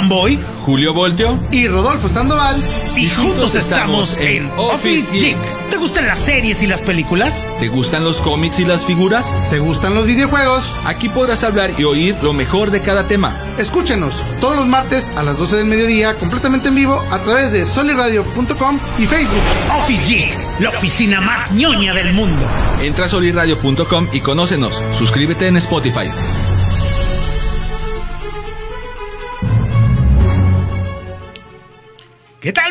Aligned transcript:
Fanboy 0.00 0.38
Julio 0.64 0.94
Voltio 0.94 1.38
y 1.50 1.68
Rodolfo 1.68 2.08
Sandoval. 2.08 2.56
Y 2.96 3.06
juntos 3.10 3.54
estamos 3.54 4.16
en 4.16 4.50
Office 4.56 5.06
Geek. 5.12 5.68
¿Te 5.68 5.76
gustan 5.76 6.06
las 6.06 6.18
series 6.20 6.62
y 6.62 6.66
las 6.66 6.80
películas? 6.80 7.46
¿Te 7.60 7.68
gustan 7.68 8.04
los 8.04 8.22
cómics 8.22 8.60
y 8.60 8.64
las 8.64 8.86
figuras? 8.86 9.30
¿Te 9.50 9.58
gustan 9.58 9.94
los 9.94 10.06
videojuegos? 10.06 10.72
Aquí 10.86 11.10
podrás 11.10 11.44
hablar 11.44 11.72
y 11.76 11.84
oír 11.84 12.16
lo 12.22 12.32
mejor 12.32 12.70
de 12.70 12.80
cada 12.80 13.06
tema. 13.08 13.42
Escúchenos 13.58 14.22
todos 14.40 14.56
los 14.56 14.66
martes 14.66 15.06
a 15.16 15.22
las 15.22 15.36
12 15.36 15.56
del 15.56 15.66
mediodía 15.66 16.16
completamente 16.16 16.68
en 16.68 16.76
vivo 16.76 17.04
a 17.10 17.18
través 17.22 17.52
de 17.52 17.66
soliradio.com 17.66 18.78
y 18.98 19.06
Facebook. 19.06 19.42
Office 19.82 20.04
Geek, 20.06 20.60
la 20.60 20.70
oficina 20.70 21.20
más 21.20 21.52
ñoña 21.52 21.92
del 21.92 22.14
mundo. 22.14 22.46
Entra 22.80 23.04
a 23.04 23.08
soliradio.com 23.08 24.08
y 24.14 24.20
conócenos. 24.20 24.80
Suscríbete 24.96 25.46
en 25.46 25.58
Spotify. 25.58 26.08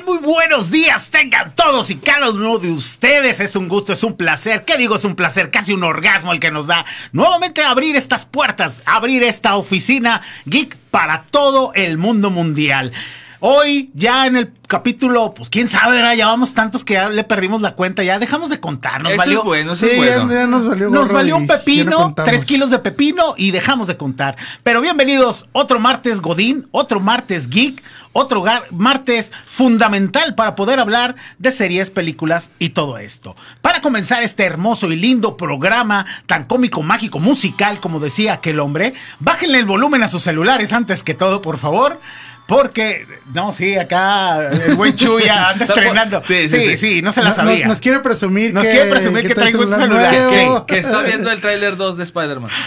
Muy 0.10 0.18
buenos 0.18 0.72
días 0.72 1.12
tengan 1.12 1.54
todos 1.54 1.92
y 1.92 1.96
cada 1.96 2.32
uno 2.32 2.58
de 2.58 2.72
ustedes. 2.72 3.40
Es 3.40 3.56
un 3.56 3.68
gusto, 3.68 3.94
es 3.94 4.04
un 4.04 4.18
placer. 4.18 4.66
¿Qué 4.66 4.76
digo? 4.76 4.96
Es 4.96 5.06
un 5.06 5.16
placer, 5.16 5.52
casi 5.52 5.72
un 5.72 5.84
orgasmo 5.84 6.34
el 6.34 6.40
que 6.40 6.50
nos 6.50 6.66
da 6.66 6.84
nuevamente 7.12 7.62
abrir 7.62 7.96
estas 7.96 8.26
puertas, 8.26 8.82
abrir 8.88 9.22
esta 9.22 9.56
oficina 9.56 10.24
geek 10.48 10.76
para 10.90 11.26
todo 11.30 11.74
el 11.76 12.00
mundo 12.00 12.32
mundial. 12.32 12.92
Hoy, 13.42 13.90
ya 13.94 14.28
en 14.28 14.36
el 14.36 14.52
capítulo, 14.68 15.34
pues 15.34 15.50
quién 15.50 15.70
sabe, 15.70 15.96
¿verdad? 15.96 16.14
ya 16.14 16.28
vamos 16.28 16.54
tantos 16.54 16.84
que 16.84 16.96
ya 16.96 17.10
le 17.10 17.24
perdimos 17.24 17.62
la 17.62 17.72
cuenta, 17.74 18.04
ya 18.04 18.20
dejamos 18.20 18.50
de 18.50 18.60
contar. 18.60 19.02
Nos 19.02 19.14
Eso 19.14 19.18
valió, 19.18 19.40
es 19.40 19.46
bueno, 19.46 19.74
eso 19.74 19.86
Sí, 19.86 19.92
es 19.92 19.98
bueno. 19.98 20.30
ya, 20.30 20.42
ya 20.42 20.48
nos 20.48 20.68
valió, 20.68 20.90
nos 20.90 21.12
valió 21.12 21.38
un 21.38 21.48
no 21.48 21.54
pepino, 21.54 22.14
tres 22.14 22.44
kilos 22.44 22.70
de 22.70 22.80
pepino 22.80 23.36
y 23.38 23.52
dejamos 23.52 23.88
de 23.88 23.96
contar. 23.96 24.36
Pero 24.64 24.82
bienvenidos, 24.82 25.48
otro 25.54 25.80
martes 25.80 26.20
Godín, 26.22 26.68
otro 26.72 27.00
martes 27.00 27.50
Geek, 27.50 27.82
otro 28.12 28.44
martes 28.72 29.32
fundamental 29.46 30.36
para 30.36 30.56
poder 30.56 30.80
hablar 30.82 31.16
de 31.38 31.52
series, 31.54 31.92
películas 31.92 32.52
y 32.60 32.70
todo 32.70 32.98
esto. 32.98 33.38
Para 33.62 33.82
comenzar 33.82 34.22
este 34.22 34.44
hermoso 34.44 34.92
y 34.92 34.98
lindo 34.98 35.38
programa 35.38 36.06
tan 36.28 36.44
cómico, 36.44 36.84
mágico, 36.84 37.20
musical, 37.20 37.80
como 37.80 38.02
decía 38.02 38.34
aquel 38.34 38.60
hombre, 38.60 38.94
bájenle 39.20 39.60
el 39.60 39.66
volumen 39.66 40.04
a 40.04 40.10
sus 40.10 40.24
celulares 40.24 40.74
antes 40.74 41.04
que 41.04 41.14
todo, 41.14 41.42
por 41.42 41.58
favor. 41.58 42.00
Porque, 42.50 43.06
no, 43.34 43.54
sí, 43.54 43.78
acá 43.78 44.50
el 44.52 44.76
buen 44.76 44.94
Chuya 44.96 45.50
anda 45.52 45.64
estrenando. 45.64 46.22
Sí, 46.28 46.48
Sí, 46.50 46.58
sí, 46.62 46.78
sí, 46.78 46.96
sí. 46.96 47.02
no 47.02 47.14
se 47.14 47.22
la 47.24 47.32
sabía. 47.32 47.60
Nos, 47.60 47.68
nos 47.76 47.80
quiere 47.80 48.00
presumir 48.00 48.54
Nos 48.54 48.66
que, 48.66 48.72
quiere 48.72 48.90
presumir 48.90 49.28
que 49.28 49.36
traigo 49.36 49.64
un 49.64 49.74
celular, 49.74 50.14
nuevo. 50.14 50.66
Que 50.68 50.80
está 50.80 51.02
viendo 51.04 51.32
el 51.32 51.40
tráiler 51.40 51.78
2 51.78 51.96
de 51.98 52.04
Spider-Man. 52.04 52.52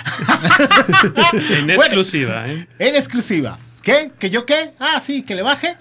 En 1.32 1.66
Bueno. 1.66 1.82
exclusiva, 1.82 2.48
¿eh? 2.48 2.66
En 2.78 2.94
exclusiva. 2.96 3.58
¿Qué? 3.82 4.12
¿Que 4.18 4.30
yo 4.30 4.46
qué? 4.46 4.74
Ah, 4.78 5.00
sí, 5.00 5.22
que 5.22 5.34
le 5.34 5.42
baje. 5.42 5.76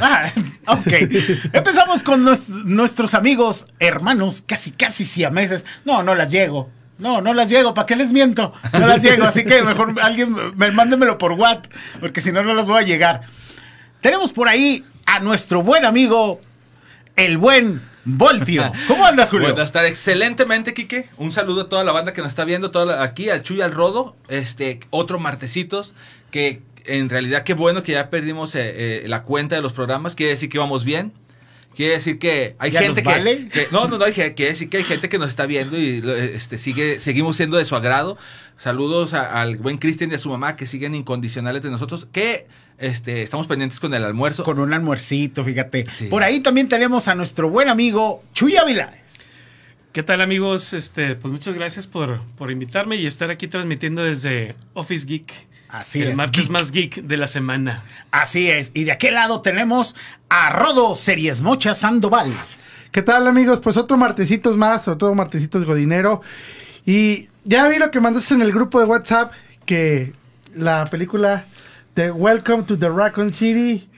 Ah, 0.00 0.30
ok. 0.66 0.92
Empezamos 1.52 2.04
con 2.04 2.24
nues- 2.24 2.46
nuestros 2.64 3.14
amigos, 3.14 3.66
hermanos, 3.80 4.44
casi, 4.46 4.70
casi 4.70 5.04
siameses. 5.04 5.64
No, 5.84 6.04
no 6.04 6.14
las 6.14 6.30
llego. 6.30 6.70
No, 6.98 7.20
no 7.20 7.34
las 7.34 7.48
llego. 7.48 7.74
¿Para 7.74 7.86
qué 7.86 7.96
les 7.96 8.12
miento? 8.12 8.52
No 8.72 8.86
las 8.86 9.02
llego. 9.02 9.24
Así 9.24 9.44
que 9.44 9.62
mejor 9.62 9.94
alguien 10.00 10.34
me, 10.56 10.70
mándemelo 10.70 11.18
por 11.18 11.32
WhatsApp, 11.32 11.72
porque 12.00 12.20
si 12.20 12.32
no, 12.32 12.42
no 12.42 12.54
las 12.54 12.66
voy 12.66 12.78
a 12.78 12.86
llegar. 12.86 13.22
Tenemos 14.00 14.32
por 14.32 14.48
ahí 14.48 14.84
a 15.06 15.20
nuestro 15.20 15.62
buen 15.62 15.84
amigo, 15.84 16.40
el 17.16 17.38
buen 17.38 17.80
Voltio. 18.04 18.72
¿Cómo 18.88 19.06
andas, 19.06 19.30
Julio? 19.30 19.48
Bueno, 19.48 19.62
estar 19.62 19.84
excelentemente, 19.84 20.74
Quique. 20.74 21.08
Un 21.16 21.30
saludo 21.32 21.62
a 21.62 21.68
toda 21.68 21.84
la 21.84 21.92
banda 21.92 22.12
que 22.12 22.20
nos 22.20 22.28
está 22.30 22.44
viendo, 22.44 22.70
toda 22.70 22.86
la- 22.86 23.02
aquí, 23.02 23.30
al 23.30 23.42
Chuy, 23.42 23.60
al 23.60 23.72
Rodo. 23.72 24.16
Este, 24.28 24.80
otro 24.90 25.18
martesitos, 25.18 25.94
que 26.30 26.62
en 26.84 27.08
realidad 27.08 27.44
qué 27.44 27.54
bueno 27.54 27.82
que 27.84 27.92
ya 27.92 28.10
perdimos 28.10 28.54
eh, 28.56 29.04
eh, 29.04 29.08
la 29.08 29.22
cuenta 29.22 29.54
de 29.54 29.62
los 29.62 29.72
programas. 29.72 30.16
Quiere 30.16 30.32
decir 30.32 30.48
que 30.48 30.58
vamos 30.58 30.84
bien. 30.84 31.12
Quiere 31.74 31.94
decir 31.94 32.18
que 32.18 32.54
hay 32.58 32.70
¿Ya 32.70 32.80
gente 32.80 33.02
nos 33.02 33.12
que, 33.14 33.18
vale? 33.18 33.48
que- 33.48 33.66
no, 33.72 33.88
no, 33.88 33.98
no, 33.98 34.04
quiere 34.06 34.32
decir 34.34 34.68
que 34.68 34.78
hay 34.78 34.84
gente 34.84 35.08
que 35.08 35.18
nos 35.18 35.28
está 35.28 35.46
viendo 35.46 35.78
y 35.78 36.02
este 36.34 36.58
sigue 36.58 37.00
seguimos 37.00 37.36
siendo 37.36 37.56
de 37.56 37.64
su 37.64 37.74
agrado. 37.76 38.18
Saludos 38.58 39.14
a- 39.14 39.40
al 39.40 39.56
buen 39.56 39.78
Cristian 39.78 40.10
y 40.10 40.14
a 40.14 40.18
su 40.18 40.28
mamá 40.28 40.56
que 40.56 40.66
siguen 40.66 40.94
incondicionales 40.94 41.62
de 41.62 41.70
nosotros, 41.70 42.06
que 42.12 42.46
este 42.78 43.22
estamos 43.22 43.46
pendientes 43.46 43.80
con 43.80 43.94
el 43.94 44.04
almuerzo. 44.04 44.42
Con 44.44 44.58
un 44.58 44.72
almuercito, 44.72 45.42
fíjate. 45.44 45.86
Sí. 45.94 46.06
Por 46.06 46.22
ahí 46.22 46.40
también 46.40 46.68
tenemos 46.68 47.08
a 47.08 47.14
nuestro 47.14 47.48
buen 47.50 47.68
amigo 47.68 48.22
Chuy 48.34 48.56
Ávila. 48.56 48.94
¿Qué 49.92 50.02
tal 50.02 50.20
amigos? 50.22 50.72
Este, 50.72 51.16
pues 51.16 51.30
muchas 51.32 51.54
gracias 51.54 51.86
por, 51.86 52.22
por 52.38 52.50
invitarme 52.50 52.96
y 52.96 53.06
estar 53.06 53.30
aquí 53.30 53.46
transmitiendo 53.46 54.02
desde 54.02 54.54
Office 54.74 55.06
Geek. 55.06 55.30
Así 55.72 56.02
el 56.02 56.10
es, 56.10 56.16
martes 56.16 56.42
geek. 56.42 56.50
más 56.50 56.70
geek 56.70 57.02
de 57.02 57.16
la 57.16 57.26
semana. 57.26 57.82
Así 58.10 58.50
es. 58.50 58.72
Y 58.74 58.84
de 58.84 58.92
aquel 58.92 59.14
lado 59.14 59.40
tenemos 59.40 59.96
a 60.28 60.50
Rodo 60.50 60.94
Series 60.96 61.40
Mocha 61.40 61.74
Sandoval. 61.74 62.30
¿Qué 62.90 63.00
tal, 63.00 63.26
amigos? 63.26 63.60
Pues 63.60 63.78
otro 63.78 63.96
martesitos 63.96 64.58
más, 64.58 64.86
otro 64.86 65.14
martesitos 65.14 65.64
godinero. 65.64 66.20
Y 66.84 67.30
ya 67.44 67.66
vi 67.68 67.78
lo 67.78 67.90
que 67.90 68.00
mandaste 68.00 68.34
en 68.34 68.42
el 68.42 68.52
grupo 68.52 68.80
de 68.80 68.84
WhatsApp, 68.84 69.32
que 69.64 70.12
la 70.54 70.84
película 70.90 71.46
de 71.94 72.10
Welcome 72.10 72.64
to 72.64 72.78
the 72.78 72.90
Raccoon 72.90 73.32
City 73.32 73.88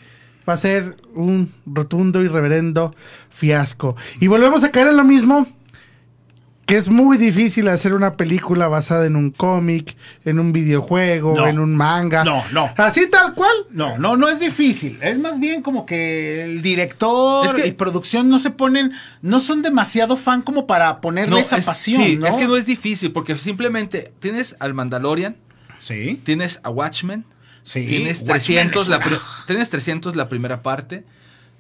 va 0.49 0.53
a 0.53 0.59
ser 0.59 0.97
un 1.13 1.53
rotundo 1.67 2.23
y 2.23 2.29
reverendo 2.29 2.95
fiasco. 3.31 3.97
Y 4.21 4.29
volvemos 4.29 4.63
a 4.63 4.71
caer 4.71 4.87
en 4.87 4.97
lo 4.97 5.05
mismo, 5.05 5.49
que 6.67 6.77
es 6.77 6.89
muy 6.89 7.19
difícil 7.19 7.69
hacer 7.69 7.93
una 7.93 8.17
película 8.17 8.69
basada 8.69 9.05
en 9.07 9.17
un 9.17 9.31
cómic, 9.31 9.97
en 10.25 10.39
un 10.39 10.53
videojuego, 10.53 11.35
No. 11.37 11.47
en 11.47 11.59
un 11.59 11.77
manga. 11.77 12.25
No, 12.25 12.43
no. 12.53 12.71
Así 12.77 13.07
tal 13.09 13.35
cual. 13.35 13.53
No, 13.71 13.99
no, 13.99 14.17
no 14.17 14.29
es 14.29 14.41
difícil. 14.41 14.99
Es 15.03 15.19
más 15.19 15.39
bien 15.39 15.61
como 15.63 15.85
que 15.85 16.43
el 16.45 16.63
director 16.63 17.47
Es 17.47 17.55
que- 17.55 17.67
y 17.69 17.73
producción 17.73 18.29
no 18.31 18.39
se 18.39 18.51
ponen, 18.51 18.93
no 19.21 19.41
son 19.41 19.61
demasiado 19.63 20.17
fan 20.17 20.41
como 20.43 20.67
para 20.67 21.01
ponerle 21.01 21.41
esa 21.41 21.59
es, 21.59 21.67
pasión, 21.67 22.03
sí, 22.03 22.17
¿no? 22.17 22.27
es 22.27 22.37
que 22.37 22.47
no 22.49 22.57
es 22.57 22.65
difícil 22.67 23.13
porque 23.13 23.37
simplemente 23.37 24.13
tienes 24.21 24.57
al 24.59 24.75
Mandalorian, 24.75 25.37
Sí, 25.81 26.19
tienes 26.25 26.61
a 26.63 26.71
Watchmen, 26.71 27.27
sí. 27.63 27.85
tienes 27.87 28.21
Watchmen 28.21 28.37
300 28.39 28.83
es 28.83 28.89
la 28.89 29.01
tienes 29.47 29.69
300 29.69 30.17
la 30.17 30.31
primera 30.31 30.63
parte. 30.63 31.05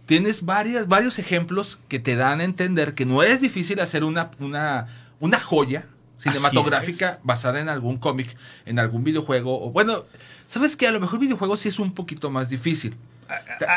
Tienes 0.06 0.44
varias, 0.44 0.87
varios 0.88 1.19
ejemplos 1.19 1.78
que 1.88 1.98
te 1.98 2.15
dan 2.16 2.41
a 2.41 2.44
entender 2.44 2.94
que 2.94 3.06
no 3.06 3.22
es 3.22 3.41
difícil 3.41 3.81
hacer 3.81 4.04
una, 4.04 4.31
una, 4.38 4.87
una 5.20 5.41
joya 5.41 5.87
cinematográfica 6.19 7.20
basada 7.22 7.60
en 7.60 7.69
algún 7.69 7.98
cómic, 7.98 8.37
en 8.66 8.78
algún 8.78 9.03
videojuego. 9.04 9.62
O, 9.65 9.70
bueno, 9.70 10.04
¿sabes 10.47 10.76
qué? 10.76 10.87
A 10.87 10.92
lo 10.92 11.00
mejor 11.00 11.19
videojuego 11.20 11.56
sí 11.56 11.69
es 11.69 11.78
un 11.78 11.92
poquito 11.94 12.31
más 12.31 12.48
difícil. 12.48 12.94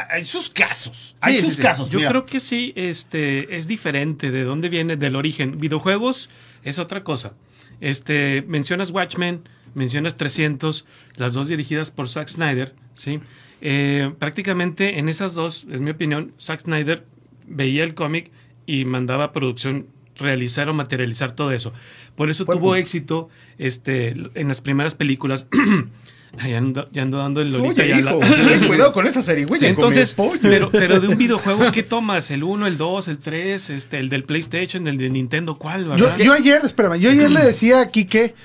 Hay 0.09 0.23
sus 0.25 0.49
casos. 0.49 1.15
Hay 1.21 1.35
Sí, 1.35 1.41
sus 1.41 1.49
sí, 1.51 1.55
sí. 1.57 1.61
casos. 1.61 1.89
Yo 1.89 1.99
mira. 1.99 2.09
creo 2.09 2.25
que 2.25 2.39
sí, 2.41 2.73
este, 2.75 3.55
es 3.57 3.67
diferente 3.67 4.29
de 4.31 4.43
dónde 4.43 4.67
viene, 4.69 4.97
del 4.97 5.15
origen. 5.15 5.59
Videojuegos 5.59 6.29
es 6.63 6.79
otra 6.79 7.03
cosa. 7.03 7.31
Este, 7.79 8.43
mencionas 8.47 8.91
Watchmen, 8.91 9.47
mencionas 9.75 10.17
300, 10.17 10.85
las 11.15 11.33
dos 11.33 11.47
dirigidas 11.47 11.91
por 11.91 12.09
Zack 12.09 12.27
Snyder, 12.27 12.75
¿sí? 12.93 13.19
Eh, 13.61 14.11
prácticamente 14.19 14.99
en 14.99 15.09
esas 15.09 15.33
dos, 15.33 15.65
es 15.71 15.81
mi 15.81 15.91
opinión, 15.91 16.33
Zack 16.39 16.61
Snyder 16.61 17.05
veía 17.47 17.83
el 17.83 17.93
cómic 17.93 18.31
y 18.65 18.85
mandaba 18.85 19.25
a 19.25 19.31
producción 19.31 19.87
realizar 20.17 20.69
o 20.69 20.73
materializar 20.73 21.31
todo 21.31 21.51
eso. 21.51 21.73
Por 22.15 22.29
eso 22.29 22.45
Buen 22.45 22.57
tuvo 22.57 22.69
punto. 22.69 22.75
éxito 22.77 23.29
este, 23.57 24.15
en 24.35 24.47
las 24.47 24.61
primeras 24.61 24.95
películas. 24.95 25.47
ya, 26.47 26.57
ando, 26.57 26.89
ya 26.91 27.03
ando 27.03 27.17
dando 27.17 27.41
el 27.41 27.51
Lolita 27.51 27.83
Oye, 27.83 27.99
hijo, 27.99 28.19
cuidado 28.67 28.93
con 28.93 29.07
esa 29.07 29.21
serie, 29.21 29.45
güey. 29.45 29.59
Sí, 29.59 29.67
entonces, 29.67 30.15
pero, 30.41 30.69
pero 30.71 30.99
de 30.99 31.07
un 31.07 31.17
videojuego, 31.17 31.71
¿qué 31.71 31.83
tomas? 31.83 32.31
¿El 32.31 32.43
1, 32.43 32.67
el 32.67 32.77
2, 32.77 33.07
el 33.07 33.19
3, 33.19 33.69
este, 33.69 33.99
el 33.99 34.09
del 34.09 34.23
PlayStation, 34.23 34.87
el 34.87 34.97
de 34.97 35.09
Nintendo? 35.09 35.57
¿Cuál? 35.57 35.95
Yo, 35.97 36.15
yo 36.17 36.33
ayer, 36.33 36.61
espérame, 36.63 36.99
yo 36.99 37.09
ayer 37.09 37.31
le 37.31 37.41
decía 37.41 37.81
a 37.81 37.91
Kike 37.91 38.35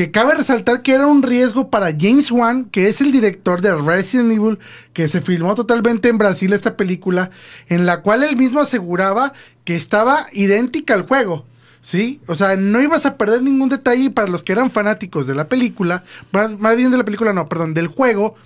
que 0.00 0.10
cabe 0.10 0.34
resaltar 0.34 0.80
que 0.80 0.94
era 0.94 1.06
un 1.06 1.22
riesgo 1.22 1.68
para 1.68 1.92
James 1.92 2.30
Wan, 2.30 2.64
que 2.64 2.88
es 2.88 3.02
el 3.02 3.12
director 3.12 3.60
de 3.60 3.76
Resident 3.76 4.32
Evil, 4.32 4.58
que 4.94 5.08
se 5.08 5.20
filmó 5.20 5.54
totalmente 5.54 6.08
en 6.08 6.16
Brasil 6.16 6.54
esta 6.54 6.74
película, 6.74 7.30
en 7.68 7.84
la 7.84 8.00
cual 8.00 8.22
él 8.22 8.34
mismo 8.38 8.60
aseguraba 8.60 9.34
que 9.64 9.76
estaba 9.76 10.28
idéntica 10.32 10.94
al 10.94 11.06
juego. 11.06 11.44
¿Sí? 11.82 12.22
O 12.28 12.34
sea, 12.34 12.56
no 12.56 12.80
ibas 12.80 13.04
a 13.04 13.18
perder 13.18 13.42
ningún 13.42 13.68
detalle 13.68 14.08
para 14.08 14.28
los 14.28 14.42
que 14.42 14.52
eran 14.52 14.70
fanáticos 14.70 15.26
de 15.26 15.34
la 15.34 15.48
película, 15.50 16.02
más, 16.32 16.58
más 16.58 16.76
bien 16.76 16.90
de 16.90 16.96
la 16.96 17.04
película, 17.04 17.34
no, 17.34 17.46
perdón, 17.50 17.74
del 17.74 17.88
juego, 17.88 18.36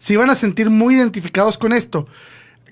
se 0.00 0.14
iban 0.14 0.30
a 0.30 0.34
sentir 0.34 0.68
muy 0.68 0.96
identificados 0.96 1.58
con 1.58 1.72
esto. 1.72 2.08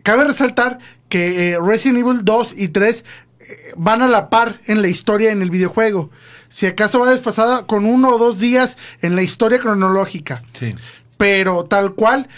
Cabe 0.03 0.25
resaltar 0.25 0.81
que 1.09 1.53
eh, 1.53 1.59
Resident 1.65 2.01
Evil 2.01 2.25
2 2.25 2.55
y 2.57 2.69
3 2.71 3.05
eh, 3.39 3.73
van 3.77 4.03
a 4.03 4.09
la 4.09 4.31
par 4.31 4.61
en 4.67 4.83
la 4.83 4.89
historia 4.89 5.31
en 5.31 5.43
el 5.43 5.51
videojuego. 5.51 6.11
Si 6.49 6.67
acaso 6.67 7.01
va 7.01 7.11
desfasada 7.11 7.67
con 7.67 7.85
uno 7.85 8.11
o 8.11 8.19
dos 8.19 8.39
días 8.39 8.77
en 9.03 9.17
la 9.17 9.23
historia 9.23 9.59
cronológica. 9.59 10.43
Sí. 10.53 10.71
Pero 11.17 11.65
tal 11.65 11.95
cual, 11.95 12.29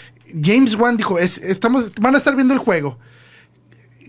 James 0.41 0.75
Wan 0.75 0.97
dijo, 0.97 1.19
es, 1.19 1.37
estamos, 1.37 1.93
van 1.99 2.15
a 2.15 2.17
estar 2.17 2.35
viendo 2.35 2.53
el 2.53 2.59
juego. 2.59 2.97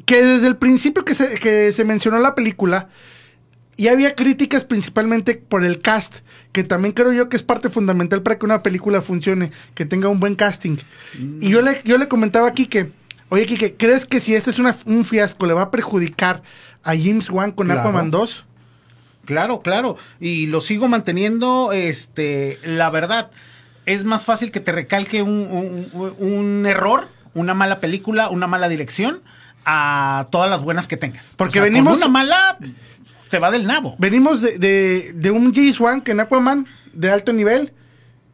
Que 0.06 0.24
desde 0.24 0.46
el 0.46 0.56
principio 0.56 1.04
que 1.04 1.14
se, 1.14 1.34
que 1.34 1.72
se 1.72 1.84
mencionó 1.84 2.18
la 2.18 2.34
película, 2.34 2.88
Y 3.76 3.88
había 3.88 4.14
críticas 4.14 4.64
principalmente 4.64 5.34
por 5.36 5.64
el 5.64 5.80
cast, 5.80 6.16
que 6.52 6.64
también 6.64 6.92
creo 6.92 7.12
yo 7.12 7.28
que 7.30 7.36
es 7.36 7.42
parte 7.42 7.70
fundamental 7.70 8.20
para 8.22 8.36
que 8.38 8.44
una 8.44 8.62
película 8.62 9.00
funcione, 9.00 9.52
que 9.74 9.86
tenga 9.86 10.08
un 10.08 10.20
buen 10.20 10.34
casting. 10.34 10.76
Y 11.40 11.48
yo 11.48 11.62
le, 11.62 11.80
yo 11.84 11.96
le 11.96 12.06
comentaba 12.06 12.46
aquí 12.46 12.66
que, 12.66 12.92
oye, 13.30 13.46
Kike, 13.46 13.76
¿crees 13.78 14.04
que 14.04 14.20
si 14.20 14.34
este 14.34 14.50
es 14.50 14.58
una- 14.58 14.76
un 14.84 15.04
fiasco 15.06 15.46
le 15.46 15.54
va 15.54 15.62
a 15.62 15.70
perjudicar 15.70 16.42
a 16.82 16.90
James 16.94 17.30
Wan 17.30 17.52
con 17.52 17.66
Claro. 17.68 17.80
Aquaman 17.80 18.10
2? 18.10 18.44
Claro, 19.30 19.60
claro. 19.62 19.96
Y 20.18 20.46
lo 20.48 20.60
sigo 20.60 20.88
manteniendo, 20.88 21.70
este, 21.72 22.58
la 22.64 22.90
verdad, 22.90 23.30
es 23.86 24.04
más 24.04 24.24
fácil 24.24 24.50
que 24.50 24.58
te 24.60 24.72
recalque 24.72 25.22
un, 25.22 25.88
un- 25.92 26.14
un 26.18 26.66
error, 26.66 27.06
una 27.32 27.54
mala 27.54 27.78
película, 27.78 28.28
una 28.28 28.48
mala 28.48 28.68
dirección, 28.68 29.22
a 29.64 30.26
todas 30.32 30.50
las 30.50 30.62
buenas 30.62 30.88
que 30.88 30.96
tengas. 30.96 31.34
Porque 31.36 31.60
O 31.60 31.62
sea, 31.62 31.70
venimos- 31.70 31.92
Con 32.00 32.02
una 32.02 32.08
mala, 32.08 32.58
te 33.30 33.38
va 33.38 33.52
del 33.52 33.66
nabo. 33.68 33.94
Venimos 33.98 34.40
de, 34.40 34.58
de, 34.58 35.12
de 35.14 35.30
un 35.30 35.52
Wan 35.78 36.00
que 36.00 36.10
en 36.10 36.18
Aquaman 36.20 36.66
de 36.92 37.10
alto 37.10 37.32
nivel 37.32 37.72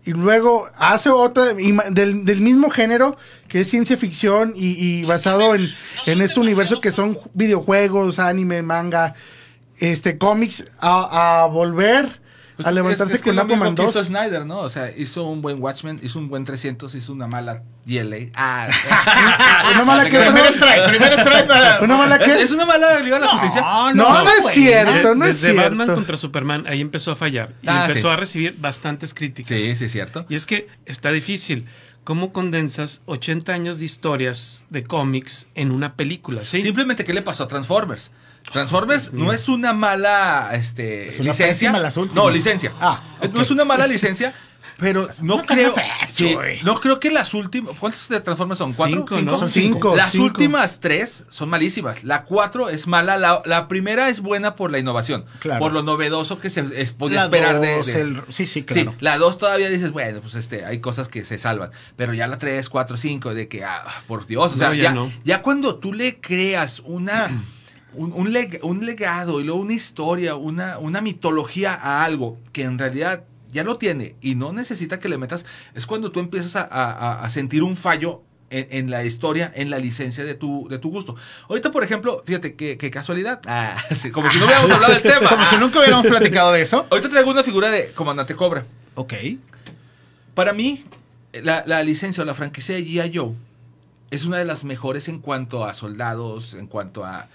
y 0.07 0.13
luego 0.13 0.69
hace 0.77 1.11
otra 1.11 1.53
del, 1.53 2.25
del 2.25 2.41
mismo 2.41 2.71
género 2.71 3.19
que 3.49 3.61
es 3.61 3.69
ciencia 3.69 3.97
ficción 3.97 4.55
y, 4.57 4.69
y 5.01 5.05
basado 5.05 5.55
en, 5.55 5.69
en 6.07 6.23
este 6.23 6.39
universo 6.41 6.81
que 6.81 6.93
son 6.93 7.19
videojuegos, 7.35 8.19
anime, 8.19 8.63
manga, 8.63 9.15
este 9.79 10.19
cómics 10.19 10.65
a, 10.81 11.43
a 11.43 11.47
volver 11.47 12.07
Pues 12.57 12.67
a 12.67 12.71
es- 12.71 12.75
levantarse 12.77 13.17
es 13.17 13.23
que 13.23 13.31
con 13.31 13.39
Aquaman 13.39 13.75
que 13.75 13.83
2. 13.83 13.91
hizo 13.91 14.05
Snyder, 14.05 14.47
¿no? 14.47 14.59
O 14.61 14.71
sea, 14.71 14.91
hizo 14.97 15.25
un 15.25 15.43
buen 15.43 15.61
Watchmen, 15.63 16.01
hizo 16.03 16.19
un 16.19 16.29
buen 16.29 16.45
300, 16.45 16.95
hizo 16.95 17.13
una 17.13 17.27
mala 17.27 17.63
DLA. 17.85 18.31
Ah, 18.35 18.69
Una 19.75 19.85
mala 19.85 20.05
que- 20.11 20.19
Primer 20.19 20.47
strike, 20.47 20.89
primer 20.89 21.13
strike 21.21 21.47
para... 21.47 21.81
Una 21.83 21.97
mala 21.97 22.19
que 22.19 22.33
¿Es, 22.33 22.45
es 22.45 22.51
una 22.51 22.65
mala 22.67 22.99
Liga 23.01 23.17
de 23.19 23.25
la 23.27 23.29
Justicia? 23.29 23.61
no, 23.61 23.93
no, 23.95 24.25
no, 24.25 24.31
es 24.31 24.43
güey. 24.43 24.55
cierto, 24.55 25.15
no 25.15 25.25
es 25.27 25.41
Desde 25.43 25.55
Batman 25.55 25.79
cierto. 25.87 25.95
contra 25.95 26.17
Superman, 26.17 26.65
ahí 26.67 26.81
empezó 26.81 27.13
a 27.13 27.17
fallar. 27.17 27.53
Y 27.63 27.69
Ah, 27.69 27.87
empezó 27.87 28.09
sí. 28.09 28.13
a 28.15 28.17
recibir 28.17 28.57
bastantes 28.59 29.13
críticas. 29.15 29.59
Sí, 29.61 29.77
sí, 29.77 29.85
es 29.85 29.93
cierto. 29.93 30.27
Y 30.29 30.35
es 30.37 30.47
que 30.47 30.69
está 30.87 31.11
difícil. 31.11 31.67
¿Cómo 32.05 32.33
condensas 32.33 33.03
80 33.07 33.53
años 33.53 33.81
de 33.81 33.85
historias 33.85 34.65
de 34.71 34.85
cómics 34.85 35.49
en 35.57 35.73
una 35.73 35.95
película? 35.95 36.45
¿sí? 36.45 36.63
Simplemente, 36.63 37.05
¿qué 37.05 37.13
le 37.13 37.21
pasó 37.23 37.43
a 37.45 37.49
Transformers? 37.49 38.13
Transformers 38.53 39.13
no 39.13 39.33
es 39.33 39.49
una 39.49 39.73
mala 39.73 40.51
este, 40.55 41.09
Es 41.09 41.19
una 41.21 41.31
licencia. 41.31 41.73
No, 42.15 42.31
licencia. 42.31 42.73
Ah, 42.81 43.01
No 43.33 43.41
es 43.43 43.51
una 43.51 43.65
mala 43.65 43.87
licencia, 43.87 44.35
pero 44.79 45.09
no 45.23 45.39
creo. 45.45 45.73
feas, 45.73 46.15
güey. 46.35 46.63
no 46.63 46.81
creo 46.81 47.01
que 47.01 47.11
las 47.11 47.35
últimas. 47.35 47.77
¿Cuántos 47.79 48.09
de 48.09 48.21
Transformers 48.21 48.59
son? 48.59 48.73
¿Cuatro? 48.73 48.99
Cinco, 48.99 49.21
¿no? 49.23 49.39
Son 49.39 49.51
cinco. 49.51 49.97
Las 49.97 50.13
cinco. 50.13 50.25
últimas 50.27 50.81
tres 50.81 51.25
son 51.29 51.49
malísimas. 51.49 52.05
La 52.05 52.25
cuatro 52.25 52.69
es 52.69 52.87
mala. 52.87 53.17
La, 53.19 53.43
la 53.47 53.69
primera 53.69 54.09
es 54.11 54.21
buena 54.21 54.55
por 54.55 54.71
la 54.71 54.79
innovación. 54.79 55.25
Claro. 55.41 55.61
Por 55.61 55.73
lo 55.73 55.83
novedoso 55.83 56.39
que 56.39 56.51
se 56.51 56.65
es- 56.75 56.93
podía 56.93 57.19
La 57.19 57.25
esperar 57.25 57.61
de- 57.61 57.77
dos, 57.77 57.87
de, 57.87 58.01
el- 58.01 58.23
sí, 58.29 58.47
sí, 58.47 58.63
claro. 58.65 58.93
Sí, 58.93 58.99
la 59.01 59.19
2 59.19 59.39
todavía 59.39 59.69
dices, 59.71 59.91
bueno, 59.93 60.21
pues 60.21 60.35
este, 60.35 60.65
hay 60.65 60.81
cosas 60.81 61.09
que 61.09 61.25
se 61.25 61.39
salvan. 61.39 61.71
Pero 61.97 62.15
ya 62.15 62.27
la 62.27 62.39
3, 62.39 62.69
4, 62.69 62.97
5, 62.97 63.35
de 63.35 63.49
que, 63.49 63.65
ah, 63.65 63.83
por 64.07 64.27
Dios, 64.27 64.53
o 64.53 64.57
sea, 64.57 64.69
No, 64.69 64.75
ya 64.75 64.83
ya, 64.85 64.93
no. 64.93 65.11
ya 65.25 65.43
cuando 65.43 65.77
tú 65.77 65.93
le 65.93 66.21
creas 66.21 66.81
una, 66.85 67.43
un, 67.97 68.13
un 68.13 68.33
leg- 68.33 68.61
un 68.63 68.85
legado 68.87 69.41
y 69.41 69.45
luego 69.45 69.61
una 69.61 69.73
historia, 69.75 70.37
una, 70.37 70.79
una 70.79 71.01
mitología 71.01 71.75
a 71.75 72.05
algo 72.05 72.39
que 72.53 72.63
en 72.63 72.79
realidad 72.79 73.25
ya 73.51 73.65
lo 73.65 73.79
tiene 73.79 74.15
y 74.21 74.35
no 74.35 74.53
necesita 74.53 75.01
que 75.01 75.09
le 75.09 75.19
metas, 75.19 75.47
es 75.75 75.87
cuando 75.87 76.13
tú 76.13 76.21
empiezas 76.21 76.57
a, 76.57 76.63
a- 76.63 77.25
a 77.25 77.31
sentir 77.31 77.63
un 77.63 77.77
fallo. 77.77 78.23
En, 78.49 78.69
en 78.71 78.91
la 78.93 79.03
historia, 79.03 79.51
en 79.57 79.71
la 79.71 79.79
licencia 79.81 80.25
de 80.25 80.37
tu, 80.37 80.69
de 80.69 80.79
tu 80.79 80.89
gusto. 80.89 81.17
Ahorita, 81.49 81.73
por 81.73 81.83
ejemplo, 81.83 82.23
fíjate 82.25 82.55
qué, 82.55 82.79
qué 82.79 82.93
casualidad. 82.93 83.41
Ah, 83.45 83.77
sí, 83.97 84.13
como 84.13 84.31
si 84.31 84.39
no 84.39 84.45
hubiéramos 84.45 84.71
hablado 84.71 84.93
del 84.93 85.03
tema. 85.03 85.29
Como 85.31 85.45
si 85.47 85.57
nunca 85.57 85.81
hubiéramos 85.81 86.07
platicado 86.07 86.53
de 86.53 86.61
eso. 86.63 86.87
Ahorita 86.89 87.09
traigo 87.09 87.29
una 87.33 87.43
figura 87.43 87.73
de 87.73 87.91
Comandante 87.91 88.37
Cobra. 88.37 88.65
Ok. 88.95 89.15
Para 90.35 90.53
mí, 90.53 90.85
la, 91.33 91.65
la 91.67 91.83
licencia 91.83 92.23
o 92.23 92.27
la 92.27 92.35
franquicia 92.35 92.77
de 92.77 92.85
G.I. 92.87 93.11
Joe 93.17 93.33
es 94.13 94.25
una 94.25 94.39
de 94.39 94.45
las 94.45 94.63
mejores 94.63 95.09
en 95.09 95.19
cuanto 95.19 95.65
a 95.65 95.75
soldados, 95.75 96.55
en 96.55 96.69
cuanto 96.69 97.05
a... 97.05 97.27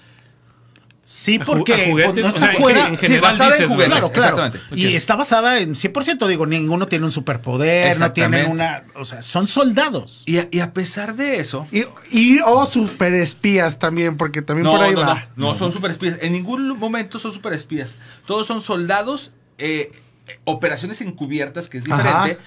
Sí, 1.13 1.39
porque 1.39 1.73
a 1.73 1.89
juguetes, 1.89 2.15
no 2.15 2.25
o 2.25 2.29
está 2.29 2.39
sea, 2.39 2.51
en 2.53 2.57
fuera. 2.61 2.87
en 2.87 2.97
general 2.97 3.21
basada 3.21 3.57
en 3.57 3.67
dices. 3.67 3.87
Claro, 3.87 4.11
claro. 4.11 4.51
Y 4.73 4.95
está 4.95 5.17
basada 5.17 5.59
en 5.59 5.75
100%, 5.75 6.25
digo, 6.25 6.45
ninguno 6.45 6.87
tiene 6.87 7.03
un 7.03 7.11
superpoder, 7.11 7.99
no 7.99 8.13
tienen 8.13 8.49
una, 8.49 8.85
o 8.95 9.03
sea, 9.03 9.21
son 9.21 9.49
soldados. 9.49 10.23
Y 10.25 10.37
a, 10.37 10.47
y 10.51 10.61
a 10.61 10.71
pesar 10.71 11.15
de 11.17 11.41
eso... 11.41 11.67
Y, 11.69 11.83
y 12.11 12.39
o 12.45 12.65
super 12.65 13.13
espías 13.13 13.77
también, 13.77 14.15
porque 14.15 14.41
también 14.41 14.63
No, 14.63 14.71
por 14.71 14.81
ahí 14.83 14.93
no, 14.93 15.01
va. 15.01 15.27
no, 15.35 15.47
no, 15.47 15.55
son 15.55 15.73
super 15.73 15.91
espías. 15.91 16.17
En 16.21 16.31
ningún 16.31 16.79
momento 16.79 17.19
son 17.19 17.33
super 17.33 17.51
espías. 17.51 17.97
Todos 18.25 18.47
son 18.47 18.61
soldados, 18.61 19.31
eh, 19.57 19.91
operaciones 20.45 21.01
encubiertas, 21.01 21.67
que 21.67 21.79
es 21.79 21.83
Ajá. 21.91 22.37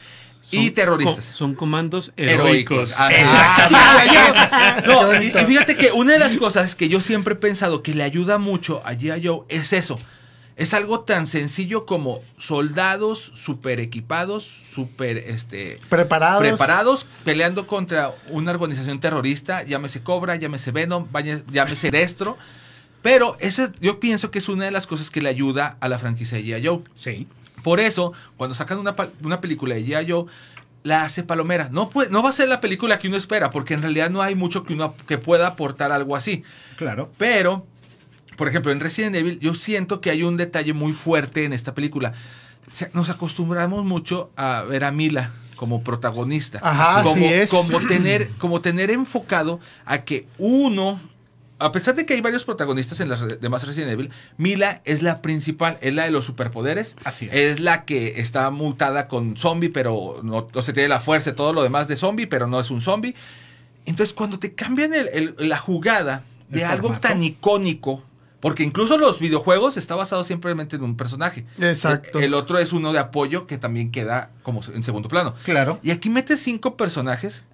Y 0.50 0.66
Son 0.66 0.74
terroristas. 0.74 1.26
co- 1.26 1.32
son 1.32 1.54
comandos 1.54 2.12
heroicos. 2.16 2.92
heroicos. 2.92 2.94
Ah, 2.98 3.08
Qué 4.82 4.86
No, 4.86 5.14
y, 5.22 5.30
fíjate 5.46 5.76
que 5.76 5.92
una 5.92 6.12
de 6.12 6.18
las 6.18 6.36
cosas 6.36 6.74
que 6.74 6.88
yo 6.88 7.00
siempre 7.00 7.34
he 7.34 7.36
pensado 7.36 7.82
que 7.82 7.94
le 7.94 8.02
ayuda 8.02 8.38
mucho 8.38 8.82
a 8.84 8.92
G.I. 8.94 9.26
Joe 9.26 9.40
es 9.48 9.72
eso. 9.72 9.96
Es 10.56 10.72
algo 10.72 11.00
tan 11.00 11.26
sencillo 11.26 11.84
como 11.84 12.20
soldados 12.38 13.32
super 13.34 13.80
equipados, 13.80 14.48
super 14.72 15.18
este, 15.18 15.78
Preparados. 15.88 16.38
preparados, 16.40 17.06
peleando 17.24 17.66
contra 17.66 18.12
una 18.28 18.52
organización 18.52 19.00
terrorista, 19.00 19.64
llámese 19.64 20.04
Cobra, 20.04 20.36
llámese 20.36 20.70
Venom, 20.70 21.08
llámese 21.50 21.90
Destro. 21.90 22.38
Pero 23.02 23.36
ese, 23.40 23.70
yo 23.80 23.98
pienso 23.98 24.30
que 24.30 24.38
es 24.38 24.48
una 24.48 24.64
de 24.66 24.70
las 24.70 24.86
cosas 24.86 25.10
que 25.10 25.20
le 25.20 25.28
ayuda 25.28 25.76
a 25.80 25.88
la 25.88 25.98
franquicia 25.98 26.38
de 26.38 26.44
G.I. 26.44 26.66
Joe. 26.66 26.78
Sí. 26.94 27.26
Por 27.64 27.80
eso, 27.80 28.12
cuando 28.36 28.54
sacan 28.54 28.78
una, 28.78 28.94
una 29.22 29.40
película 29.40 29.74
de 29.74 29.84
G.I. 29.84 30.10
Joe, 30.10 30.26
la 30.84 31.02
hace 31.02 31.22
palomera. 31.24 31.70
No, 31.72 31.88
puede, 31.88 32.10
no 32.10 32.22
va 32.22 32.28
a 32.28 32.32
ser 32.32 32.48
la 32.48 32.60
película 32.60 32.98
que 32.98 33.08
uno 33.08 33.16
espera, 33.16 33.50
porque 33.50 33.72
en 33.72 33.80
realidad 33.80 34.10
no 34.10 34.22
hay 34.22 34.34
mucho 34.34 34.62
que 34.64 34.74
uno 34.74 34.94
que 35.08 35.16
pueda 35.16 35.48
aportar 35.48 35.90
algo 35.90 36.14
así. 36.14 36.44
Claro. 36.76 37.10
Pero, 37.16 37.66
por 38.36 38.48
ejemplo, 38.48 38.70
en 38.70 38.80
Resident 38.80 39.16
Evil, 39.16 39.40
yo 39.40 39.54
siento 39.54 40.02
que 40.02 40.10
hay 40.10 40.22
un 40.22 40.36
detalle 40.36 40.74
muy 40.74 40.92
fuerte 40.92 41.46
en 41.46 41.54
esta 41.54 41.74
película. 41.74 42.12
Nos 42.92 43.08
acostumbramos 43.08 43.84
mucho 43.84 44.30
a 44.36 44.62
ver 44.62 44.84
a 44.84 44.92
Mila 44.92 45.32
como 45.56 45.82
protagonista. 45.82 46.60
Ajá, 46.62 47.02
como, 47.02 47.16
así 47.16 47.24
es. 47.24 47.50
Como 47.50 47.80
tener, 47.80 48.28
como 48.38 48.60
tener 48.60 48.90
enfocado 48.90 49.60
a 49.86 50.02
que 50.02 50.26
uno, 50.36 51.00
a 51.64 51.72
pesar 51.72 51.94
de 51.94 52.06
que 52.06 52.14
hay 52.14 52.20
varios 52.20 52.44
protagonistas 52.44 53.00
en 53.00 53.08
las 53.08 53.40
demás 53.40 53.66
Resident 53.66 53.92
Evil, 53.92 54.10
Mila 54.36 54.80
es 54.84 55.02
la 55.02 55.22
principal, 55.22 55.78
es 55.80 55.94
la 55.94 56.04
de 56.04 56.10
los 56.10 56.24
superpoderes. 56.24 56.96
Así 57.04 57.26
es. 57.30 57.34
Es 57.34 57.60
la 57.60 57.84
que 57.84 58.20
está 58.20 58.50
mutada 58.50 59.08
con 59.08 59.36
zombie, 59.36 59.68
pero 59.70 60.20
no, 60.22 60.48
o 60.52 60.62
sea, 60.62 60.74
tiene 60.74 60.88
la 60.88 61.00
fuerza 61.00 61.30
y 61.30 61.32
todo 61.34 61.52
lo 61.52 61.62
demás 61.62 61.88
de 61.88 61.96
zombie, 61.96 62.26
pero 62.26 62.46
no 62.46 62.60
es 62.60 62.70
un 62.70 62.80
zombie. 62.80 63.14
Entonces, 63.86 64.14
cuando 64.14 64.38
te 64.38 64.54
cambian 64.54 64.94
el- 64.94 65.08
el- 65.38 65.48
la 65.48 65.58
jugada 65.58 66.24
de 66.48 66.60
El 66.62 66.66
algo 66.68 66.88
formato. 66.88 67.08
tan 67.08 67.22
icónico, 67.22 68.02
porque 68.40 68.62
incluso 68.62 68.98
los 68.98 69.18
videojuegos 69.18 69.76
está 69.76 69.94
basado 69.94 70.24
simplemente 70.24 70.76
en 70.76 70.82
un 70.82 70.96
personaje. 70.96 71.44
Exacto. 71.58 72.18
El, 72.18 72.26
el 72.26 72.34
otro 72.34 72.58
es 72.58 72.72
uno 72.72 72.92
de 72.92 72.98
apoyo 72.98 73.46
que 73.46 73.58
también 73.58 73.90
queda 73.90 74.30
como 74.42 74.60
en 74.74 74.82
segundo 74.84 75.08
plano. 75.08 75.34
Claro. 75.44 75.78
Y 75.82 75.90
aquí 75.90 76.10
metes 76.10 76.40
cinco 76.40 76.76
personajes 76.76 77.44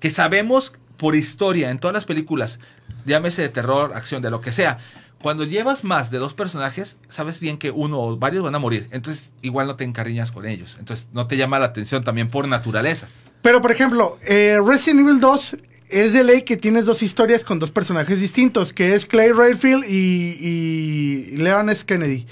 que 0.00 0.10
sabemos 0.10 0.72
por 0.96 1.14
historia 1.16 1.70
en 1.70 1.78
todas 1.78 1.94
las 1.94 2.04
películas, 2.04 2.58
llámese 3.04 3.42
de 3.42 3.48
terror, 3.48 3.92
acción, 3.94 4.22
de 4.22 4.30
lo 4.30 4.40
que 4.40 4.52
sea. 4.52 4.78
Cuando 5.22 5.44
llevas 5.44 5.82
más 5.82 6.10
de 6.10 6.18
dos 6.18 6.34
personajes, 6.34 6.98
sabes 7.08 7.40
bien 7.40 7.58
que 7.58 7.70
uno 7.70 8.00
o 8.00 8.16
varios 8.16 8.42
van 8.44 8.54
a 8.54 8.58
morir. 8.58 8.86
Entonces, 8.92 9.32
igual 9.42 9.66
no 9.66 9.76
te 9.76 9.84
encariñas 9.84 10.30
con 10.30 10.46
ellos. 10.46 10.76
Entonces, 10.78 11.06
no 11.12 11.26
te 11.26 11.36
llama 11.36 11.58
la 11.58 11.66
atención 11.66 12.04
también 12.04 12.28
por 12.28 12.46
naturaleza. 12.46 13.08
Pero, 13.42 13.60
por 13.60 13.72
ejemplo, 13.72 14.18
eh, 14.26 14.58
Resident 14.64 15.00
Evil 15.00 15.18
2 15.20 15.56
es 15.88 16.12
de 16.12 16.22
ley 16.24 16.42
que 16.42 16.56
tienes 16.56 16.84
dos 16.84 17.02
historias 17.02 17.44
con 17.44 17.58
dos 17.58 17.70
personajes 17.70 18.20
distintos, 18.20 18.72
que 18.72 18.94
es 18.94 19.06
Clay 19.06 19.32
Redfield 19.32 19.84
y, 19.88 21.36
Leon 21.38 21.70
S. 21.70 21.84
Kennedy. 21.86 22.26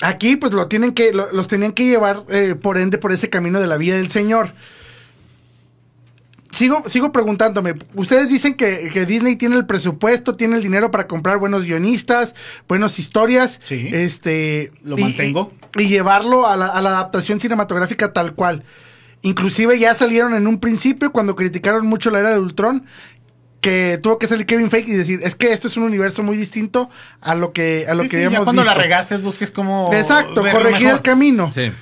Aquí, 0.00 0.36
pues, 0.36 0.52
lo 0.52 0.68
tienen 0.68 0.92
que, 0.92 1.12
lo- 1.12 1.30
los 1.32 1.48
tenían 1.48 1.72
que 1.72 1.84
llevar, 1.86 2.24
eh, 2.28 2.54
por 2.60 2.78
ende, 2.78 2.98
por 2.98 3.12
ese 3.12 3.28
camino 3.28 3.60
de 3.60 3.66
la 3.66 3.76
vida 3.76 3.96
del 3.96 4.10
Señor. 4.10 4.52
Sigo, 6.58 6.82
sigo 6.86 7.12
preguntándome, 7.12 7.74
ustedes 7.94 8.28
dicen 8.30 8.54
que, 8.54 8.90
que 8.92 9.06
Disney 9.06 9.36
tiene 9.36 9.54
el 9.54 9.64
presupuesto, 9.64 10.34
tiene 10.34 10.56
el 10.56 10.62
dinero 10.62 10.90
para 10.90 11.06
comprar 11.06 11.38
buenos 11.38 11.62
guionistas, 11.64 12.34
buenas 12.66 12.98
historias, 12.98 13.60
Sí. 13.62 13.88
este, 13.92 14.72
Lo 14.82 14.98
y- 14.98 15.02
mantengo. 15.02 15.52
y, 15.78 15.82
y 15.82 15.88
llevarlo 15.88 16.48
a 16.48 16.56
la, 16.56 16.66
a 16.66 16.82
la 16.82 16.90
adaptación 16.90 17.38
cinematográfica 17.38 18.12
tal 18.12 18.34
cual. 18.34 18.64
Inclusive 19.22 19.78
ya 19.78 19.94
salieron 19.94 20.34
en 20.34 20.48
un 20.48 20.58
principio 20.58 21.12
cuando 21.12 21.36
criticaron 21.36 21.86
mucho 21.86 22.10
la 22.10 22.18
era 22.18 22.30
de 22.30 22.40
Ultron 22.40 22.84
que 23.60 23.98
tuvo 24.02 24.18
que 24.18 24.26
salir 24.28 24.46
Kevin 24.46 24.70
Feige 24.70 24.92
y 24.92 24.94
decir 24.94 25.20
es 25.24 25.34
que 25.34 25.52
esto 25.52 25.66
es 25.68 25.76
un 25.76 25.82
universo 25.84 26.22
muy 26.22 26.36
distinto 26.36 26.90
a 27.20 27.34
lo 27.34 27.52
que 27.52 27.86
a 27.88 27.94
lo 27.94 28.04
Sí, 28.04 28.08
que 28.10 28.16
sí, 28.16 28.20
ya 28.22 28.26
habíamos 28.26 28.44
cuando 28.46 28.62
la 28.64 28.70
visto". 28.72 28.82
regaste 28.82 29.16
busques 29.18 29.50
como 29.50 29.90
Exacto, 29.92 30.42
corregir 30.42 30.86
mejor. 30.86 30.92
el 30.98 31.02
camino. 31.02 31.52
Sí. 31.52 31.72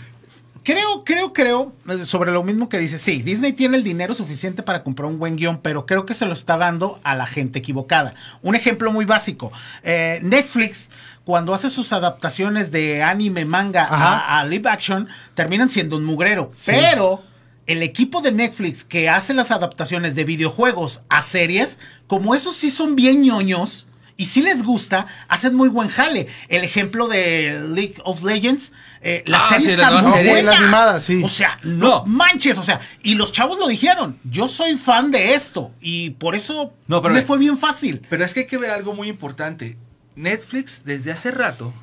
Creo, 0.66 1.04
creo, 1.04 1.32
creo, 1.32 1.72
eh, 1.88 2.04
sobre 2.04 2.32
lo 2.32 2.42
mismo 2.42 2.68
que 2.68 2.78
dice, 2.78 2.98
sí, 2.98 3.22
Disney 3.22 3.52
tiene 3.52 3.76
el 3.76 3.84
dinero 3.84 4.16
suficiente 4.16 4.64
para 4.64 4.82
comprar 4.82 5.08
un 5.08 5.16
buen 5.20 5.36
guion, 5.36 5.60
pero 5.62 5.86
creo 5.86 6.04
que 6.06 6.12
se 6.12 6.26
lo 6.26 6.32
está 6.32 6.58
dando 6.58 6.98
a 7.04 7.14
la 7.14 7.24
gente 7.24 7.60
equivocada. 7.60 8.16
Un 8.42 8.56
ejemplo 8.56 8.90
muy 8.90 9.04
básico, 9.04 9.52
eh, 9.84 10.18
Netflix, 10.24 10.90
cuando 11.24 11.54
hace 11.54 11.70
sus 11.70 11.92
adaptaciones 11.92 12.72
de 12.72 13.04
anime, 13.04 13.44
manga 13.44 13.84
a, 13.84 14.40
a 14.40 14.44
live 14.44 14.68
action, 14.68 15.08
terminan 15.34 15.70
siendo 15.70 15.98
un 15.98 16.04
mugrero, 16.04 16.50
pero 16.66 17.22
el 17.68 17.84
equipo 17.84 18.20
de 18.20 18.32
Netflix 18.32 18.82
que 18.82 19.08
hace 19.08 19.34
las 19.34 19.52
adaptaciones 19.52 20.16
de 20.16 20.24
videojuegos 20.24 21.02
a 21.08 21.22
series, 21.22 21.78
como 22.08 22.34
esos 22.34 22.56
sí 22.56 22.72
son 22.72 22.96
bien 22.96 23.22
ñoños 23.22 23.86
y 24.16 24.24
si 24.26 24.40
les 24.42 24.62
gusta, 24.62 25.06
hacen 25.28 25.54
muy 25.54 25.68
buen 25.68 25.88
jale. 25.88 26.26
El 26.48 26.64
ejemplo 26.64 27.06
de 27.08 27.60
League 27.74 27.96
of 28.04 28.22
Legends, 28.24 28.72
eh, 29.02 29.22
la 29.26 29.38
Ah, 29.38 29.48
serie 29.50 29.66
sí, 29.66 29.72
está 29.74 29.90
la 29.90 30.02
muy 30.02 30.12
serie. 30.12 30.30
buena. 30.30 30.50
La 30.52 30.56
animada, 30.58 31.00
sí. 31.00 31.20
O 31.22 31.28
sea, 31.28 31.58
no, 31.62 31.88
No. 31.88 32.04
manches, 32.06 32.56
o 32.58 32.62
sea, 32.62 32.80
y 33.02 33.14
los 33.14 33.32
chavos 33.32 33.58
lo 33.58 33.68
dijeron, 33.68 34.18
yo 34.24 34.48
soy 34.48 34.76
fan 34.76 35.10
de 35.10 35.34
esto 35.34 35.72
y 35.80 36.10
por 36.10 36.34
eso 36.34 36.72
No, 36.86 37.02
pero 37.02 37.14
me 37.14 37.22
fue 37.22 37.38
bien 37.38 37.58
fácil. 37.58 38.02
Pero 38.08 38.24
es 38.24 38.32
que 38.34 38.40
hay 38.40 38.46
que 38.46 38.58
ver 38.58 38.70
algo 38.70 38.94
muy 38.94 39.08
importante. 39.08 39.76
Netflix, 40.14 40.82
desde 40.84 41.12
hace 41.12 41.30
rato, 41.30 41.74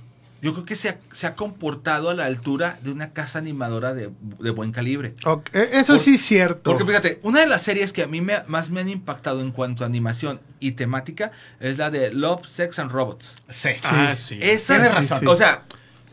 yo 0.44 0.54
creo 0.54 0.66
que 0.66 0.76
se 0.76 0.90
ha, 0.90 1.00
se 1.14 1.26
ha 1.26 1.36
comportado 1.36 2.12
a 2.12 2.14
la 2.14 2.26
altura 2.26 2.78
de 2.84 2.92
una 2.92 3.14
casa 3.14 3.40
animadora 3.40 3.94
de, 3.96 4.12
de 4.40 4.50
buen 4.52 4.72
calibre. 4.72 5.16
Eh, 5.54 5.70
Eso 5.72 5.94
Por- 5.94 6.00
sí 6.00 6.16
es 6.16 6.22
cierto. 6.22 6.70
Porque 6.70 6.86
fíjate, 6.86 7.20
una 7.24 7.40
de 7.40 7.48
las 7.48 7.64
series 7.64 7.94
que 7.94 8.04
a 8.04 8.08
mí 8.08 8.22
me- 8.22 8.44
más 8.48 8.70
me 8.70 8.82
han 8.82 8.90
impactado 8.90 9.42
en 9.42 9.52
cuanto 9.52 9.84
a 9.84 9.88
animación 9.88 10.40
y 10.60 10.74
temática 10.74 11.32
es 11.60 11.78
la 11.80 11.90
de 11.90 12.14
Love, 12.14 12.46
Sex 12.46 12.78
and 12.80 12.92
Robots. 12.92 13.34
Sí. 13.50 13.70
Ah, 13.84 14.14
sí. 14.16 14.38
Esa, 14.42 14.76
Tienes 14.76 14.94
razón. 14.94 15.20
sí. 15.22 15.26
O 15.28 15.36
sea, 15.36 15.64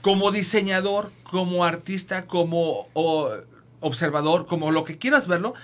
como 0.01 0.31
diseñador, 0.31 1.13
como 1.25 1.65
artista, 1.65 2.27
como 2.27 2.89
o, 2.95 3.31
observador, 3.81 4.47
como 4.47 4.71
lo 4.71 4.85
que 4.85 4.97
quieras 4.97 5.27
verlo, 5.27 5.55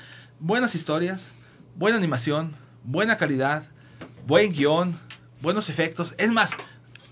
buenas 0.41 0.75
historias, 0.75 1.33
buena 1.77 1.97
animación, 1.99 2.53
buena 2.85 3.17
calidad, 3.17 3.65
buen 4.27 4.53
guion, 4.53 4.99
buenos 5.41 5.69
efectos. 5.69 6.15
Es 6.19 6.31
más, 6.33 6.51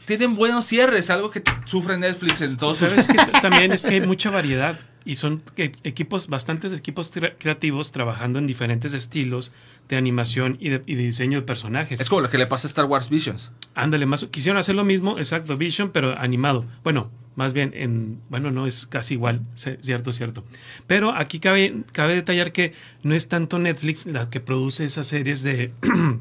tienen 0.06 0.34
buenos 0.36 0.66
cierres, 0.66 1.10
algo 1.10 1.30
que 1.30 1.42
sufre 1.66 1.96
Netflix 1.98 2.40
en 2.40 2.56
todos 2.56 2.78
sus... 2.78 2.88
¿Sabes 2.88 3.06
que 3.06 3.16
También 3.40 3.72
es 3.72 3.84
que 3.84 3.94
hay 3.94 4.00
mucha 4.06 4.30
variedad 4.30 4.78
y 5.06 5.16
son 5.16 5.42
que- 5.54 5.72
equipos, 5.84 6.28
bastantes 6.28 6.72
equipos 6.72 7.12
cre- 7.14 7.34
creativos 7.38 7.92
trabajando 7.92 8.38
en 8.38 8.46
diferentes 8.46 8.94
estilos 8.94 9.52
de 9.88 9.96
animación 9.96 10.56
y 10.60 10.70
de, 10.70 10.82
y 10.86 10.94
de 10.94 11.02
diseño 11.02 11.40
de 11.40 11.46
personajes. 11.46 12.00
Es 12.00 12.08
como 12.08 12.22
lo 12.22 12.30
que 12.30 12.38
le 12.38 12.46
pasa 12.46 12.66
a 12.66 12.68
Star 12.70 12.86
Wars 12.86 13.10
Visions. 13.10 13.50
Ándale, 13.74 14.06
más 14.06 14.24
quisieron 14.30 14.58
hacer 14.58 14.74
lo 14.74 14.84
mismo, 14.84 15.18
exacto, 15.18 15.56
Vision, 15.58 15.90
pero 15.90 16.18
animado. 16.18 16.64
Bueno, 16.82 17.10
más 17.36 17.52
bien 17.52 17.72
en, 17.74 18.20
bueno, 18.30 18.50
no 18.50 18.66
es 18.66 18.86
casi 18.86 19.14
igual, 19.14 19.42
cierto, 19.56 20.12
cierto. 20.14 20.42
Pero 20.86 21.12
aquí 21.14 21.38
cabe, 21.38 21.82
cabe 21.92 22.14
detallar 22.14 22.52
que 22.52 22.72
no 23.02 23.14
es 23.14 23.28
tanto 23.28 23.58
Netflix 23.58 24.06
la 24.06 24.30
que 24.30 24.40
produce 24.40 24.86
esas 24.86 25.06
series 25.06 25.42
de, 25.42 25.72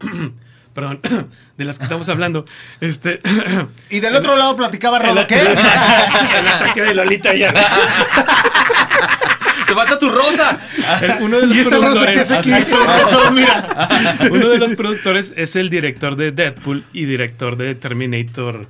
perdón, 0.78 1.00
de 1.56 1.64
las 1.64 1.76
que 1.78 1.84
estamos 1.84 2.08
hablando. 2.08 2.44
Este, 2.80 3.20
Y 3.90 3.98
del 4.00 4.14
otro 4.14 4.36
lado 4.36 4.54
platicaba 4.54 4.98
Rodo, 5.00 5.20
el, 5.20 5.26
¿qué? 5.26 5.40
el 5.40 6.48
ataque 6.48 6.82
de 6.82 6.94
Lolita 6.94 7.34
ya. 7.34 7.52
¡Te 9.66 9.74
falta 9.74 9.98
tu 9.98 10.08
rosa! 10.08 10.58
Uno 11.20 11.40
de 11.40 11.46
los 11.46 11.56
¿Y 11.56 11.60
esta 11.60 11.76
rosa 11.76 12.06
que 12.06 12.12
productores- 12.12 12.20
es 12.22 12.30
aquí? 12.30 12.52
Eso, 12.52 13.30
mira. 13.32 13.88
Uno 14.30 14.48
de 14.48 14.58
los 14.58 14.72
productores 14.74 15.34
es 15.36 15.56
el 15.56 15.68
director 15.68 16.16
de 16.16 16.30
Deadpool 16.32 16.84
y 16.92 17.04
director 17.04 17.56
de 17.56 17.74
Terminator. 17.74 18.66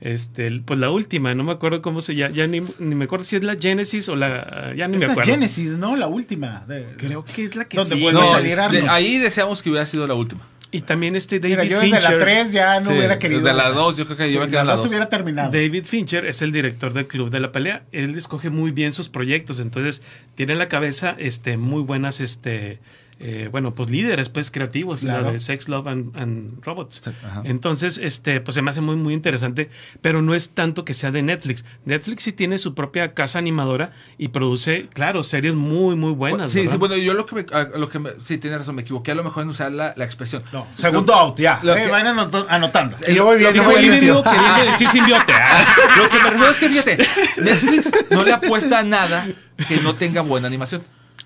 Este, 0.00 0.50
pues 0.64 0.80
la 0.80 0.90
última, 0.90 1.32
no 1.34 1.44
me 1.44 1.52
acuerdo 1.52 1.80
cómo 1.80 2.00
se 2.00 2.16
llama, 2.16 2.34
ya 2.34 2.46
ni, 2.48 2.60
ni 2.80 2.94
me 2.96 3.04
acuerdo 3.04 3.24
si 3.24 3.36
es 3.36 3.44
la 3.44 3.54
Genesis 3.54 4.08
o 4.08 4.16
la, 4.16 4.72
ya 4.76 4.88
ni 4.88 4.98
me 4.98 5.06
acuerdo. 5.06 5.30
Genesis, 5.30 5.70
¿no? 5.78 5.94
La 5.94 6.08
última. 6.08 6.64
de- 6.66 6.96
Creo 6.98 7.24
que 7.24 7.44
es 7.44 7.54
la 7.54 7.66
que 7.66 7.78
sí. 7.78 8.04
No, 8.12 8.34
a 8.34 8.40
de- 8.40 8.86
ahí 8.90 9.18
deseamos 9.18 9.62
que 9.62 9.70
hubiera 9.70 9.86
sido 9.86 10.06
la 10.08 10.14
última. 10.14 10.42
Y 10.74 10.80
también 10.80 11.14
este 11.16 11.38
David 11.38 11.50
Mira, 11.58 11.64
yo 11.64 11.80
desde 11.80 11.96
Fincher. 11.98 12.18
la 12.18 12.24
3 12.24 12.52
ya 12.52 12.80
no 12.80 12.90
Sí, 12.90 12.96
hubiera 12.96 13.18
querido. 13.18 13.40
desde 13.42 13.54
la 13.54 13.70
2 13.70 13.96
yo 13.98 14.04
creo 14.06 14.16
que 14.16 14.32
yo 14.32 14.40
me 14.40 14.46
la 14.48 14.60
en 14.62 14.66
la 14.66 14.72
2 14.72 14.80
dos. 14.82 14.88
hubiera 14.88 15.08
terminado. 15.10 15.50
David 15.52 15.84
Fincher 15.84 16.24
es 16.24 16.40
el 16.42 16.50
director 16.50 16.94
del 16.94 17.06
Club 17.06 17.28
de 17.30 17.40
la 17.40 17.52
Pelea. 17.52 17.82
Él 17.92 18.16
escoge 18.16 18.48
muy 18.50 18.70
bien 18.70 18.92
sus 18.92 19.08
proyectos, 19.10 19.60
entonces 19.60 20.02
tiene 20.34 20.54
en 20.54 20.58
la 20.58 20.68
cabeza 20.68 21.14
este, 21.18 21.58
muy 21.58 21.82
buenas, 21.82 22.20
este, 22.20 22.78
eh, 23.22 23.48
bueno, 23.50 23.74
pues 23.74 23.88
líderes 23.88 24.28
pues 24.28 24.50
creativos, 24.50 25.02
la 25.02 25.18
Claro. 25.18 25.32
de 25.32 25.38
Sex, 25.38 25.68
Love 25.68 25.86
and, 25.86 26.16
and 26.16 26.64
Robots. 26.64 27.02
Ajá. 27.24 27.42
Entonces, 27.44 27.98
este, 28.02 28.40
pues 28.40 28.54
se 28.56 28.62
me 28.62 28.70
hace 28.70 28.80
muy, 28.80 28.96
muy 28.96 29.14
interesante, 29.14 29.70
pero 30.00 30.20
no 30.22 30.34
es 30.34 30.50
tanto 30.50 30.84
que 30.84 30.92
sea 30.92 31.10
de 31.12 31.22
Netflix. 31.22 31.64
Netflix 31.84 32.24
sí 32.24 32.32
tiene 32.32 32.58
su 32.58 32.74
propia 32.74 33.14
casa 33.14 33.38
animadora 33.38 33.92
y 34.18 34.28
produce, 34.28 34.88
claro, 34.92 35.22
series 35.22 35.54
muy, 35.54 35.94
muy 35.94 36.12
buenas. 36.12 36.50
sí, 36.52 36.66
sí, 36.68 36.76
bueno, 36.76 36.96
yo 36.96 37.14
lo 37.14 37.24
que 37.26 37.34
me, 37.36 37.46
lo 37.78 37.88
que 37.88 37.98
me- 37.98 38.10
sí, 38.26 38.38
tiene 38.38 38.58
razón, 38.58 38.74
me 38.74 38.82
equivoqué 38.82 39.12
a 39.12 39.14
lo 39.14 39.24
mejor 39.24 39.44
en 39.44 39.50
usar 39.50 39.70
la, 39.72 39.94
la 39.96 40.04
expresión. 40.04 40.42
No, 40.52 40.66
segundo 40.72 41.14
out, 41.14 41.38
ya. 41.38 41.60
lo 41.62 41.76
Eh, 41.76 41.84
que- 41.84 41.90
vayan 41.90 42.16
anot- 42.16 42.46
anotando. 42.48 42.96
Y 43.08 43.14
yo 43.14 43.24
voy 43.24 43.40
Lo 43.40 43.52
que 43.52 43.58
limpio, 43.82 44.22
tío. 44.22 44.32
queriendo 44.32 44.64
decir 44.66 44.88
simbiote. 44.88 45.32
ah. 45.32 45.64
Lo 45.96 46.08
que 46.08 46.18
me 46.18 46.30
refiero 46.30 46.50
es 46.50 46.58
que, 46.58 46.68
fíjate, 46.70 47.06
Netflix 47.42 47.90
no 48.10 48.24
le 48.24 48.32
apuesta 48.32 48.80
a 48.80 48.82
nada 48.82 49.26
que 49.68 49.76
no 49.78 49.94
tenga 49.94 50.22
buena 50.22 50.46
animación. 50.48 50.82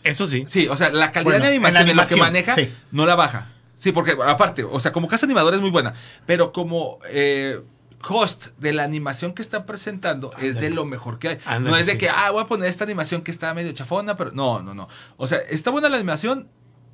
Eso 0.07 0.27
sí. 0.27 0.45
Sí, 0.49 0.69
o 0.69 0.77
sea, 0.77 0.91
la 0.91 1.13
calidad 1.13 1.33
Bueno, 1.33 1.45
de 1.45 1.51
animación 1.53 1.83
en 1.83 1.91
en, 1.91 1.97
lo 1.97 2.03
que 2.03 2.15
animación, 2.15 2.21
maneja 2.21 2.55
sí. 2.55 2.73
no 2.93 3.07
la 3.07 3.15
baja. 3.15 3.49
Sí, 3.79 3.93
porque 3.93 4.17
aparte, 4.27 4.65
o 4.65 4.81
sea, 4.81 4.93
como 4.93 5.07
casa 5.09 5.27
animadora 5.27 5.57
es 5.57 5.61
muy 5.63 5.71
buena, 5.71 5.93
pero 6.25 6.53
como 6.53 6.99
eh, 7.11 7.61
host 8.09 8.47
de 8.59 8.73
la 8.73 8.85
animación 8.85 9.35
que 9.35 9.43
está 9.43 9.67
presentando 9.67 10.33
es 10.41 10.59
de 10.61 10.71
lo 10.71 10.85
mejor 10.85 11.19
que 11.19 11.29
hay. 11.29 11.39
no 11.61 11.77
es 11.77 11.87
de 11.87 11.93
sí. 11.93 11.99
que, 11.99 12.09
ah, 12.09 12.31
voy 12.31 12.43
a 12.43 12.47
poner 12.47 12.69
esta 12.69 12.85
animación 12.85 13.23
que 13.23 13.31
está 13.31 13.53
medio 13.53 13.73
chafona, 13.73 14.17
pero 14.17 14.33
no, 14.33 14.63
no, 14.63 14.75
no. 14.75 14.89
O 15.17 15.27
sea, 15.29 15.39
está 15.51 15.71
buena 15.71 15.89
la 15.89 15.97
animación, 15.97 16.49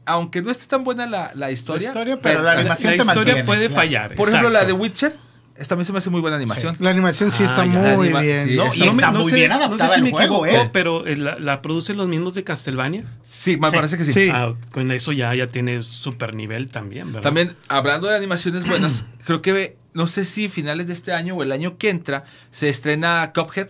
aunque 0.06 0.42
no 0.42 0.50
esté 0.50 0.66
tan 0.66 0.82
buena 0.84 1.06
la, 1.06 1.30
la 1.34 1.50
historia. 1.50 1.88
historia, 1.88 2.18
pero 2.20 2.42
la 2.42 2.54
La, 2.54 2.60
animación 2.60 2.92
la 2.96 2.96
te 3.04 3.08
historia 3.10 3.34
mantiene, 3.34 3.44
puede 3.46 3.66
claro. 3.68 3.74
fallar. 3.80 4.14
Por 4.16 4.28
ejemplo, 4.28 4.50
la 4.50 4.64
de. 4.64 4.72
Witcher, 4.72 5.16
esta 5.62 5.74
a 5.74 5.78
mí 5.78 5.84
se 5.84 5.92
me 5.92 5.98
hace 5.98 6.10
muy 6.10 6.20
buena 6.20 6.36
animación. 6.36 6.76
La 6.80 6.90
animación 6.90 7.30
sí 7.32 7.42
Ah, 7.44 7.46
está 7.46 7.64
ya. 7.64 7.96
muy 7.96 8.08
Anima- 8.08 8.20
bien. 8.20 8.48
sí, 8.48 8.56
No, 8.56 8.64
está- 8.64 8.76
y 8.84 8.88
está 8.88 9.10
muy 9.12 9.30
sé- 9.30 9.34
bien 9.36 9.48
no 9.50 9.56
sé 9.56 9.62
adaptada 9.64 9.88
si 9.88 9.94
al 9.96 10.02
me 10.02 10.10
juego, 10.10 10.44
equivoco, 10.46 10.64
¿eh? 10.66 10.70
pero 10.72 11.06
eh, 11.06 11.16
la, 11.16 11.38
la 11.38 11.62
producen 11.62 11.96
los 11.96 12.08
mismos 12.08 12.34
de 12.34 12.44
Castlevania. 12.44 13.04
Sí, 13.22 13.56
me 13.56 13.70
Sí. 13.70 13.76
parece 13.76 13.96
que 13.96 14.04
sí. 14.04 14.12
Sí. 14.12 14.28
Ah, 14.32 14.54
con 14.72 14.90
eso 14.92 15.12
ya, 15.12 15.34
ya 15.34 15.46
tiene 15.46 15.82
super 15.82 16.34
nivel 16.34 16.70
también, 16.70 17.06
¿verdad? 17.08 17.22
También, 17.22 17.56
hablando 17.68 18.08
de 18.08 18.16
animaciones 18.16 18.66
buenas, 18.68 19.04
creo 19.24 19.40
que 19.40 19.76
no 19.94 20.06
sé 20.06 20.24
si 20.24 20.48
finales 20.48 20.86
de 20.86 20.92
este 20.92 21.12
año 21.12 21.36
o 21.36 21.42
el 21.42 21.52
año 21.52 21.78
que 21.78 21.88
entra 21.90 22.24
se 22.50 22.68
estrena 22.68 23.32
Cuphead. 23.34 23.68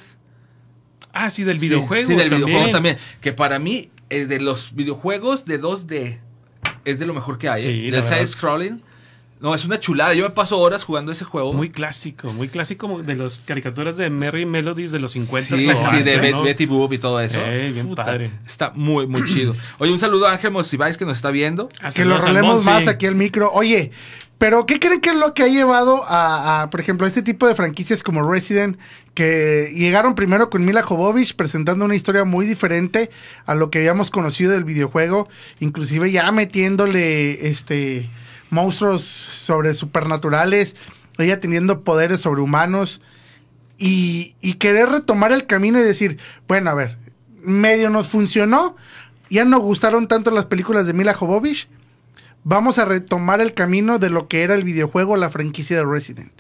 Ah, 1.13 1.29
sí, 1.31 1.45
del 1.45 1.59
videojuego. 1.59 2.09
Sí, 2.09 2.15
del 2.17 2.31
también. 2.31 2.47
videojuego 2.47 2.73
también. 2.73 2.97
Que 3.21 3.33
para 3.33 3.59
mí, 3.59 3.91
eh, 4.09 4.25
de 4.27 4.41
los 4.41 4.75
videojuegos 4.75 5.45
de 5.45 5.61
2D, 5.61 6.19
es 6.85 6.99
de 6.99 7.07
lo 7.07 7.13
mejor 7.15 7.39
que 7.39 7.49
hay. 7.49 7.63
¿eh? 7.89 7.91
Del 7.91 8.03
side-scrolling. 8.05 8.83
No, 9.43 9.55
es 9.55 9.65
una 9.65 9.81
chulada. 9.81 10.15
Yo 10.15 10.23
me 10.25 10.31
paso 10.31 10.57
horas 10.59 10.85
jugando 10.85 11.11
ese 11.13 11.25
juego. 11.25 11.53
Muy 11.53 11.69
clásico, 11.69 12.33
muy 12.33 12.49
clásico 12.49 13.03
de 13.03 13.17
las 13.17 13.41
caricaturas 13.45 13.97
de 13.97 14.09
Merry 14.09 14.47
Melodies 14.47 14.93
de 14.93 15.01
los 15.01 15.13
50. 15.13 15.57
Sí, 15.57 15.63
sí, 15.63 15.67
de 15.67 15.73
antes, 16.15 16.21
Bet- 16.23 16.31
¿no? 16.33 16.43
Betty 16.45 16.65
Boop 16.67 16.93
y 16.93 16.99
todo 16.99 17.21
eso. 17.21 17.41
Eh, 17.43 17.71
bien 17.73 17.95
padre. 17.95 18.31
Está 18.47 18.71
muy, 18.75 19.07
muy 19.09 19.25
chido. 19.25 19.55
Oye, 19.79 19.91
un 19.93 19.99
saludo 19.99 20.29
a 20.29 20.33
Ángel 20.33 20.53
Monsiváis 20.53 20.97
que 20.97 21.05
nos 21.05 21.17
está 21.17 21.31
viendo. 21.33 21.69
Ah, 21.83 21.91
Que 21.95 22.05
lo 22.05 22.19
rolemos 22.19 22.65
Monsi. 22.65 22.67
más 22.71 22.87
aquí 22.87 23.07
al 23.07 23.17
micro. 23.17 23.51
Oye, 23.53 23.91
pero 24.39 24.65
¿qué 24.67 24.79
creen 24.81 25.01
que 25.01 25.11
es 25.11 25.17
lo 25.17 25.35
que 25.35 25.43
ha 25.43 25.49
llevado 25.49 26.05
a, 26.09 26.63
a, 26.63 26.71
por 26.71 26.81
ejemplo, 26.81 27.07
este 27.07 27.23
tipo 27.23 27.47
de 27.49 27.55
franquicias 27.57 28.03
como 28.05 28.29
Resident, 28.29 28.77
que 29.15 29.73
llegaron 29.75 30.15
primero 30.15 30.51
con 30.51 30.65
Mila 30.65 30.83
Jovovich 30.83 31.35
presentando 31.35 31.85
una 31.85 31.95
historia 31.97 32.25
muy 32.25 32.47
diferente 32.47 33.11
a 33.47 33.55
lo 33.55 33.71
que 33.71 33.79
habíamos 33.79 34.11
conocido 34.11 34.53
del 34.53 34.65
videojuego, 34.65 35.29
inclusive 35.61 36.11
ya 36.13 36.31
metiéndole 36.33 37.49
este 37.49 38.09
monstruos 38.53 39.03
sobre 39.03 39.75
supernaturales, 39.75 40.77
ella 41.19 41.41
teniendo 41.41 41.83
poderes 41.83 42.21
sobrehumanos 42.21 43.01
y, 43.79 44.37
y 44.41 44.55
querer 44.55 44.91
retomar 44.91 45.33
el 45.33 45.47
camino 45.47 45.81
y 45.81 45.83
decir, 45.83 46.19
bueno, 46.47 46.71
a 46.71 46.75
ver, 46.75 46.99
medio 47.45 47.91
nos 47.91 48.09
funcionó, 48.09 48.77
ya 49.31 49.45
no 49.45 49.59
gustaron 49.59 50.07
tanto 50.07 50.31
las 50.31 50.47
películas 50.47 50.87
de 50.87 50.93
Mila 50.93 51.15
Jovovich, 51.15 51.69
vamos 52.45 52.79
a 52.79 52.85
retomar 52.85 53.41
el 53.41 53.55
camino 53.55 53.99
de 53.99 54.11
lo 54.11 54.29
que 54.29 54.43
era 54.43 54.55
el 54.55 54.65
videojuego, 54.65 55.17
la 55.17 55.31
franquicia 55.31 55.77
de 55.77 55.85
Resident. 55.85 56.33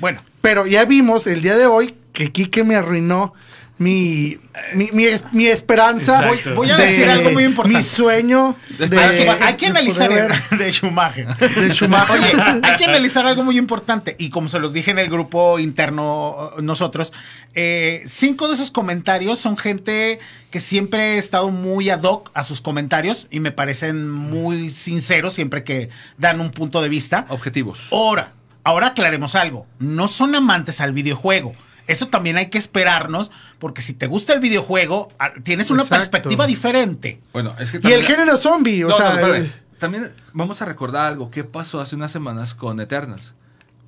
Bueno, 0.00 0.22
Pero 0.40 0.66
ya 0.66 0.84
vimos 0.84 1.26
el 1.26 1.40
día 1.40 1.56
de 1.56 1.66
hoy 1.66 1.94
que 2.14 2.32
Kike 2.32 2.64
me 2.64 2.76
arruinó 2.76 3.34
mi, 3.76 4.38
mi, 4.74 4.88
mi 4.92 5.04
es- 5.06 5.24
mi 5.32 5.48
esperanza. 5.48 6.28
Voy- 6.28 6.38
voy 6.54 6.70
a 6.70 6.76
decir 6.76 7.10
algo 7.10 7.30
muy 7.32 7.42
importante. 7.42 7.76
Mi 7.78 7.82
sueño 7.84 8.54
de, 8.78 8.84
hay, 9.00 9.16
que, 9.18 9.30
hay 9.30 9.54
que 9.54 9.64
de 9.66 9.70
analizar 9.72 10.10
de 10.58 10.70
Schumacher. 10.70 11.26
de 11.36 11.70
Schumacher. 11.72 12.10
Oye, 12.16 12.60
hay 12.62 12.76
que 12.76 12.84
analizar 12.84 13.26
algo 13.26 13.42
muy 13.42 13.58
importante. 13.58 14.14
Y 14.16 14.30
como 14.30 14.48
se 14.48 14.60
los 14.60 14.72
dije 14.72 14.92
en 14.92 15.00
el 15.00 15.08
grupo 15.10 15.58
interno 15.58 16.52
eh, 16.56 16.62
nosotros, 16.62 17.12
eh, 17.54 18.02
cinco 18.06 18.46
de 18.46 18.54
esos 18.54 18.70
comentarios 18.70 19.40
son 19.40 19.56
gente 19.56 20.20
que 20.52 20.60
siempre 20.60 21.00
ha 21.02 21.14
estado 21.16 21.50
muy 21.50 21.90
ad 21.90 22.04
hoc 22.04 22.30
a 22.34 22.44
sus 22.44 22.60
comentarios 22.60 23.26
y 23.32 23.40
me 23.40 23.50
parecen 23.50 24.08
muy 24.08 24.70
sinceros 24.70 25.34
siempre 25.34 25.64
que 25.64 25.90
dan 26.16 26.40
un 26.40 26.52
punto 26.52 26.80
de 26.80 26.88
vista. 26.88 27.26
Objetivos. 27.28 27.88
Ahora, 27.90 28.34
ahora 28.62 28.86
aclaremos 28.88 29.34
algo. 29.34 29.66
No 29.80 30.06
son 30.06 30.36
amantes 30.36 30.80
al 30.80 30.92
videojuego. 30.92 31.56
Eso 31.86 32.08
también 32.08 32.36
hay 32.38 32.46
que 32.50 32.58
esperarnos, 32.58 33.30
porque 33.58 33.82
si 33.82 33.92
te 33.92 34.06
gusta 34.06 34.32
el 34.32 34.40
videojuego, 34.40 35.08
ah, 35.18 35.32
tienes 35.42 35.70
una 35.70 35.82
Exacto. 35.82 36.00
perspectiva 36.10 36.46
diferente. 36.46 37.20
Bueno, 37.32 37.54
es 37.58 37.70
que 37.70 37.78
Y 37.78 37.80
también- 37.80 38.00
el 38.00 38.06
género 38.06 38.36
zombie, 38.38 38.84
o 38.84 38.88
No, 38.88 38.98
no, 38.98 39.04
sea, 39.04 39.14
espérame. 39.20 39.44
eh, 39.46 39.52
También 39.78 40.12
vamos 40.32 40.62
a 40.62 40.64
recordar 40.64 41.06
algo. 41.06 41.30
¿Qué 41.30 41.44
pasó 41.44 41.80
hace 41.80 41.94
unas 41.96 42.10
semanas 42.10 42.54
con 42.54 42.80
Eternals? 42.80 43.34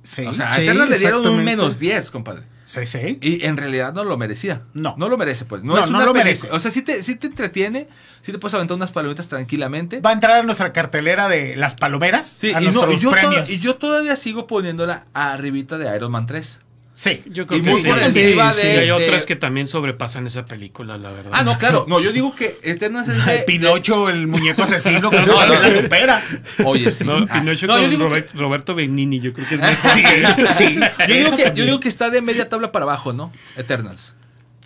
Sí, 0.03 0.25
O 0.25 0.33
sea, 0.33 0.47
a 0.49 0.55
Sí, 0.55 0.61
Eternals 0.61 0.89
le 0.91 0.99
dieron 0.99 1.25
un 1.27 1.43
menos 1.43 1.79
10, 1.79 2.11
compadre. 2.11 2.43
sí, 2.65 2.85
sí. 2.85 3.17
Y 3.21 3.45
en 3.45 3.57
realidad 3.57 3.93
no 3.93 4.03
lo 4.03 4.15
merecía. 4.15 4.61
No. 4.73 4.95
No 4.97 5.09
lo 5.09 5.17
merece, 5.17 5.43
pues. 5.45 5.63
No, 5.63 5.73
No, 5.75 5.83
es 5.83 5.89
no 5.89 6.05
lo 6.05 6.13
merece. 6.13 6.49
O 6.51 6.59
sea, 6.59 6.71
sí 6.71 6.81
te, 6.83 7.03
sí 7.03 7.15
te 7.15 7.27
entretiene, 7.27 7.87
sí 8.21 8.31
te 8.31 8.37
puedes 8.37 8.53
aventar 8.53 8.75
unas 8.75 8.91
palomitas 8.91 9.27
tranquilamente. 9.27 9.99
Va 9.99 10.11
a 10.11 10.13
entrar 10.13 10.39
a 10.39 10.43
nuestra 10.43 10.71
cartelera 10.71 11.27
de 11.27 11.55
las 11.57 11.75
palomeras, 11.75 12.25
Sí, 12.27 12.53
a 12.53 12.61
y, 12.61 12.67
no- 12.69 12.89
y 12.91 12.99
yo 12.99 13.09
premios. 13.11 13.49
y 13.49 13.59
yo 13.59 13.75
todavía 13.75 14.15
sigo 14.15 14.45
poniéndola 14.47 15.05
arribita 15.13 15.77
de 15.77 15.93
Iron 15.95 16.11
Man 16.11 16.25
3. 16.25 16.59
Sí, 16.99 17.21
Yo 17.27 17.45
creo 17.45 17.59
Y 17.59 17.63
que 17.63 17.69
muy 17.69 17.79
sí. 17.81 17.87
por 17.87 17.99
Sí, 17.99 18.05
encima 18.05 18.53
sí. 18.53 18.61
de... 18.65 18.73
Y 18.73 18.77
hay 18.77 18.85
de- 18.87 18.91
otras 18.91 19.27
que 19.27 19.35
también 19.35 19.67
sobrepasan 19.67 20.25
esa 20.25 20.45
película, 20.45 20.97
la 20.97 21.11
verdad. 21.11 21.29
Ah, 21.31 21.43
no, 21.43 21.55
claro. 21.59 21.85
No, 21.87 21.99
yo 21.99 22.11
digo 22.11 22.33
que 22.33 22.57
Eternals 22.63 23.07
es 23.09 23.23
de... 23.27 23.37
Pinocho, 23.45 24.09
el 24.09 24.25
muñeco 24.25 24.63
asesino, 24.63 25.11
que 25.11 25.17
No, 25.21 25.25
no, 25.27 25.45
no. 25.45 25.59
la 25.61 25.75
supera. 25.75 26.23
Oye, 26.65 26.91
sí. 26.91 27.03
No, 27.03 27.17
Ah, 27.29 27.39
Pinocho 27.39 27.67
no, 27.67 27.75
yo 27.77 27.81
con 27.83 27.89
digo 27.91 28.03
que- 28.05 28.09
Robert- 28.09 28.33
Roberto 28.33 28.73
Benigni, 28.73 29.19
yo 29.19 29.31
creo 29.31 29.47
que 29.47 29.55
es 29.55 29.61
mejor. 29.61 29.91
Sí, 29.93 30.03
sí. 30.57 30.79
Yo 31.07 31.13
digo, 31.15 31.35
que, 31.37 31.51
yo 31.53 31.65
digo 31.65 31.79
que 31.79 31.87
está 31.89 32.09
de 32.09 32.19
media 32.23 32.49
tabla 32.49 32.71
para 32.71 32.83
abajo, 32.85 33.13
¿no? 33.13 33.31
Eternals. 33.55 34.13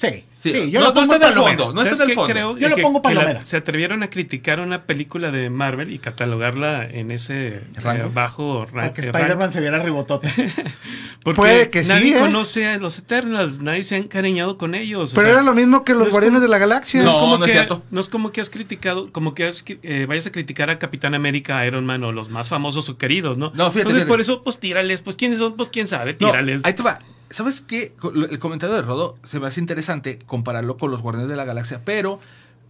Sí, 0.01 0.24
Sí, 0.39 0.50
sí, 0.53 0.72
yo 0.72 0.79
no, 0.79 0.88
lo 0.88 0.91
no 0.91 0.93
pongo 1.01 1.13
está 1.13 1.27
en 1.27 1.31
el 1.31 1.36
palomera. 1.36 1.58
fondo, 1.60 1.74
no 1.75 1.81
está 1.84 1.96
¿Sabes 1.96 2.01
en 2.01 2.10
el 2.10 2.15
fondo. 2.15 2.34
Creo 2.34 2.58
Yo 2.58 2.70
lo 2.70 2.75
que- 2.75 2.81
pongo 2.81 3.01
que 3.03 3.10
la- 3.10 3.13
palomera. 3.22 3.46
se 3.46 3.58
atrevieron 3.58 4.01
a 4.01 4.10
criticar 4.10 4.60
una 4.60 4.86
película 4.86 5.29
de 5.29 5.51
Marvel 5.51 5.93
y 5.93 6.00
catalogarla 6.00 6.84
en 6.89 7.12
ese 7.12 7.62
¿Rango? 7.75 8.05
eh, 8.08 8.12
bajo 8.12 8.65
ra- 8.65 8.72
Para 8.72 8.93
que 8.93 9.01
eh, 9.01 9.05
Spider-Man 9.05 9.38
rango. 9.39 9.51
se 9.51 9.62
viera 9.62 9.77
ribotote. 9.77 10.27
Porque 11.24 11.38
Puede 11.38 11.70
que 11.70 11.84
sí, 11.84 11.89
nadie 11.89 12.17
¿eh? 12.17 12.20
conoce 12.20 12.65
a 12.67 12.77
los 12.79 12.98
Eternals, 12.98 13.60
nadie 13.60 13.84
se 13.84 13.93
ha 13.93 13.98
encariñado 14.00 14.58
con 14.58 14.74
ellos. 14.74 15.12
o 15.12 15.15
pero 15.15 15.27
sea, 15.27 15.34
era 15.34 15.43
lo 15.43 15.53
mismo 15.53 15.84
que 15.84 15.91
los 15.93 16.00
no 16.01 16.05
es 16.08 16.12
Guardianes 16.12 16.38
como- 16.39 16.48
de 16.48 16.50
la 16.50 16.58
Galaxia. 16.58 17.03
no, 17.03 17.08
es 17.10 17.13
No, 17.13 17.20
como 17.20 17.38
no 17.38 17.46
es 17.46 17.51
que, 17.51 17.58
cierto. 17.58 17.84
no 17.91 18.01
es 18.01 18.10
como 18.10 18.31
que 18.31 18.41
has 18.41 18.50
criticado, 18.50 19.12
como 19.12 19.36
que 19.36 19.46
has, 19.46 19.63
eh, 19.67 20.05
vayas 20.10 20.25
a 20.25 20.31
criticar 20.31 20.72
a 20.72 20.79
Capitán 20.79 21.13
América, 21.13 21.60
a 21.60 21.67
Iron 21.67 21.86
Man 21.86 22.03
o 22.03 22.12
los 22.12 22.29
más 22.29 22.50
famosos 22.50 22.89
o 22.89 22.98
queridos, 22.98 23.38
¿no? 23.38 23.51
No, 23.53 23.65
fíjate, 23.65 23.79
Entonces 23.81 23.93
fíjate. 24.03 24.08
por 24.08 24.22
eso, 24.22 24.43
pues 24.43 24.58
tírales, 24.60 25.03
pues 25.03 25.15
quiénes 25.15 25.38
son, 25.38 25.55
pues 25.55 25.70
quién 25.70 25.88
sabe, 25.88 26.13
No, 26.13 26.17
tírales. 26.31 26.62
ahí 26.65 26.74
te 26.74 26.81
va. 26.81 26.98
¿Sabes 27.31 27.61
qué? 27.61 27.93
El 28.29 28.39
comentario 28.39 28.75
de 28.75 28.81
Rodo 28.81 29.15
se 29.23 29.39
me 29.39 29.47
hace 29.47 29.59
interesante 29.59 30.19
compararlo 30.25 30.77
con 30.77 30.91
los 30.91 31.01
Guardianes 31.01 31.29
de 31.29 31.35
la 31.35 31.45
Galaxia, 31.45 31.81
pero 31.83 32.19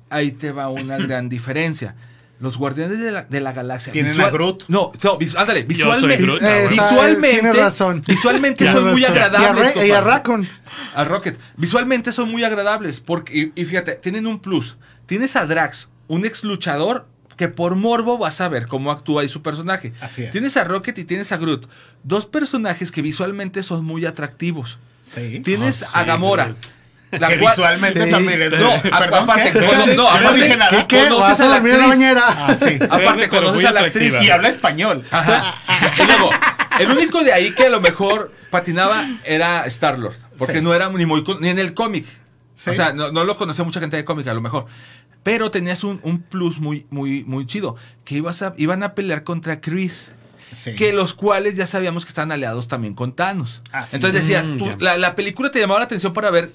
ahí 0.09 0.31
te 0.31 0.51
va 0.51 0.69
una 0.69 0.97
gran 0.99 1.29
diferencia. 1.29 1.95
Los 2.39 2.57
Guardianes 2.57 2.99
de 2.99 3.11
la, 3.11 3.23
de 3.23 3.39
la 3.39 3.53
Galaxia. 3.53 3.93
Tienen 3.93 4.19
a 4.19 4.31
Groot. 4.31 4.63
No, 4.67 4.91
ándale, 5.37 5.65
Yo 5.69 5.93
soy 5.93 6.07
visualmente. 6.17 6.23
Groot, 6.23 6.41
Eh, 6.41 6.63
esa- 6.65 6.69
visualmente. 6.89 7.29
tiene 7.29 7.53
razón. 7.53 8.03
Visualmente 8.07 8.71
son 8.71 8.91
muy 8.91 9.05
agradables. 9.05 9.75
Y 9.75 9.79
a, 9.79 9.85
y 9.87 9.91
a. 9.91 10.01
Raccoon. 10.01 10.47
A 10.95 11.03
Rocket. 11.03 11.37
Visualmente 11.55 12.11
son 12.11 12.31
muy 12.31 12.43
agradables. 12.43 12.99
Porque, 12.99 13.51
y, 13.55 13.61
y 13.61 13.65
fíjate, 13.65 13.93
tienen 13.93 14.25
un 14.25 14.39
plus. 14.39 14.77
Tienes 15.05 15.35
a 15.35 15.45
Drax, 15.45 15.89
un 16.07 16.25
ex 16.25 16.43
luchador 16.43 17.07
que 17.41 17.47
por 17.47 17.75
morbo 17.75 18.19
vas 18.19 18.39
a 18.39 18.49
ver 18.49 18.67
cómo 18.67 18.91
actúa 18.91 19.23
ahí 19.23 19.27
su 19.27 19.41
personaje. 19.41 19.93
Así 19.99 20.21
es. 20.21 20.31
Tienes 20.31 20.57
a 20.57 20.63
Rocket 20.63 20.95
y 20.99 21.05
tienes 21.05 21.31
a 21.31 21.37
Groot. 21.37 21.67
Dos 22.03 22.27
personajes 22.27 22.91
que 22.91 23.01
visualmente 23.01 23.63
son 23.63 23.83
muy 23.83 24.05
atractivos. 24.05 24.77
Sí. 25.01 25.39
Tienes 25.43 25.81
Oh, 25.81 25.85
sí, 25.87 25.91
a 25.95 26.03
Gamora. 26.03 26.43
Groot. 26.45 26.57
La 27.19 27.29
que 27.29 27.39
cual- 27.39 27.51
visualmente 27.55 28.03
Sí. 28.05 28.11
también 28.11 28.41
es... 28.43 28.51
No, 28.51 28.79
Perdón, 28.83 29.23
aparte, 29.23 29.51
¿qué? 29.53 29.95
no, 29.95 30.07
aparte- 30.07 30.33
dije 30.39 30.55
nada. 30.55 30.69
¿Qué, 30.69 30.85
qué? 30.87 31.07
conoces 31.09 31.19
¿Vas 31.29 31.39
a 31.39 31.45
a 31.45 31.47
la 31.49 31.57
en 31.57 31.63
la 31.63 31.69
actriz. 31.73 31.89
bañera? 31.89 32.23
Ah, 32.27 32.55
sí. 32.55 32.77
Aparte, 32.87 33.27
conoces 33.29 33.65
a 33.65 33.71
la 33.71 33.79
actriz. 33.81 34.13
Y 34.21 34.29
habla 34.29 34.47
español. 34.49 35.03
Ajá. 35.09 35.55
Y 35.99 36.05
luego, 36.05 36.29
el 36.79 36.91
único 36.91 37.23
de 37.23 37.33
ahí 37.33 37.55
que 37.55 37.65
a 37.65 37.69
lo 37.71 37.81
mejor 37.81 38.31
patinaba 38.51 39.03
era 39.25 39.65
Star-Lord. 39.65 40.13
Porque 40.37 40.59
Sí. 40.59 40.61
no 40.61 40.75
era 40.75 40.89
ni, 40.89 41.07
muy, 41.07 41.23
ni 41.39 41.49
en 41.49 41.57
el 41.57 41.73
cómic. 41.73 42.05
Sí. 42.53 42.69
O 42.69 42.73
sea, 42.75 42.93
no, 42.93 43.11
no 43.11 43.23
lo 43.23 43.35
conocía 43.35 43.65
mucha 43.65 43.79
gente 43.79 43.97
de 43.97 44.05
cómic 44.05 44.27
a 44.27 44.35
lo 44.35 44.41
mejor. 44.41 44.67
Pero 45.23 45.51
tenías 45.51 45.83
un, 45.83 45.99
un 46.03 46.21
plus 46.21 46.59
muy, 46.59 46.85
muy, 46.89 47.23
muy 47.23 47.45
chido. 47.45 47.75
Que 48.05 48.15
ibas 48.15 48.41
a, 48.41 48.53
iban 48.57 48.81
a 48.83 48.95
pelear 48.95 49.23
contra 49.23 49.61
Chris. 49.61 50.11
Sí. 50.51 50.75
Que 50.75 50.91
los 50.93 51.13
cuales 51.13 51.55
ya 51.55 51.65
sabíamos 51.67 52.03
que 52.05 52.09
estaban 52.09 52.31
aliados 52.31 52.67
también 52.67 52.93
con 52.93 53.13
Thanos. 53.13 53.61
Así 53.71 53.95
Entonces 53.95 54.21
decías, 54.21 54.45
tú- 54.57 54.65
Mm, 54.65 54.81
la, 54.81 54.97
la 54.97 55.15
película 55.15 55.51
te 55.51 55.59
llamaba 55.59 55.79
la 55.79 55.85
atención 55.85 56.11
para 56.13 56.29
ver 56.31 56.51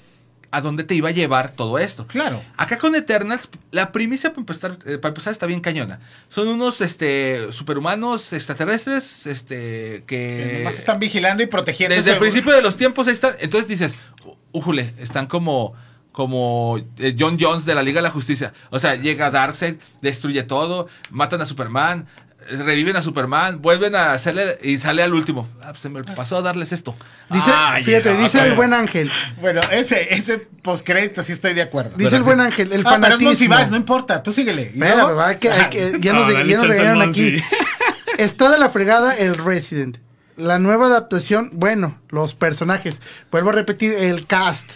a 0.51 0.61
dónde 0.61 0.83
te 0.85 0.95
iba 0.95 1.09
a 1.09 1.11
llevar 1.11 1.51
todo 1.51 1.77
esto. 1.79 2.05
Claro. 2.07 2.41
Acá 2.55 2.77
con 2.77 2.93
Eternals, 2.95 3.49
la 3.71 3.91
primicia 3.91 4.29
para 4.29 4.41
empezar, 4.41 4.77
eh, 4.85 4.97
para 4.97 5.09
empezar 5.09 5.31
está 5.31 5.45
bien 5.45 5.59
cañona. 5.61 5.99
Son 6.29 6.47
unos 6.47 6.79
este, 6.81 7.51
superhumanos 7.51 8.31
extraterrestres 8.33 9.25
este, 9.27 10.03
Que 10.07 10.57
nomás 10.59 10.77
están 10.77 10.99
vigilando 10.99 11.41
y 11.43 11.47
protegiendo. 11.47 11.95
Desde 11.95 12.11
el 12.11 12.17
principio 12.19 12.53
de 12.53 12.61
los 12.61 12.77
tiempos 12.77 13.07
ahí 13.07 13.13
están. 13.13 13.33
Entonces 13.39 13.67
dices, 13.67 13.95
újule, 14.51 14.93
están 14.99 15.25
como 15.27 15.73
como 16.17 16.79
eh, 16.97 17.15
John 17.17 17.37
Jones 17.39 17.63
de 17.63 17.75
la 17.75 17.83
Liga 17.83 17.99
de 17.99 18.01
la 18.07 18.09
Justicia. 18.09 18.51
O 18.71 18.79
sea, 18.79 18.95
llega 18.95 19.29
Darkseid, 19.29 19.75
destruye 20.01 20.41
todo, 20.41 20.87
matan 21.11 21.41
a 21.41 21.45
Superman, 21.45 22.07
reviven 22.49 22.95
a 22.95 23.03
Superman, 23.03 23.61
vuelven 23.61 23.93
a 23.95 24.13
hacerle 24.13 24.57
y 24.63 24.79
sale 24.79 25.03
al 25.03 25.13
último. 25.13 25.47
Ah, 25.61 25.67
pues 25.69 25.81
se 25.81 25.89
me 25.89 26.03
pasó 26.03 26.37
a 26.37 26.41
darles 26.41 26.71
esto. 26.71 26.95
Dice, 27.29 27.51
Ah, 27.53 27.77
fíjate, 27.83 28.15
ya, 28.15 28.19
dice 28.19 28.39
el 28.47 28.55
buen 28.55 28.73
ángel. 28.73 29.11
Bueno, 29.39 29.61
ese, 29.71 30.11
ese 30.15 30.39
postcrédito 30.39 31.21
sí 31.21 31.33
estoy 31.33 31.53
de 31.53 31.61
acuerdo. 31.61 31.91
Dice 31.97 32.15
el 32.15 32.23
buen 32.23 32.39
ángel, 32.41 32.73
el 32.73 32.81
ah, 32.81 32.83
pero 32.83 32.95
es 32.95 33.01
fanatismo. 33.03 33.29
Monsiváis, 33.29 33.69
no 33.69 33.77
importa, 33.77 34.23
tú 34.23 34.33
síguele. 34.33 34.63
¿Y 34.63 34.65
Espera, 34.79 35.03
luego? 35.03 35.21
hay 35.21 35.35
que- 35.37 35.51
hay 35.51 35.69
que- 35.69 35.97
ya 36.01 36.13
nos, 36.13 36.33
No, 36.33 36.41
ya 36.43 36.57
regañaron 36.63 36.97
Monsi. 36.97 37.27
aquí. 37.27 37.43
Está 38.17 38.49
de 38.49 38.57
la 38.57 38.69
fregada 38.69 39.15
el 39.15 39.37
Resident. 39.37 39.97
La 40.35 40.57
nueva 40.57 40.87
adaptación, 40.87 41.51
bueno, 41.53 41.99
los 42.09 42.33
personajes. 42.33 43.03
Vuelvo 43.31 43.51
a 43.51 43.53
repetir, 43.53 43.93
el 43.93 44.25
cast. 44.25 44.71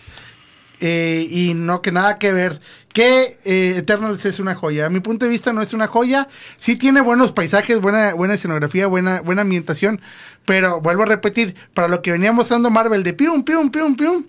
Eh, 0.83 1.27
y 1.29 1.53
no 1.53 1.81
que 1.81 1.91
nada 1.91 2.17
que 2.17 2.33
ver. 2.33 2.59
Que 2.91 3.37
eh, 3.45 3.75
Eternals 3.77 4.25
es 4.25 4.39
una 4.39 4.55
joya. 4.55 4.87
A 4.87 4.89
mi 4.89 4.99
punto 4.99 5.25
de 5.25 5.31
vista 5.31 5.53
no 5.53 5.61
es 5.61 5.73
una 5.73 5.87
joya. 5.87 6.27
Sí 6.57 6.75
tiene 6.75 7.01
buenos 7.01 7.31
paisajes, 7.31 7.79
buena, 7.79 8.13
buena 8.15 8.33
escenografía, 8.33 8.87
buena, 8.87 9.21
buena 9.21 9.43
ambientación. 9.43 10.01
Pero 10.45 10.81
vuelvo 10.81 11.03
a 11.03 11.05
repetir, 11.05 11.55
para 11.75 11.87
lo 11.87 12.01
que 12.01 12.11
venía 12.11 12.31
mostrando 12.33 12.71
Marvel 12.71 13.03
de 13.03 13.13
pium, 13.13 13.43
pium, 13.43 13.69
pium, 13.69 13.95
pium, 13.95 14.25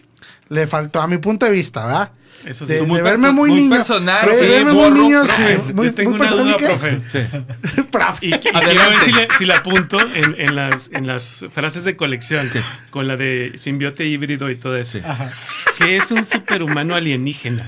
le 0.51 0.67
faltó 0.67 1.01
a 1.01 1.07
mi 1.07 1.17
punto 1.17 1.47
de 1.47 1.53
vista, 1.53 1.87
¿verdad? 1.87 2.13
Eso 2.45 2.67
sí. 2.67 2.75
de, 2.75 2.83
muy 2.83 2.97
de 2.97 3.03
verme 3.03 3.31
muy, 3.31 3.51
muy 3.51 3.61
niño. 3.63 3.77
personal, 3.77 4.27
de 4.29 4.41
sí, 4.43 4.49
verme 4.49 4.73
muy 4.73 4.91
niño, 4.91 5.21
profe. 5.25 5.59
sí, 5.59 5.73
muy, 5.75 5.87
Yo 5.87 5.95
tengo 5.95 6.11
muy 6.11 6.21
una 6.21 6.31
duda, 6.31 6.57
personal, 6.57 6.99
¿y 6.99 7.03
qué? 7.03 7.21
profe. 7.21 7.83
Prof. 7.91 8.19
Y, 8.23 8.35
y 8.35 8.39
quiero 8.39 8.61
ver 8.61 9.01
si, 9.05 9.13
le- 9.13 9.29
si 9.39 9.45
la 9.45 9.57
apunto 9.59 10.01
en, 10.01 10.35
en 10.39 10.57
las, 10.57 10.91
en 10.93 11.07
las 11.07 11.45
frases 11.53 11.85
de 11.85 11.95
colección, 11.97 12.51
con 12.91 13.07
la 13.07 13.17
de 13.17 13.53
simbiote 13.57 14.05
híbrido 14.07 14.51
y 14.51 14.57
todo 14.57 14.77
eso. 14.77 14.99
Ajá. 15.07 15.31
Que 15.79 15.97
es 15.97 16.11
un 16.11 16.25
superhumano 16.25 16.95
alienígena. 16.97 17.65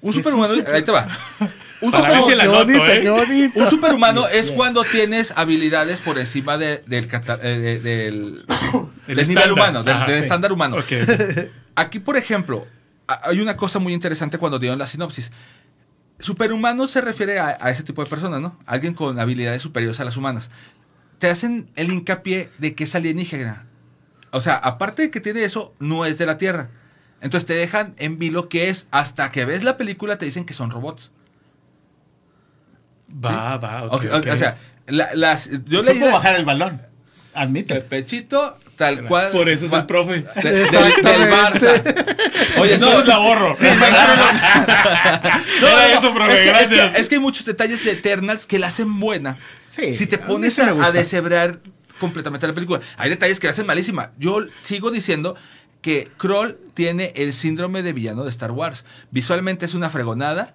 Un 0.00 0.12
superhumano, 0.12 0.52
ahí 0.72 0.82
te 0.82 0.90
va. 0.92 1.06
Un, 1.80 1.90
Para 1.90 2.20
superhumano- 2.20 2.26
si 2.26 2.36
noto, 2.46 2.64
bonito, 2.64 2.86
¿eh? 2.86 3.50
un 3.54 3.70
superhumano 3.70 4.28
es 4.28 4.50
cuando 4.50 4.82
tienes 4.84 5.32
habilidades 5.36 6.00
por 6.00 6.18
encima 6.18 6.58
de- 6.58 6.82
del, 6.86 7.06
cata- 7.08 7.38
eh, 7.42 7.58
de- 7.58 7.78
del, 7.80 8.36
El 9.06 9.16
del 9.16 9.28
nivel 9.28 9.44
estándar. 9.44 9.52
humano, 9.52 9.82
del, 9.82 9.94
Ajá, 9.96 10.06
del 10.06 10.16
sí. 10.18 10.22
estándar 10.24 10.52
humano. 10.52 10.76
Ok. 10.76 11.48
Aquí, 11.76 11.98
por 12.00 12.16
ejemplo, 12.16 12.66
hay 13.06 13.40
una 13.40 13.56
cosa 13.56 13.78
muy 13.78 13.92
interesante 13.92 14.38
cuando 14.38 14.58
dieron 14.58 14.78
la 14.78 14.86
sinopsis. 14.86 15.30
Superhumano 16.20 16.86
se 16.86 17.00
refiere 17.00 17.38
a, 17.38 17.58
a 17.60 17.70
ese 17.70 17.82
tipo 17.82 18.02
de 18.02 18.08
personas, 18.08 18.40
¿no? 18.40 18.56
Alguien 18.66 18.94
con 18.94 19.18
habilidades 19.18 19.62
superiores 19.62 20.00
a 20.00 20.04
las 20.04 20.16
humanas. 20.16 20.50
Te 21.18 21.28
hacen 21.28 21.68
el 21.76 21.92
hincapié 21.92 22.50
de 22.58 22.74
que 22.74 22.84
es 22.84 22.94
alienígena. 22.94 23.66
O 24.30 24.40
sea, 24.40 24.54
aparte 24.56 25.02
de 25.02 25.10
que 25.10 25.20
tiene 25.20 25.44
eso, 25.44 25.74
no 25.78 26.04
es 26.06 26.18
de 26.18 26.26
la 26.26 26.38
Tierra. 26.38 26.70
Entonces 27.20 27.46
te 27.46 27.54
dejan 27.54 27.94
en 27.98 28.18
vilo 28.18 28.48
que 28.48 28.68
es, 28.68 28.86
hasta 28.90 29.30
que 29.32 29.44
ves 29.44 29.64
la 29.64 29.76
película 29.76 30.18
te 30.18 30.26
dicen 30.26 30.44
que 30.44 30.54
son 30.54 30.70
robots. 30.70 31.10
Va, 33.24 33.56
va, 33.58 33.84
ok, 33.84 34.04
o- 34.12 34.16
ok. 34.18 34.26
O 34.32 34.36
sea, 34.36 34.56
la- 34.86 35.14
las, 35.14 35.48
yo 35.66 35.82
la- 35.82 36.12
bajar 36.12 36.36
el 36.36 36.44
balón. 36.44 36.82
el 37.34 37.42
Admite. 37.42 37.80
pechito 37.80 38.58
tal 38.76 39.04
cual. 39.04 39.30
Por 39.30 39.48
eso 39.48 39.66
es 39.66 39.72
el 39.72 39.86
profe. 39.86 40.24
de- 40.42 40.50
del- 40.52 40.70
del. 40.70 41.30
Barça. 41.30 42.60
Oye, 42.60 42.78
no, 42.78 43.02
la 43.04 43.18
borro. 43.18 43.56
No, 45.60 45.68
no, 45.70 45.80
eso, 45.98 46.14
profe, 46.14 46.34
es 46.34 46.40
que, 46.40 46.62
es 46.62 46.68
que- 46.68 46.76
gracias. 46.76 46.98
es 47.00 47.08
que 47.08 47.14
hay 47.16 47.20
muchos 47.20 47.44
detalles 47.46 47.84
de 47.84 47.92
Eternals 47.92 48.46
que 48.46 48.58
la 48.58 48.68
hacen 48.68 48.98
buena. 49.00 49.38
Sí, 49.68 49.96
Si 49.96 50.06
te 50.06 50.18
pones 50.18 50.58
a, 50.58 50.70
a 50.84 50.92
deshebrar 50.92 51.60
completamente 51.98 52.46
la 52.46 52.54
película. 52.54 52.80
Hay 52.96 53.10
detalles 53.10 53.40
que 53.40 53.46
la 53.46 53.52
hacen 53.52 53.66
malísima. 53.66 54.10
Yo 54.18 54.44
sigo 54.62 54.90
diciendo 54.90 55.36
que 55.80 56.08
Kroll 56.16 56.58
tiene 56.74 57.12
el 57.16 57.32
síndrome 57.32 57.82
de 57.82 57.92
villano 57.92 58.24
de 58.24 58.30
Star 58.30 58.50
Wars. 58.52 58.84
Visualmente 59.10 59.66
es 59.66 59.74
una 59.74 59.90
fregonada 59.90 60.54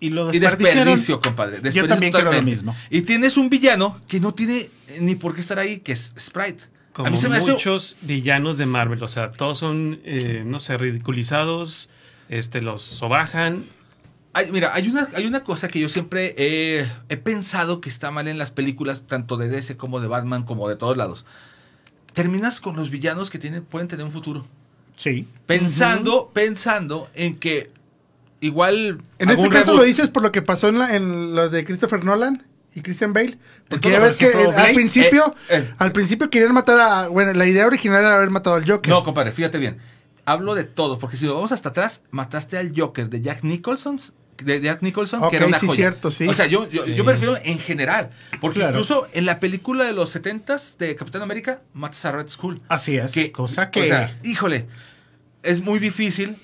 Y 0.00 0.10
lo 0.10 0.32
y 0.32 0.38
desperdicio, 0.38 1.20
compadre. 1.20 1.56
Yo 1.56 1.62
Desperdicio 1.62 1.86
también 1.88 2.12
creo 2.12 2.32
lo 2.32 2.42
mismo. 2.42 2.76
Y 2.90 3.02
tienes 3.02 3.36
un 3.36 3.48
villano 3.48 4.00
que 4.08 4.20
no 4.20 4.34
tiene 4.34 4.68
ni 5.00 5.14
por 5.14 5.34
qué 5.34 5.40
estar 5.40 5.58
ahí, 5.58 5.78
que 5.78 5.92
es 5.92 6.12
Sprite. 6.18 6.64
Como 6.94 7.08
a 7.08 7.10
mí 7.10 7.18
se 7.18 7.28
me 7.28 7.36
hace 7.36 7.50
muchos 7.52 7.96
villanos 8.00 8.56
de 8.56 8.64
Marvel, 8.66 9.02
o 9.02 9.08
sea, 9.08 9.32
todos 9.32 9.58
son, 9.58 10.00
eh, 10.04 10.42
no 10.46 10.60
sé, 10.60 10.78
ridiculizados, 10.78 11.90
este, 12.30 12.62
los 12.62 12.80
sobajan. 12.82 13.64
Hay- 14.32 14.50
mira, 14.50 14.72
hay 14.74 14.88
una, 14.88 15.08
hay 15.14 15.26
una 15.26 15.44
cosa 15.44 15.68
que 15.68 15.80
yo 15.80 15.88
siempre 15.90 16.34
he, 16.38 16.86
he 17.08 17.16
pensado 17.18 17.80
que 17.82 17.88
está 17.90 18.10
mal 18.10 18.26
en 18.28 18.38
las 18.38 18.50
películas, 18.52 19.02
tanto 19.06 19.36
de 19.36 19.48
DC 19.48 19.76
como 19.76 20.00
de 20.00 20.06
Batman, 20.08 20.44
como 20.44 20.68
de 20.68 20.76
todos 20.76 20.96
lados. 20.96 21.26
Terminas 22.14 22.60
con 22.60 22.76
los 22.76 22.90
villanos 22.90 23.28
que 23.28 23.38
tienen, 23.38 23.64
pueden 23.64 23.88
tener 23.88 24.04
un 24.06 24.12
futuro. 24.12 24.46
Sí. 24.96 25.26
pensando, 25.46 26.30
pensando 26.32 27.08
en 27.14 27.36
que 27.40 27.70
igual 28.40 28.98
En 29.18 29.30
este 29.30 29.48
caso 29.48 29.64
reboot. 29.64 29.78
lo 29.78 29.82
dices 29.82 30.08
por 30.10 30.22
lo 30.22 30.30
que 30.30 30.42
pasó 30.42 30.68
en, 30.68 30.78
la, 30.78 30.94
en 30.94 31.34
lo 31.34 31.48
de 31.48 31.64
Christopher 31.64 32.04
Nolan 32.04 32.44
y 32.74 32.82
Christian 32.82 33.12
Bale. 33.12 33.38
Porque 33.68 33.90
ya 33.90 34.00
ves 34.00 34.16
que 34.16 34.26
eh, 34.26 34.48
al 34.56 34.74
principio, 34.74 35.34
eh, 35.48 35.58
eh. 35.58 35.74
al 35.78 35.92
principio 35.92 36.28
querían 36.30 36.52
matar 36.52 36.80
a. 36.80 37.08
Bueno, 37.08 37.32
la 37.32 37.46
idea 37.46 37.66
original 37.66 38.00
era 38.00 38.16
haber 38.16 38.30
matado 38.30 38.56
al 38.56 38.68
Joker. 38.68 38.90
No, 38.90 39.04
compadre, 39.04 39.32
fíjate 39.32 39.58
bien. 39.58 39.78
Hablo 40.24 40.54
de 40.54 40.64
todos, 40.64 40.98
porque 40.98 41.16
si 41.16 41.26
nos 41.26 41.34
vamos 41.34 41.52
hasta 41.52 41.68
atrás, 41.68 42.02
mataste 42.10 42.56
al 42.56 42.72
Joker 42.74 43.10
de 43.10 43.20
Jack 43.20 43.42
Nicholson, 43.44 44.00
de 44.42 44.60
Jack 44.60 44.80
Nicholson, 44.82 45.28
que 45.28 45.36
era 45.36 45.46
una 45.46 45.58
sí, 45.58 45.66
joya. 45.66 45.76
cierto, 45.76 46.10
sí. 46.10 46.26
O 46.26 46.34
sea, 46.34 46.46
yo, 46.46 46.66
yo, 46.68 46.84
Sí. 46.86 46.94
yo 46.94 47.04
me 47.04 47.12
refiero 47.12 47.36
en 47.44 47.58
general, 47.58 48.10
porque 48.40 48.60
Claro. 48.60 48.72
incluso 48.72 49.06
en 49.12 49.26
la 49.26 49.38
película 49.38 49.84
de 49.84 49.92
los 49.92 50.14
70s 50.16 50.76
de 50.78 50.96
Capitán 50.96 51.20
América, 51.22 51.60
matas 51.74 52.04
a 52.06 52.12
Red 52.12 52.28
Skull. 52.28 52.62
Así 52.68 52.96
es. 52.96 53.12
Que, 53.12 53.30
cosa 53.32 53.70
que. 53.70 53.82
O 53.82 53.84
sea, 53.84 54.18
híjole, 54.24 54.66
es 55.42 55.60
muy 55.60 55.78
difícil 55.78 56.36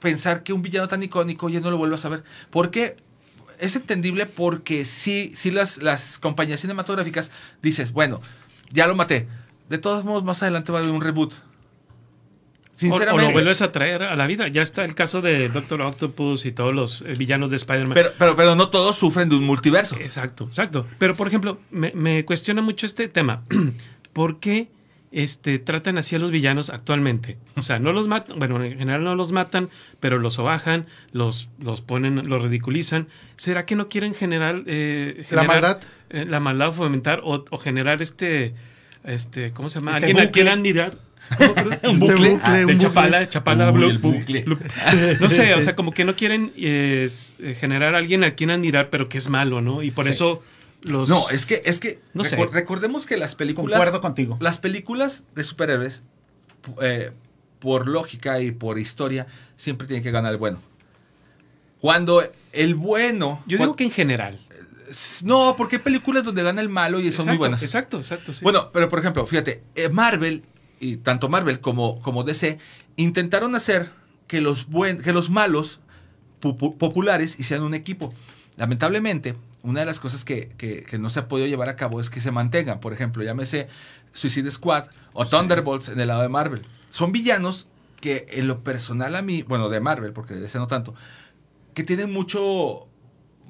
pensar 0.00 0.44
que 0.44 0.52
un 0.52 0.62
villano 0.62 0.86
tan 0.88 1.02
icónico 1.02 1.48
ya 1.48 1.60
no 1.60 1.70
lo 1.70 1.76
vuelvas 1.76 2.04
a 2.04 2.08
ver. 2.08 2.22
Porque 2.50 2.96
es 3.58 3.76
entendible 3.76 4.26
porque 4.26 4.84
sí, 4.84 5.32
sí 5.34 5.50
las, 5.50 5.82
las 5.82 6.18
compañías 6.18 6.60
cinematográficas 6.60 7.30
dices, 7.62 7.92
bueno, 7.92 8.20
ya 8.70 8.86
lo 8.86 8.94
maté. 8.94 9.28
De 9.68 9.78
todos 9.78 10.04
modos, 10.04 10.24
más 10.24 10.42
adelante 10.42 10.72
va 10.72 10.78
a 10.78 10.82
haber 10.82 10.94
un 10.94 11.00
reboot. 11.00 11.32
O, 11.32 11.36
o 11.36 12.80
Sinceramente. 12.80 13.26
lo 13.26 13.32
vuelves 13.32 13.60
a 13.60 13.72
traer 13.72 14.02
a 14.02 14.14
la 14.16 14.26
vida. 14.26 14.48
Ya 14.48 14.62
está 14.62 14.84
el 14.84 14.94
caso 14.94 15.20
de 15.20 15.48
Doctor 15.48 15.82
Octopus 15.82 16.46
y 16.46 16.52
todos 16.52 16.74
los 16.74 17.02
eh, 17.02 17.14
villanos 17.18 17.50
de 17.50 17.56
Spider-Man. 17.56 17.94
pero, 17.94 18.12
pero, 18.18 18.36
pero 18.36 18.54
no 18.54 18.68
todos 18.68 18.96
sufren 18.96 19.28
de 19.28 19.36
un 19.36 19.44
multiverso. 19.44 19.96
Exacto, 19.96 20.44
exacto. 20.44 20.86
Pero, 20.98 21.16
por 21.16 21.26
ejemplo, 21.26 21.60
me, 21.70 21.92
me 21.94 22.24
cuestiona 22.24 22.62
mucho 22.62 22.86
este 22.86 23.08
tema. 23.08 23.42
¿Por 24.12 24.38
qué 24.38 24.68
este, 25.10 25.58
tratan 25.58 25.98
así 25.98 26.16
a 26.16 26.18
los 26.18 26.30
villanos 26.30 26.70
actualmente? 26.70 27.38
O 27.56 27.62
sea, 27.62 27.78
no 27.78 27.92
los 27.92 28.06
matan, 28.08 28.38
bueno, 28.38 28.62
en 28.62 28.78
general 28.78 29.04
no 29.04 29.14
los 29.14 29.32
matan, 29.32 29.70
pero 30.00 30.18
los 30.18 30.34
sobajan, 30.34 30.86
los, 31.12 31.48
los 31.60 31.80
ponen, 31.80 32.28
los 32.28 32.42
ridiculizan. 32.42 33.08
¿Será 33.36 33.64
que 33.66 33.76
no 33.76 33.88
quieren 33.88 34.14
generar... 34.14 34.62
eh, 34.66 35.24
La 35.30 35.44
maldad. 35.44 35.80
eh, 36.10 36.24
la 36.28 36.40
maldad 36.40 36.68
o 36.68 36.72
fomentar 36.72 37.20
o, 37.24 37.44
o 37.50 37.58
generar 37.58 38.02
este... 38.02 38.54
Este, 39.04 39.52
¿cómo 39.52 39.68
se 39.68 39.78
llama? 39.78 39.92
Este 39.92 40.06
Alguien 40.06 40.18
a 40.18 40.24
bucle. 40.26 40.32
quien 40.32 40.48
admirar. 40.48 40.96
¿Cómo, 41.38 41.54
perdón? 41.54 41.72
Este 41.82 41.88
bucle, 41.88 42.38
Ah, 42.42 42.50
un 42.50 42.56
de 42.56 42.62
bucle. 42.64 42.78
Chapala, 42.78 43.26
Chapala, 43.28 43.70
Uy, 43.70 43.78
blu- 43.78 43.90
el 43.90 44.00
bu- 44.00 44.18
bucle. 44.18 44.44
No 45.20 45.30
sé, 45.30 45.54
o 45.54 45.60
sea, 45.60 45.74
como 45.76 45.92
que 45.92 46.04
no 46.04 46.14
quieren 46.16 46.52
eh, 46.56 47.08
eh, 47.38 47.56
generar 47.58 47.94
a 47.94 47.98
alguien 47.98 48.24
a 48.24 48.32
quien 48.32 48.50
admirar, 48.50 48.90
pero 48.90 49.08
que 49.08 49.18
es 49.18 49.28
malo, 49.30 49.60
¿no? 49.62 49.82
Y 49.82 49.90
por 49.92 50.04
Sí. 50.06 50.10
eso 50.10 50.42
los... 50.82 51.08
No, 51.08 51.28
es 51.30 51.44
que, 51.46 51.62
es 51.64 51.80
que 51.80 52.00
No 52.14 52.24
sé. 52.24 52.36
recor- 52.36 52.50
recordemos 52.52 53.06
que 53.06 53.16
las 53.16 53.34
películas. 53.34 53.78
Concuerdo 53.78 54.00
contigo. 54.00 54.36
Las 54.40 54.58
películas 54.58 55.24
de 55.34 55.44
superhéroes, 55.44 56.04
eh, 56.80 57.10
por 57.58 57.88
lógica 57.88 58.40
y 58.40 58.52
por 58.52 58.78
historia, 58.78 59.26
siempre 59.56 59.86
tienen 59.88 60.02
que 60.02 60.10
ganar 60.10 60.32
el 60.32 60.38
bueno. 60.38 60.58
Cuando 61.80 62.22
el 62.52 62.74
bueno. 62.74 63.42
Yo 63.46 63.58
digo 63.58 63.76
que 63.76 63.84
en 63.84 63.90
general. 63.90 64.38
No, 65.22 65.54
porque 65.56 65.76
hay 65.76 65.82
películas 65.82 66.24
donde 66.24 66.42
gana 66.42 66.60
el 66.62 66.68
malo 66.68 66.98
y 66.98 67.02
son 67.04 67.10
exacto, 67.12 67.28
muy 67.28 67.36
buenas. 67.36 67.62
Exacto, 67.62 67.98
exacto. 67.98 68.32
sí. 68.32 68.40
Bueno, 68.42 68.70
pero 68.72 68.88
por 68.88 68.98
ejemplo, 68.98 69.26
fíjate, 69.26 69.62
eh, 69.74 69.88
Marvel, 69.90 70.42
y 70.80 70.96
tanto 70.96 71.28
Marvel 71.28 71.60
como, 71.60 72.00
como 72.00 72.24
DC, 72.24 72.58
intentaron 72.96 73.54
hacer 73.54 73.90
que 74.26 74.40
los, 74.40 74.66
buen, 74.66 74.98
que 75.02 75.12
los 75.12 75.28
malos 75.30 75.80
pu- 76.40 76.56
pu- 76.56 76.76
populares 76.78 77.38
hicieran 77.38 77.64
un 77.66 77.74
equipo. 77.74 78.14
Lamentablemente, 78.56 79.34
una 79.68 79.80
de 79.80 79.86
las 79.86 80.00
cosas 80.00 80.24
que, 80.24 80.48
que- 80.56 80.82
que 80.82 80.98
no 80.98 81.10
se 81.10 81.20
ha 81.20 81.28
podido 81.28 81.46
llevar 81.46 81.68
a 81.68 81.76
cabo 81.76 82.00
es 82.00 82.10
que 82.10 82.20
se 82.20 82.30
mantengan. 82.30 82.80
Por 82.80 82.92
ejemplo, 82.92 83.22
llámese 83.22 83.68
Suicide 84.12 84.50
Squad 84.50 84.86
o 85.12 85.26
Thunderbolts 85.26 85.88
en 85.88 86.00
el 86.00 86.08
lado 86.08 86.22
de 86.22 86.28
Marvel. 86.28 86.62
Son 86.90 87.12
villanos 87.12 87.66
que 88.00 88.26
en 88.30 88.46
lo 88.48 88.60
personal 88.64 89.14
a 89.16 89.22
mí, 89.22 89.42
bueno, 89.42 89.68
de 89.68 89.80
Marvel, 89.80 90.12
porque 90.12 90.34
de 90.34 90.40
DC 90.40 90.58
no 90.58 90.66
tanto, 90.68 90.94
que 91.74 91.84
tienen 91.84 92.12
mucho 92.12 92.86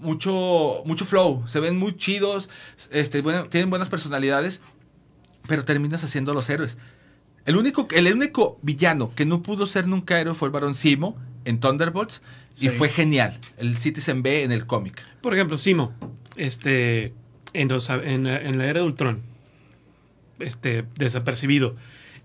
mucho 0.01 0.83
mucho 0.85 1.05
flow, 1.05 1.43
se 1.49 1.59
ven 1.61 1.77
muy 1.77 1.97
chidos, 1.97 2.49
este, 2.91 3.21
bueno, 3.21 3.45
tienen 3.49 3.69
buenas 3.69 3.89
personalidades, 3.89 4.61
pero 5.49 5.65
terminas 5.65 6.05
haciendo 6.05 6.35
los 6.35 6.49
héroes. 6.51 6.79
El 7.47 7.57
único, 7.57 7.89
el 7.91 8.13
único 8.13 8.59
villano 8.63 9.13
que 9.17 9.25
no 9.27 9.43
pudo 9.43 9.67
ser 9.67 9.87
nunca 9.89 10.21
héroe 10.21 10.35
fue 10.35 10.49
el 10.49 10.53
Barón 10.53 10.75
Simo 10.75 11.17
en 11.49 11.61
Thunderbolts 11.61 12.23
y 12.61 12.69
fue 12.71 12.89
genial. 12.89 13.39
El 13.57 13.77
Citizen 13.77 14.23
B 14.23 14.43
en 14.43 14.53
el 14.53 14.67
cómic. 14.67 15.03
Por 15.21 15.35
ejemplo, 15.35 15.59
Simo, 15.59 15.93
este, 16.37 17.13
en, 17.53 17.69
los- 17.69 17.89
en, 17.91 18.25
la- 18.25 18.39
en 18.41 18.59
la 18.59 18.65
era 18.67 18.81
de 18.81 18.87
Ultron, 18.87 19.23
este, 20.39 20.85
desapercibido. 20.97 21.77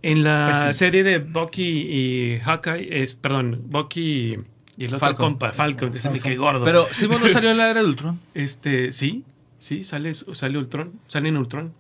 En 0.02 0.24
la 0.24 0.60
Pues 0.64 0.76
sí. 0.76 0.80
serie 0.80 1.04
de 1.04 1.20
Bucky 1.20 1.88
y 1.90 2.40
Hawkeye, 2.44 3.04
es, 3.04 3.16
perdón, 3.16 3.62
Bucky 3.68 4.38
y 4.76 4.84
el 4.86 4.88
otro 4.88 5.00
Falcon. 5.00 5.26
compa, 5.34 5.52
Falcon, 5.54 5.96
ese 5.96 6.10
me 6.10 6.20
cae 6.20 6.36
gordo. 6.36 6.66
Pero 6.66 6.88
Simo 6.94 7.18
no 7.20 7.28
salió 7.30 7.52
en 7.52 7.58
la 7.58 7.70
era 7.70 7.80
de 7.82 7.86
Ultron. 7.88 8.20
este, 8.34 8.92
sí, 8.92 9.24
sí, 9.60 9.84
sale, 9.84 10.14
sale 10.14 10.58
Ultron, 10.58 10.92
sale 11.08 11.30
en 11.30 11.38
Ultron. 11.38 11.74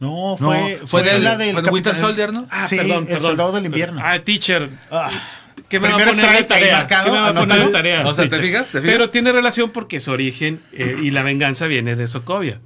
No, 0.00 0.36
fue, 0.38 0.78
No, 0.80 0.86
fue 0.86 0.86
fue 0.86 1.02
del- 1.02 1.24
la 1.24 1.36
del 1.36 1.52
fue 1.52 1.62
de 1.62 1.70
Winter 1.70 1.94
Soldier, 1.96 2.32
¿no? 2.32 2.46
Ah, 2.50 2.66
sí, 2.66 2.76
perdón, 2.76 2.98
el 3.04 3.06
perdón. 3.08 3.20
soldado 3.22 3.52
del 3.52 3.66
invierno. 3.66 4.00
Ah, 4.02 4.18
teacher. 4.20 4.70
Ah, 4.90 5.10
¿Qué 5.74 5.80
me 5.80 5.88
va 5.88 5.94
a 5.96 6.06
poner 6.06 6.30
de 6.36 6.42
tarea? 6.44 6.76
marcado, 6.78 7.04
¿Qué 7.06 7.10
me 7.10 7.18
va 7.18 7.28
a 7.28 7.32
poner 7.32 7.46
de 7.48 7.52
anótalo. 7.54 7.70
tarea? 7.72 8.06
O 8.06 8.14
sea, 8.14 8.24
¿te 8.24 8.30
teacher? 8.30 8.46
fijas? 8.46 8.68
¿Te 8.68 8.80
fijas? 8.80 8.92
Pero 8.92 9.08
tiene 9.10 9.32
relación 9.32 9.70
porque 9.70 10.00
su 10.00 10.10
origen 10.12 10.60
eh, 10.72 10.96
y 11.02 11.10
la 11.10 11.22
venganza 11.22 11.66
viene 11.66 11.96
de 11.96 12.06
Sokovia. 12.08 12.60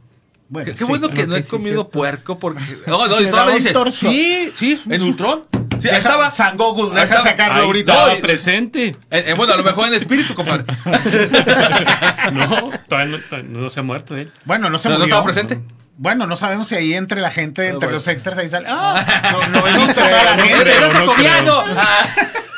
bueno, 0.49 0.66
Qué, 0.66 0.73
qué 0.73 0.79
sí. 0.79 0.85
bueno 0.85 1.09
que 1.11 1.27
no 1.27 1.37
he 1.37 1.42
sí, 1.42 1.49
comido 1.51 1.75
cierto. 1.83 1.90
puerco 1.90 2.38
porque... 2.38 2.62
No, 2.87 3.07
no, 3.07 3.21
y 3.21 3.55
dice, 3.55 3.73
torso. 3.73 4.11
sí, 4.11 4.53
sí, 4.57 4.81
en 4.90 5.03
Ultron. 5.03 5.44
Sí, 5.81 5.85
Deja- 5.85 5.99
estaba. 5.99 6.29
San 6.29 6.57
Goku, 6.57 6.90
deja 6.90 7.05
estaba. 7.05 7.23
sacarlo 7.23 7.55
Ahí 7.55 7.62
ahorita. 7.66 7.92
estaba 7.92 8.14
No, 8.14 8.21
presente. 8.21 8.87
Eh, 8.88 8.97
eh, 9.29 9.35
bueno, 9.35 9.53
a 9.53 9.57
lo 9.57 9.62
mejor 9.62 9.87
en 9.87 9.94
espíritu, 9.94 10.35
compadre. 10.35 10.64
No, 12.33 12.71
todavía 12.88 13.16
no, 13.16 13.18
todavía 13.29 13.49
no 13.51 13.71
se 13.71 13.81
ha 13.81 13.83
muerto 13.83 14.16
él. 14.16 14.31
Bueno, 14.44 14.71
no 14.71 14.79
se 14.79 14.88
¿No, 14.88 14.94
no 14.94 14.99
murió. 15.01 15.14
estaba 15.14 15.25
presente? 15.25 15.61
Bueno, 15.97 16.27
no 16.27 16.37
sabemos 16.37 16.68
si 16.68 16.75
ahí 16.75 16.94
entre 16.94 17.21
la 17.21 17.31
gente, 17.31 17.62
entre 17.66 17.79
bueno. 17.79 17.92
los 17.92 18.09
extras, 18.09 18.38
ahí 18.38 18.49
sale. 18.49 18.66
¡Ah! 18.71 19.05
No, 19.33 19.61
no 19.61 19.66
no 19.66 19.68
gente. 19.87 19.94
creo, 19.94 20.75
¡Era 20.77 21.01
no 21.05 21.14
creo. 21.14 21.64
Ah. 21.77 22.09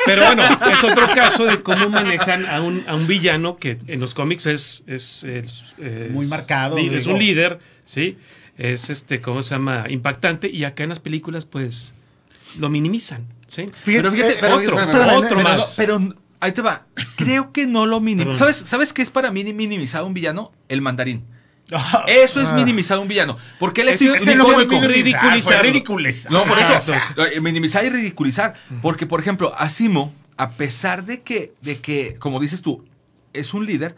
Pero 0.07 0.25
bueno, 0.27 0.43
es 0.73 0.85
otro 0.85 1.07
caso 1.15 1.45
de 1.45 1.63
cómo 1.63 1.89
manejan 1.89 2.47
a 2.47 2.61
un, 2.63 2.83
a 2.87 2.95
un 2.95 3.07
villano 3.07 3.57
que 3.59 3.79
en 3.87 4.01
los 4.01 4.15
cómics 4.15 4.47
es, 4.47 4.83
es, 4.87 5.25
es, 5.25 5.75
eh, 5.79 6.09
Muy 6.11 6.27
marcado, 6.27 6.79
Es 6.79 6.91
digo. 6.91 7.13
un 7.13 7.19
líder, 7.19 7.59
¿sí? 7.85 8.17
Es 8.57 8.91
este, 8.91 9.21
¿cómo 9.21 9.43
se 9.43 9.51
llama? 9.55 9.85
Impactante. 9.89 10.49
Y 10.51 10.65
acá 10.65 10.83
en 10.83 10.89
las 10.91 11.01
películas, 11.01 11.45
pues, 11.45 11.95
lo 12.59 12.69
minimizan, 12.71 13.27
¿sí? 13.47 13.67
Fíjate, 13.67 13.83
Pero 13.85 14.11
fíjate, 14.13 14.33
eh, 14.33 14.37
pero, 14.41 14.55
otro, 14.57 14.71
pero- 14.71 14.81
espérame, 14.83 15.07
pero- 15.09 15.19
otro 15.19 15.41
más. 15.43 15.75
pero 15.77 16.15
ahí 16.41 16.53
te 16.53 16.63
va. 16.63 16.87
Creo 17.17 17.53
que 17.53 17.67
no 17.67 17.87
lo 17.87 18.01
minimiza. 18.01 18.25
Perdón. 18.25 18.39
¿Sabes, 18.39 18.57
¿Sabes 18.57 18.93
qué 18.93 19.03
es 19.03 19.11
para 19.11 19.31
mí 19.31 19.45
minimizar 19.53 20.01
a 20.03 20.05
un 20.05 20.15
villano? 20.15 20.53
El 20.69 20.81
mandarín. 20.83 21.25
Ah, 21.73 22.05
Eso 22.09 22.41
es 22.41 22.49
Ah. 22.51 22.55
minimizar 22.55 22.99
a 22.99 23.01
un 23.01 23.09
villano. 23.09 23.37
Porque 23.59 23.83
él 23.83 23.89
es 23.91 24.03
icónico. 24.03 24.81
minimizar. 24.81 25.63
ridiculizar. 25.65 26.33
No, 26.33 26.45
por 26.45 26.59
eso, 26.59 26.73
Exacto. 26.95 27.27
eh, 27.27 27.41
minimizar 27.41 27.85
y 27.85 27.91
ridiculizar. 27.91 28.55
Porque, 28.83 29.07
por 29.07 29.21
ejemplo, 29.21 29.55
Asimo, 29.57 30.13
a 30.37 30.51
pesar 30.51 31.05
de 31.05 31.23
que, 31.23 31.53
de 31.61 31.81
que, 31.81 32.17
como 32.19 32.41
dices 32.41 32.63
tú, 32.63 32.85
es 33.33 33.55
un 33.55 33.67
líder, 33.67 33.95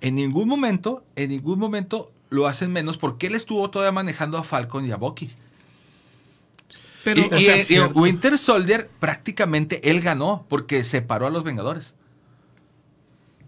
en 0.00 0.14
ningún 0.16 0.48
momento, 0.48 1.04
en 1.16 1.30
ningún 1.30 1.58
momento 1.58 2.10
lo 2.30 2.46
hacen 2.48 2.72
menos 2.72 2.96
porque 2.98 3.26
él 3.26 3.34
estuvo 3.34 3.68
todavía 3.70 3.92
manejando 3.92 4.38
a 4.38 4.42
Falcon 4.42 4.86
y 4.86 4.90
a 4.90 4.96
Bucky. 4.96 5.30
Pero, 7.04 7.20
y, 7.20 7.34
o 7.34 7.36
y 7.38 7.62
sea. 7.64 7.86
Winter 7.88 8.38
Soldier 8.38 8.88
prácticamente 9.00 9.90
él 9.90 10.00
ganó 10.00 10.46
porque 10.48 10.82
separó 10.84 11.26
a 11.26 11.30
los 11.30 11.44
Vengadores. 11.44 11.94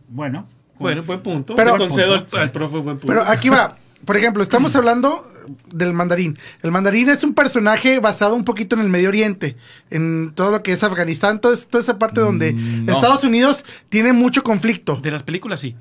Bueno. 0.09 0.47
Bueno, 0.79 1.03
buen 1.03 1.21
punto. 1.21 1.55
Pero- 1.55 1.73
Le 1.73 1.79
concedo 1.79 2.17
punto, 2.21 2.39
al, 2.39 2.51
profe 2.51 2.77
buen 2.79 2.99
punto. 2.99 3.07
Pero 3.07 3.23
aquí 3.23 3.49
va. 3.49 3.77
Por 4.05 4.17
ejemplo, 4.19 4.43
estamos 4.43 4.77
hablando 4.77 5.27
del 5.73 5.95
mandarín. 5.95 6.39
El 6.63 6.71
mandarín 6.73 7.09
es 7.09 7.25
un 7.25 7.33
personaje 7.33 8.01
basado 8.01 8.35
un 8.35 8.45
poquito 8.45 8.77
en 8.77 8.83
el 8.83 8.91
Medio 8.91 9.09
Oriente, 9.09 9.57
en 9.91 10.33
todo 10.35 10.51
lo 10.51 10.63
que 10.63 10.73
es 10.73 10.83
Afganistán, 10.83 11.41
toda 11.41 11.55
esa 11.55 11.99
parte 11.99 12.21
donde 12.21 12.53
Mm, 12.53 12.85
no. 12.85 12.93
Estados 12.93 13.25
Unidos 13.25 13.65
tiene 13.89 14.13
mucho 14.13 14.43
conflicto. 14.43 14.97
de 14.97 15.11
las 15.11 15.23
películas, 15.23 15.61
sí. 15.61 15.75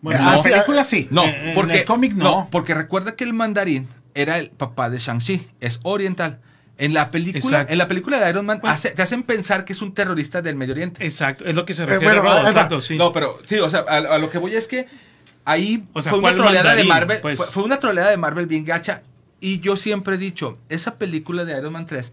Bueno, 0.00 0.20
Ah, 0.22 0.36
la 0.36 0.42
sí, 0.42 0.48
película 0.48 0.84
sí. 0.84 1.08
No, 1.10 1.22
en 1.24 1.54
porque 1.54 1.80
el 1.80 1.84
cómic 1.84 2.14
no. 2.14 2.48
porque 2.50 2.72
recuerda 2.72 3.14
que 3.14 3.24
el 3.24 3.34
mandarín 3.34 3.88
era 4.14 4.38
el 4.38 4.48
papá 4.50 4.88
de 4.88 4.98
Shang-Chi, 4.98 5.46
es 5.60 5.80
oriental. 5.82 6.40
En 6.80 6.94
la 6.94 7.10
película, 7.10 7.38
Exacto. 7.38 7.72
en 7.72 7.78
la 7.78 7.86
película 7.88 8.18
de 8.18 8.28
Iron 8.30 8.46
Man 8.46 8.58
Bueno. 8.60 8.74
hace- 8.74 8.90
te 8.90 9.02
hacen 9.02 9.22
pensar 9.22 9.64
que 9.64 9.72
es 9.74 9.82
un 9.82 9.92
terrorista 9.94 10.42
del 10.42 10.56
Medio 10.56 10.72
Oriente. 10.72 11.04
Exacto, 11.04 11.44
es 11.44 11.54
lo 11.54 11.64
que 11.64 11.74
se 11.74 11.82
Eh, 11.82 11.86
refiere 11.86 12.20
bueno, 12.20 12.24
va. 12.24 12.42
exacto, 12.48 12.80
sí. 12.80 12.96
No, 12.96 13.12
pero 13.12 13.38
sí, 13.46 13.56
o 13.58 13.68
sea, 13.70 13.84
a, 13.88 13.96
a 13.96 14.18
lo 14.18 14.30
que 14.30 14.38
voy 14.38 14.54
es 14.54 14.66
que 14.66 14.86
ahí 15.44 15.84
O 15.92 16.02
sea, 16.02 16.10
fue 16.10 16.18
una 16.20 16.28
¿cuál 16.30 16.36
troleada 16.42 16.74
de? 16.74 16.84
Marvel, 16.84 17.18
Pues- 17.20 17.36
fue, 17.36 17.46
fue 17.46 17.62
una 17.64 17.78
troleada 17.78 18.10
de 18.10 18.16
Marvel 18.16 18.46
bien 18.46 18.64
gacha 18.64 19.02
y 19.40 19.60
yo 19.60 19.76
siempre 19.76 20.14
he 20.16 20.18
dicho, 20.18 20.58
esa 20.68 20.96
película 20.96 21.44
de 21.44 21.56
Iron 21.56 21.72
Man 21.72 21.86
3 21.86 22.12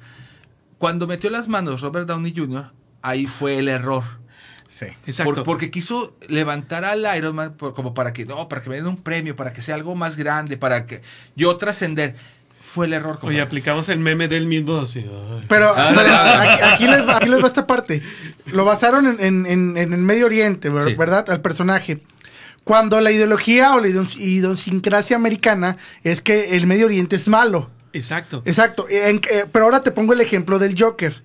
cuando 0.78 1.08
metió 1.08 1.30
las 1.30 1.48
manos 1.48 1.82
Robert 1.82 2.08
Downey 2.08 2.34
Jr., 2.36 2.72
ahí 3.02 3.26
fue 3.26 3.58
el 3.60 3.68
error. 3.70 4.04
Sí. 4.68 4.86
Exacto. 5.06 5.34
Por- 5.34 5.44
porque 5.44 5.72
quiso 5.72 6.18
levantar 6.28 6.84
al 6.84 7.08
Iron 7.18 7.36
Man 7.36 7.54
por- 7.54 7.74
como 7.74 7.94
para 7.94 8.12
que, 8.12 8.26
no, 8.26 8.50
para 8.50 8.62
que 8.62 8.70
me 8.70 8.76
den 8.76 8.86
un 8.88 8.98
premio, 8.98 9.36
para 9.36 9.54
que 9.54 9.62
sea 9.62 9.76
algo 9.76 9.96
más 9.96 10.18
grande, 10.18 10.58
para 10.58 10.86
que 10.86 11.02
yo 11.36 11.56
trascender. 11.58 12.16
Fue 12.68 12.86
el 12.86 12.94
error. 12.94 13.12
Oye, 13.14 13.20
compadre. 13.22 13.42
aplicamos 13.42 13.90
el 13.90 14.00
meme 14.00 14.28
del 14.28 14.46
mismo. 14.46 14.78
Así. 14.80 15.06
Pero, 15.48 15.72
Ah, 15.76 15.92
pero 15.96 16.10
aquí, 16.14 16.64
aquí 16.74 16.88
les 16.88 17.08
va, 17.08 17.18
aquí 17.18 17.30
les 17.30 17.42
va 17.42 17.48
esta 17.48 17.66
parte. 17.66 18.02
Lo 18.52 18.66
basaron 18.66 19.08
en, 19.08 19.20
en- 19.20 19.46
en- 19.46 19.78
en 19.78 19.94
el 19.94 20.00
Medio 20.02 20.26
Oriente, 20.26 20.70
Sí. 20.86 20.96
¿verdad? 20.96 21.30
Al 21.30 21.42
personaje. 21.42 22.02
Cuando 22.64 23.00
la 23.00 23.12
ideología 23.12 23.74
o 23.76 23.80
la 23.80 23.88
idiosincrasia 23.88 25.16
americana 25.16 25.78
es 26.04 26.22
que 26.22 26.58
el 26.58 26.68
Medio 26.68 26.86
Oriente 26.88 27.16
es 27.16 27.28
malo. 27.28 27.70
Exacto. 27.94 28.42
Exacto. 28.46 28.86
En- 28.90 29.22
eh, 29.32 29.46
pero 29.52 29.66
ahora 29.66 29.82
te 29.84 29.92
pongo 29.92 30.14
el 30.14 30.22
ejemplo 30.22 30.60
del 30.60 30.76
Joker. 30.80 31.24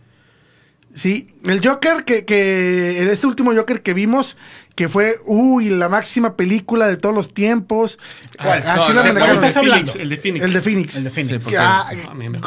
Sí, 0.95 1.29
el 1.47 1.67
Joker 1.67 2.05
que, 2.05 2.25
que 2.27 3.11
este 3.11 3.27
último 3.27 3.55
Joker 3.55 3.81
que 3.83 3.95
vimos, 3.95 4.37
que 4.75 4.89
fue, 4.91 5.17
uy, 5.25 5.71
la 5.71 5.89
máxima 5.89 6.37
película 6.37 6.87
de 6.87 6.97
todos 6.99 7.15
los 7.15 7.33
tiempos. 7.33 7.99
¿Cuál? 8.43 8.63
Así 8.67 8.89
No, 8.89 8.95
la 8.95 9.03
¿de 9.03 9.09
el, 9.11 9.15
cuál 9.15 9.15
manejaron. 9.15 9.41
de 9.41 9.49
estás 9.49 9.63
Phoenix, 9.63 9.91
hablando? 9.91 10.03
el 10.03 10.09
de 10.11 10.17
Phoenix. 10.19 10.45
El 10.45 10.53
de 10.53 10.61
Phoenix. 10.63 10.97
El 10.97 11.05
de 11.05 11.11
Phoenix. 11.11 11.45
Sí, 11.45 11.55
ah, 11.59 11.87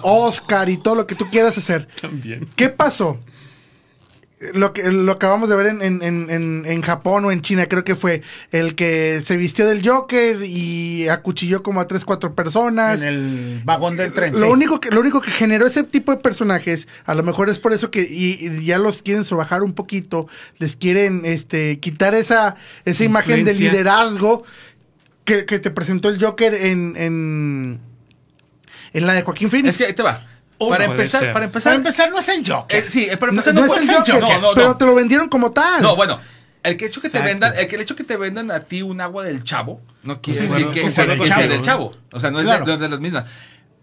Oscar 0.03 0.69
y 0.69 0.77
todo 0.77 0.93
lo 0.95 1.07
que 1.07 1.15
tú 1.15 1.29
quieras 1.31 1.57
hacer. 1.57 1.87
También. 1.99 2.47
¿Qué 2.55 2.69
pasó? 2.69 3.19
Lo 4.53 4.73
que 4.73 4.91
lo 4.91 5.13
acabamos 5.13 5.47
de 5.47 5.55
ver 5.55 5.67
en, 5.67 5.81
en- 5.81 6.03
en- 6.03 6.29
en- 6.29 6.65
en 6.65 6.81
Japón 6.81 7.23
o 7.23 7.31
en 7.31 7.41
China, 7.41 7.67
creo 7.67 7.85
que 7.85 7.95
fue 7.95 8.21
el 8.51 8.75
que 8.75 9.21
se 9.23 9.37
vistió 9.37 9.65
del 9.65 9.87
Joker 9.87 10.43
y 10.43 11.07
acuchilló 11.07 11.63
como 11.63 11.79
a 11.79 11.87
tres, 11.87 12.03
cuatro 12.03 12.35
personas. 12.35 13.01
En 13.03 13.07
el 13.07 13.61
vagón 13.63 13.95
del 13.95 14.11
tren. 14.11 14.33
Lo 14.33 14.39
sí. 14.39 14.43
único 14.45 14.81
que 14.81 14.89
lo 14.91 14.99
único 14.99 15.21
que 15.21 15.31
generó 15.31 15.65
ese 15.65 15.83
tipo 15.83 16.11
de 16.11 16.17
personajes, 16.17 16.89
a 17.05 17.15
lo 17.15 17.23
mejor 17.23 17.49
es 17.49 17.59
por 17.59 17.71
eso 17.71 17.89
que 17.91 18.01
y, 18.01 18.45
y 18.59 18.65
ya 18.65 18.77
los 18.77 19.01
quieren 19.01 19.23
sobajar 19.23 19.63
un 19.63 19.71
poquito, 19.73 20.27
les 20.57 20.75
quieren 20.75 21.21
este 21.23 21.79
quitar 21.79 22.13
esa 22.13 22.57
esa 22.83 23.05
imagen 23.05 23.45
de 23.45 23.53
liderazgo 23.53 24.43
que, 25.23 25.45
que 25.45 25.59
te 25.59 25.71
presentó 25.71 26.09
el 26.09 26.21
Joker 26.21 26.53
en 26.53 26.95
en 26.97 27.79
en 28.91 29.07
la 29.07 29.13
de 29.13 29.21
Joaquín 29.23 29.49
Phoenix. 29.49 29.75
Es 29.75 29.77
que 29.77 29.85
ahí 29.85 29.93
te 29.93 30.03
va. 30.03 30.27
Uno 30.57 30.69
para 30.69 30.85
empezar, 30.85 31.33
para 31.33 31.45
empezar. 31.45 31.71
Para 31.71 31.77
empezar, 31.77 32.09
no 32.11 32.17
es 32.19 32.29
el 32.29 32.47
Joker. 32.49 32.83
eh, 32.83 32.85
sí, 32.89 33.05
eh, 33.09 33.17
para 33.17 33.31
no, 33.31 33.39
empezar 33.39 33.53
no 33.53 33.65
no, 33.67 33.73
es 33.75 33.85
ser 33.85 33.95
Joker, 33.97 34.21
No, 34.21 34.41
no, 34.41 34.51
pero 34.53 34.77
te 34.77 34.85
lo 34.85 34.95
vendieron 34.95 35.27
como 35.29 35.51
tal. 35.51 35.81
No, 35.81 35.95
bueno. 35.95 36.19
El 36.63 36.77
que 36.77 36.85
hecho 36.87 36.99
que 36.99 37.09
te 37.09 37.21
vendan, 37.21 37.53
el, 37.57 37.67
que 37.67 37.75
el 37.75 37.81
hecho 37.81 37.95
que 37.95 38.03
te 38.03 38.17
vendan 38.17 38.49
a 38.49 38.61
ti 38.61 38.81
un 38.81 38.99
agua 38.99 39.23
del 39.23 39.43
chavo, 39.43 39.81
no 40.01 40.19
quiere 40.21 40.39
Sí, 40.39 40.47
decir 40.47 40.67
que, 40.71 40.89
sea 40.89 41.05
del 41.05 41.19
que 41.19 41.27
sea 41.27 41.35
chavo, 41.35 41.47
del 41.49 41.57
¿no? 41.59 41.63
chavo. 41.63 41.91
O 42.11 42.19
sea, 42.19 42.31
no 42.31 42.39
es, 42.39 42.45
de- 42.45 42.51
Claro. 42.57 42.77
de, 42.77 42.89
las 42.89 42.99
mismas. 42.99 43.25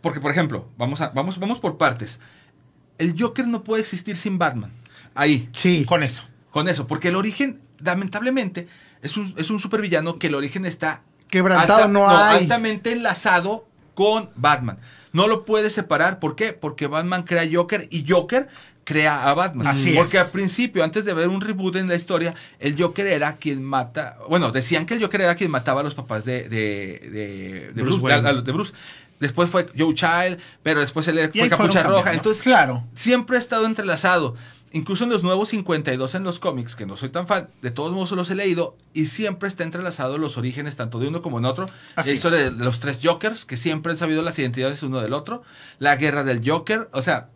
Porque, 0.00 0.18
por 0.18 0.32
ejemplo, 0.32 0.68
vamos 0.76 1.00
a, 1.00 1.10
vamos, 1.10 1.38
vamos 1.38 1.60
por 1.60 1.78
partes. 1.78 2.18
El 2.98 3.14
Joker 3.16 3.46
no 3.46 3.62
puede 3.62 3.82
existir 3.82 4.16
sin 4.16 4.36
Batman. 4.38 4.72
Ahí, 5.14 5.48
Sí. 5.52 5.84
Con 5.84 6.02
eso. 6.02 6.24
con 6.50 6.68
eso. 6.68 6.86
Porque 6.88 7.08
el 7.08 7.16
origen, 7.16 7.60
lamentablemente, 7.78 8.66
es 9.00 9.16
un, 9.16 9.32
es 9.36 9.50
un 9.50 9.60
supervillano 9.60 10.18
que 10.18 10.26
el 10.28 10.34
origen 10.34 10.64
está 10.66 11.02
Quebrantado, 11.28 11.86
no 11.88 12.10
hay. 12.10 12.38
altamente 12.38 12.90
enlazado 12.92 13.66
con 13.94 14.30
Batman. 14.34 14.78
No 15.12 15.28
lo 15.28 15.44
puedes 15.44 15.72
separar. 15.72 16.18
¿Por 16.18 16.36
qué? 16.36 16.52
Porque 16.52 16.86
Batman 16.86 17.22
crea 17.24 17.48
Joker 17.52 17.86
y 17.90 18.04
Joker 18.08 18.48
crea 18.84 19.28
a 19.28 19.34
Batman. 19.34 19.66
Así 19.68 19.92
Porque 19.92 20.16
es. 20.16 20.24
al 20.24 20.30
principio, 20.30 20.82
antes 20.82 21.04
de 21.04 21.14
ver 21.14 21.28
un 21.28 21.40
reboot 21.40 21.76
en 21.76 21.86
la 21.88 21.94
historia, 21.94 22.34
el 22.58 22.80
Joker 22.80 23.06
era 23.06 23.36
quien 23.36 23.62
mata. 23.62 24.16
Bueno, 24.28 24.50
decían 24.50 24.86
que 24.86 24.94
el 24.94 25.02
Joker 25.02 25.20
era 25.20 25.34
quien 25.36 25.50
mataba 25.50 25.82
a 25.82 25.84
los 25.84 25.94
papás 25.94 26.24
de, 26.24 26.48
de, 26.48 26.98
de, 27.12 27.72
de 27.72 27.82
Bruce 27.82 28.00
Bruce, 28.00 28.00
Wayne. 28.00 28.26
a- 28.26 28.30
a 28.30 28.32
los 28.32 28.44
de 28.44 28.52
Bruce. 28.52 28.72
Después 29.20 29.48
fue 29.50 29.68
Joe 29.78 29.94
Child, 29.94 30.38
pero 30.64 30.80
después 30.80 31.06
él 31.06 31.30
fue 31.32 31.48
Capucha 31.48 31.82
Roja. 31.84 31.96
cambiando. 31.96 32.10
Entonces, 32.12 32.42
Claro. 32.42 32.82
siempre 32.96 33.36
ha 33.36 33.40
estado 33.40 33.66
entrelazado. 33.66 34.34
Incluso 34.72 35.04
en 35.04 35.10
los 35.10 35.22
nuevos 35.22 35.50
52 35.50 36.14
en 36.14 36.24
los 36.24 36.38
cómics, 36.38 36.76
que 36.76 36.86
no 36.86 36.96
soy 36.96 37.10
tan 37.10 37.26
fan, 37.26 37.50
de 37.60 37.70
todos 37.70 37.92
modos 37.92 38.12
los 38.12 38.30
he 38.30 38.34
leído, 38.34 38.76
y 38.94 39.06
siempre 39.06 39.48
está 39.48 39.64
entrelazado 39.64 40.16
los 40.18 40.38
orígenes 40.38 40.76
tanto 40.76 40.98
de 40.98 41.08
uno 41.08 41.20
como 41.20 41.38
en 41.38 41.44
otro. 41.44 41.66
Así 41.94 42.10
la 42.10 42.14
historia 42.14 42.38
es. 42.46 42.56
de, 42.56 42.64
los 42.64 42.80
tres 42.80 42.98
Jokers, 43.02 43.44
que 43.44 43.56
siempre 43.56 43.92
han 43.92 43.98
sabido 43.98 44.22
las 44.22 44.38
identidades 44.38 44.82
uno 44.82 45.00
del 45.00 45.12
otro. 45.12 45.42
La 45.78 45.96
guerra 45.96 46.24
del 46.24 46.40
Joker, 46.48 46.88
o 46.92 47.02
sea, 47.02 47.28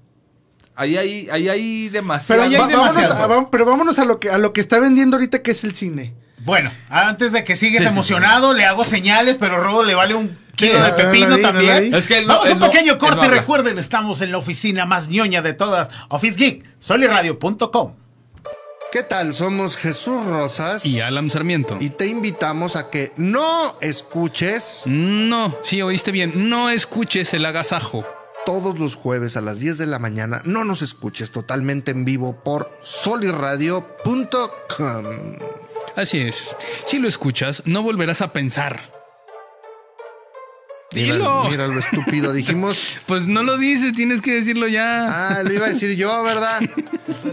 ahí 0.77 0.97
hay, 0.97 1.29
ahí 1.31 1.49
hay 1.49 1.89
demasiado. 1.89 2.43
Pero, 2.43 2.49
ahí 2.49 2.55
hay 2.55 2.75
vámonos 2.75 2.97
a, 2.97 3.51
pero 3.51 3.65
vámonos 3.67 3.99
a 3.99 4.05
lo 4.05 4.19
que 4.19 4.31
a 4.31 4.39
lo 4.39 4.53
que 4.53 4.61
está 4.61 4.79
vendiendo 4.79 5.17
ahorita 5.17 5.43
que 5.43 5.51
es 5.51 5.65
el 5.65 5.75
cine. 5.75 6.15
Bueno, 6.39 6.71
antes 6.89 7.33
de 7.33 7.45
que 7.45 7.57
sigues 7.57 7.83
Sí, 7.83 7.89
sí, 7.89 7.93
emocionado, 7.93 8.55
le 8.55 8.65
hago 8.65 8.85
señales, 8.85 9.37
pero 9.37 9.63
Rodo 9.63 9.83
le 9.83 9.95
vale 9.95 10.15
un 10.15 10.39
kilo 10.57 10.83
de 10.83 10.91
no, 10.91 10.97
pepino 10.97 11.29
no, 11.29 11.37
no, 11.37 11.43
también. 11.43 11.91
no, 11.91 11.99
Es 11.99 12.09
que 12.09 12.19
él 12.19 12.27
no- 12.27 12.35
Vamos 12.35 12.51
a 12.51 12.55
un 12.55 12.59
pequeño 12.61 12.99
corte. 12.99 13.29
Recuerden, 13.29 13.79
estamos 13.79 14.21
en 14.23 14.33
la 14.33 14.39
oficina 14.39 14.87
más 14.87 15.09
ñoña 15.09 15.43
de 15.43 15.53
todas, 15.53 15.91
Office 16.09 16.37
Geek, 16.39 16.65
soliradio.com. 16.81 17.95
¿Qué 18.93 19.03
tal? 19.03 19.35
Somos 19.35 19.77
Jesús 19.77 20.25
Rosas. 20.25 20.87
Y 20.87 21.01
Alan 21.01 21.29
Sarmiento. 21.29 21.77
Y 21.81 21.91
te 21.91 22.07
invitamos 22.07 22.77
a 22.77 22.89
que 22.89 23.13
no 23.17 23.77
escuches 23.81 24.85
No, 24.87 25.59
sí, 25.65 25.83
oíste 25.83 26.13
bien. 26.13 26.49
No 26.49 26.71
escuches 26.71 27.35
el 27.35 27.45
agasajo. 27.45 28.07
todos 28.47 28.79
los 28.79 28.95
jueves 28.95 29.37
a 29.37 29.41
las 29.41 29.59
10 29.59 29.77
de 29.79 29.87
la 29.87 29.99
mañana. 29.99 30.41
No 30.45 30.63
nos 30.65 30.81
escuches 30.81 31.33
totalmente 31.33 31.91
en 31.91 32.05
vivo 32.05 32.41
por 32.45 32.71
soliradio.com. 32.81 35.05
Así 35.97 36.21
es. 36.21 36.55
Si 36.87 37.01
lo 37.01 37.09
escuchas, 37.09 37.63
no 37.67 37.83
volverás 37.83 38.23
a 38.23 38.33
pensar. 38.33 38.96
Dilo. 41.03 41.45
mira 41.51 41.67
lo 41.67 41.79
estúpido. 41.79 42.33
Dijimos, 42.33 42.99
Pues 43.07 43.27
no 43.27 43.43
lo 43.43 43.57
dices, 43.59 43.95
tienes 43.95 44.23
que 44.23 44.35
decirlo 44.35 44.67
ya. 44.69 45.07
ah, 45.39 45.43
lo 45.43 45.53
iba 45.53 45.67
a 45.67 45.69
decir 45.71 45.97
yo, 45.97 46.23
¿verdad? 46.23 46.61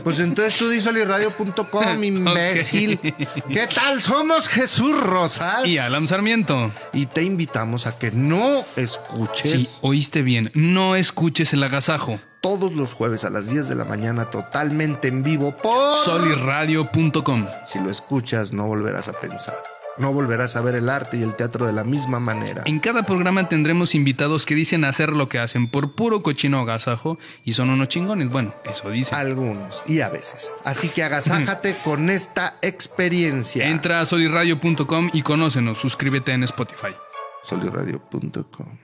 Pues 0.03 0.19
entonces 0.19 0.55
tú 0.57 0.67
di 0.69 0.81
soliradio.com, 0.81 2.03
imbécil. 2.03 2.99
¿Qué 2.99 3.67
tal? 3.73 4.01
Somos 4.01 4.49
Jesús 4.49 4.99
Rosas. 5.01 5.65
Y 5.65 5.77
Alan 5.77 6.07
Sarmiento. 6.07 6.71
Y 6.91 7.05
te 7.05 7.23
invitamos 7.23 7.87
a 7.87 7.97
que 7.97 8.11
no 8.11 8.63
escuches. 8.75 9.51
Sí, 9.61 9.79
oíste 9.81 10.21
bien. 10.21 10.51
No 10.53 10.95
escuches 10.97 11.53
el 11.53 11.63
agasajo. 11.63 12.19
todos 12.41 12.73
los 12.73 12.91
jueves 12.93 13.23
a 13.23 13.29
las 13.29 13.49
10 13.49 13.69
de 13.69 13.75
la 13.75 13.85
mañana 13.85 14.29
totalmente 14.29 15.07
en 15.07 15.23
vivo 15.23 15.55
por... 15.57 15.95
Soliradio.com. 16.03 17.47
Si 17.65 17.79
lo 17.79 17.89
escuchas 17.89 18.51
no 18.51 18.67
volverás 18.67 19.07
a 19.07 19.13
pensar. 19.13 19.55
No 19.97 20.11
volverás 20.11 20.55
a 20.55 20.61
ver 20.61 20.73
el 20.75 20.89
arte 20.89 21.17
y 21.17 21.21
el 21.23 21.35
teatro 21.35 21.67
de 21.67 21.73
la 21.73 21.83
misma 21.83 22.19
manera. 22.19 22.63
En 22.65 22.79
cada 22.79 23.03
programa 23.03 23.47
tendremos 23.47 23.93
invitados 23.93 24.45
que 24.45 24.55
dicen 24.55 24.85
hacer 24.85 25.11
lo 25.11 25.29
que 25.29 25.37
hacen 25.37 25.69
por 25.69 25.93
puro 25.93 26.23
cochino 26.23 26.59
agasajo 26.59 27.19
y 27.45 27.53
son 27.53 27.69
unos 27.69 27.89
chingones. 27.89 28.29
Bueno, 28.29 28.55
eso 28.65 28.89
dicen. 28.89 29.17
Algunos 29.17 29.83
y 29.85 30.01
a 30.01 30.09
veces. 30.09 30.51
Así 30.63 30.89
que 30.89 31.03
agasájate 31.03 31.75
con 31.83 32.09
esta 32.09 32.55
experiencia. 32.63 33.67
Entra 33.67 33.99
a 33.99 34.05
soliradio.com 34.05 35.11
y 35.13 35.21
conócenos. 35.21 35.77
Suscríbete 35.77 36.31
en 36.31 36.43
Spotify. 36.43 36.95
Soliradio.com. 37.43 38.77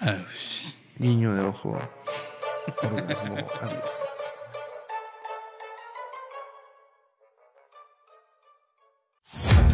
Ah, 0.00 0.16
Niño 0.98 1.34
de 1.34 1.42
ojo. 1.42 1.80
Orgasmo. 2.82 3.36
Adiós. 3.60 3.90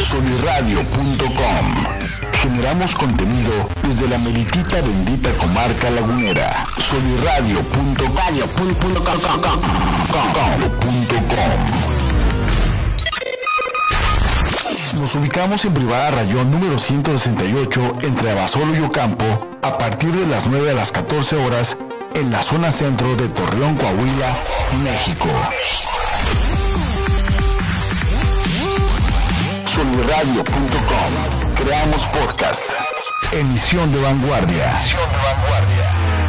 Soliradio.com. 0.00 1.74
Generamos 2.42 2.94
contenido 2.94 3.52
desde 3.82 4.08
la 4.08 4.18
meritita 4.18 4.80
bendita 4.80 5.30
comarca 5.38 5.90
lagunera. 5.90 6.66
Soliradio.com. 6.78 7.90
Nos 14.98 15.14
ubicamos 15.14 15.64
en 15.64 15.72
Privada 15.72 16.10
Rayón 16.10 16.50
número 16.50 16.78
168 16.78 17.98
entre 18.02 18.30
Abasolo 18.32 18.76
y 18.76 18.80
Ocampo 18.80 19.24
a 19.62 19.78
partir 19.78 20.12
de 20.12 20.26
las 20.26 20.46
9 20.46 20.72
a 20.72 20.74
las 20.74 20.92
14 20.92 21.36
horas 21.36 21.76
en 22.14 22.30
la 22.30 22.42
zona 22.42 22.72
centro 22.72 23.16
de 23.16 23.28
Torreón, 23.28 23.76
Coahuila, 23.76 24.38
México. 24.82 25.28
Soliradio.com. 29.80 31.54
Creamos 31.54 32.06
podcast. 32.08 32.70
Emisión 33.32 33.90
de 33.90 34.02
vanguardia. 34.02 34.66
Y 34.86 36.19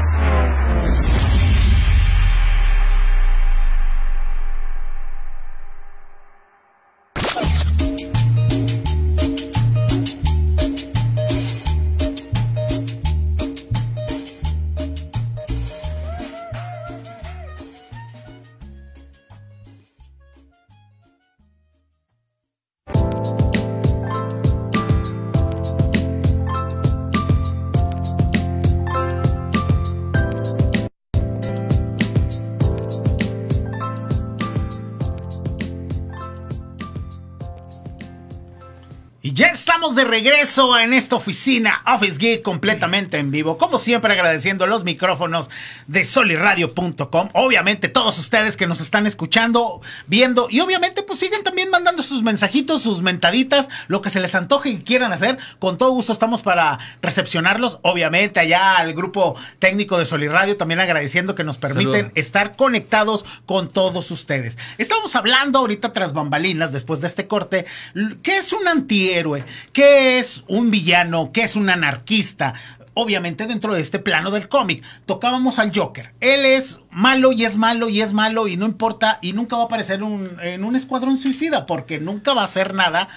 estamos 39.91 39.95
de 39.95 40.17
regreso 40.17 40.77
en 40.79 40.93
esta 40.93 41.15
oficina 41.15 41.81
Office 41.85 42.17
Geek 42.17 42.43
completamente 42.43 43.17
en 43.17 43.31
vivo. 43.31 43.57
Como 43.57 43.77
siempre 43.77 44.13
agradeciendo 44.13 44.67
los 44.67 44.83
micrófonos 44.83 45.49
de 45.87 46.05
soliradio.com. 46.05 47.29
Obviamente 47.33 47.87
todos 47.87 48.19
ustedes 48.19 48.57
que 48.57 48.67
nos 48.67 48.79
están 48.79 49.07
escuchando, 49.07 49.81
viendo 50.07 50.47
y 50.49 50.59
obviamente 50.59 51.03
pues 51.03 51.19
sigan 51.19 51.43
también 51.43 51.69
mandando 51.69 52.03
sus 52.03 52.21
mensajitos, 52.21 52.83
sus 52.83 53.01
mentaditas, 53.01 53.69
lo 53.87 54.01
que 54.01 54.09
se 54.09 54.19
les 54.19 54.35
antoje 54.35 54.69
y 54.69 54.77
quieran 54.79 55.13
hacer. 55.13 55.37
Con 55.59 55.77
todo 55.77 55.91
gusto 55.91 56.13
estamos 56.13 56.41
para 56.41 56.77
recepcionarlos. 57.01 57.79
Obviamente 57.81 58.39
allá 58.39 58.77
al 58.77 58.93
grupo 58.93 59.35
técnico 59.59 59.97
de 59.97 60.05
Soliradio 60.05 60.57
también 60.57 60.79
agradeciendo 60.79 61.33
que 61.35 61.43
nos 61.43 61.57
permiten 61.57 62.11
estar 62.15 62.55
conectados 62.55 63.25
con 63.45 63.67
todos 63.67 64.11
ustedes. 64.11 64.57
Estamos 64.77 65.15
hablando 65.15 65.59
ahorita 65.59 65.91
tras 65.91 66.13
bambalinas, 66.13 66.71
después 66.71 67.01
de 67.01 67.07
este 67.07 67.27
corte, 67.27 67.65
¿qué 68.21 68.37
es 68.37 68.53
un 68.53 68.67
antihéroe? 68.67 69.43
¿Qué 69.81 70.19
es 70.19 70.43
un 70.47 70.69
villano? 70.69 71.31
¿Qué 71.33 71.41
es 71.41 71.55
un 71.55 71.67
anarquista? 71.67 72.53
Obviamente 72.93 73.47
dentro 73.47 73.73
de 73.73 73.81
este 73.81 73.97
plano 73.97 74.29
del 74.29 74.47
cómic, 74.47 74.83
tocábamos 75.07 75.57
al 75.57 75.75
Joker. 75.75 76.13
Él 76.19 76.45
es 76.45 76.81
malo 76.91 77.31
y 77.31 77.45
es 77.45 77.57
malo 77.57 77.89
y 77.89 78.01
es 78.01 78.13
malo 78.13 78.47
y 78.47 78.57
no 78.57 78.67
importa 78.67 79.17
y 79.23 79.33
nunca 79.33 79.55
va 79.55 79.63
a 79.63 79.65
aparecer 79.65 80.03
un- 80.03 80.37
en 80.43 80.63
un 80.65 80.75
escuadrón 80.75 81.17
suicida 81.17 81.65
porque 81.65 81.99
nunca 81.99 82.35
va 82.35 82.41
a 82.41 82.43
hacer 82.43 82.75
nada 82.75 83.07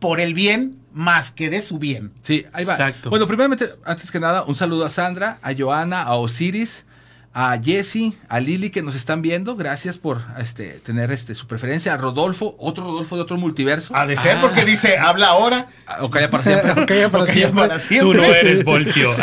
por 0.00 0.18
el 0.18 0.34
bien 0.34 0.80
más 0.92 1.30
que 1.30 1.50
de 1.50 1.60
su 1.60 1.78
bien. 1.78 2.10
Sí, 2.24 2.44
ahí 2.52 2.64
va. 2.64 2.72
Exacto. 2.72 3.10
Bueno, 3.10 3.28
primeramente, 3.28 3.70
antes 3.84 4.10
que 4.10 4.18
nada, 4.18 4.42
un 4.42 4.56
saludo 4.56 4.86
a 4.86 4.90
Sandra, 4.90 5.38
a 5.40 5.52
Joana, 5.56 6.02
a 6.02 6.16
Osiris, 6.16 6.84
a 7.34 7.56
Jesse, 7.62 8.14
a 8.28 8.40
Lili 8.40 8.70
que 8.70 8.82
nos 8.82 8.94
están 8.96 9.22
viendo. 9.22 9.54
Gracias 9.56 9.96
por 9.98 10.22
este, 10.38 10.80
tener 10.80 11.12
este, 11.12 11.34
su 11.34 11.46
preferencia. 11.46 11.94
A 11.94 11.96
Rodolfo, 11.96 12.56
otro 12.58 12.84
Rodolfo 12.84 13.16
de 13.16 13.22
otro 13.22 13.36
multiverso. 13.36 13.94
Ha 13.94 14.06
de 14.06 14.16
ser 14.16 14.38
Ah. 14.38 14.40
porque 14.40 14.64
dice, 14.64 14.98
habla 14.98 15.28
ahora. 15.28 15.66
Ah, 15.86 15.98
O 16.00 16.10
calla 16.10 16.30
para 16.30 16.42
siempre. 16.44 16.72
Ok, 16.82 16.92
ya 16.92 17.08
para 17.10 17.26
siempre. 17.26 17.60
para 17.68 17.78
siempre. 17.78 18.08
Tú 18.08 18.14
no 18.14 18.24
eres 18.24 18.64
Voltio. 18.64 19.10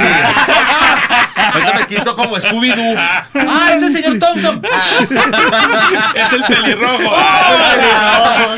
Ahorita 1.35 1.73
me 1.79 1.87
quito 1.87 2.15
como 2.15 2.37
Scooby-Doo. 2.37 2.95
¡Ah, 2.97 3.73
es 3.75 3.83
el 3.83 3.93
señor 3.93 4.19
Thompson! 4.19 4.61
es 6.15 6.33
el 6.33 6.43
pelirrojo. 6.43 7.15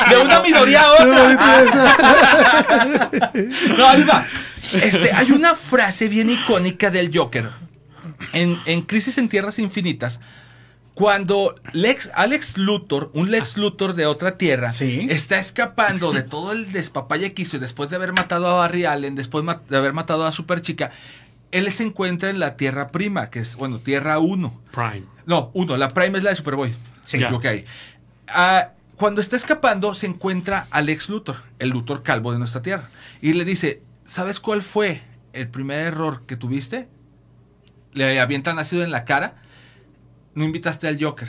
De 0.09 0.17
una 0.17 0.39
minoría 0.41 0.81
a 0.83 0.91
otra. 0.93 1.35
No, 3.77 3.85
va. 4.07 4.25
Este, 4.73 5.13
hay 5.13 5.31
una 5.31 5.55
frase 5.55 6.07
bien 6.07 6.29
icónica 6.29 6.89
del 6.91 7.11
Joker. 7.15 7.45
En, 8.33 8.57
en 8.65 8.81
Crisis 8.81 9.17
en 9.17 9.29
Tierras 9.29 9.59
Infinitas, 9.59 10.19
cuando 10.93 11.55
Lex, 11.73 12.09
Alex 12.15 12.57
Luthor, 12.57 13.11
un 13.13 13.29
Lex 13.29 13.57
Luthor 13.57 13.93
de 13.93 14.07
otra 14.07 14.37
tierra, 14.37 14.71
Sí. 14.71 15.07
está 15.11 15.37
escapando 15.39 16.11
de 16.11 16.23
todo 16.23 16.51
el 16.53 16.71
despapalle 16.71 17.33
que 17.33 17.43
hizo 17.43 17.57
y 17.57 17.59
después 17.59 17.89
de 17.89 17.97
haber 17.97 18.13
matado 18.13 18.47
a 18.47 18.53
Barry 18.55 18.85
Allen, 18.85 19.15
después 19.15 19.45
de 19.69 19.77
haber 19.77 19.93
matado 19.93 20.25
a 20.25 20.31
Superchica, 20.31 20.91
él 21.51 21.71
se 21.71 21.83
encuentra 21.83 22.29
en 22.31 22.39
la 22.39 22.57
Tierra 22.57 22.87
Prima, 22.87 23.29
que 23.29 23.39
es, 23.39 23.55
bueno, 23.55 23.77
Tierra 23.79 24.17
1. 24.19 24.61
Prime. 24.71 25.03
No, 25.27 25.51
uno, 25.53 25.77
la 25.77 25.89
Prime 25.89 26.17
es 26.17 26.23
la 26.23 26.31
de 26.31 26.35
Superboy. 26.35 26.73
Sí. 27.03 27.19
lo 27.19 27.39
que 27.39 27.47
hay. 27.47 27.65
Ah, 28.27 28.71
cuando 28.97 29.21
está 29.21 29.35
escapando, 29.35 29.93
se 29.93 30.07
encuentra 30.07 30.67
al 30.71 30.89
ex 30.89 31.07
Luthor, 31.09 31.37
el 31.59 31.69
Luthor 31.69 32.01
calvo 32.03 32.31
de 32.33 32.39
nuestra 32.39 32.61
tierra. 32.63 32.89
Y 33.21 33.33
le 33.33 33.45
dice: 33.45 33.81
¿Sabes 34.05 34.39
cuál 34.39 34.63
fue 34.63 35.01
el 35.31 35.47
primer 35.47 35.85
error 35.87 36.23
que 36.25 36.35
tuviste? 36.35 36.89
Le 37.93 38.19
avientan 38.19 38.59
ácido 38.59 38.83
en 38.83 38.91
la 38.91 39.05
cara. 39.05 39.35
No 40.35 40.43
invitaste 40.43 40.87
al 40.87 41.01
Joker. 41.03 41.27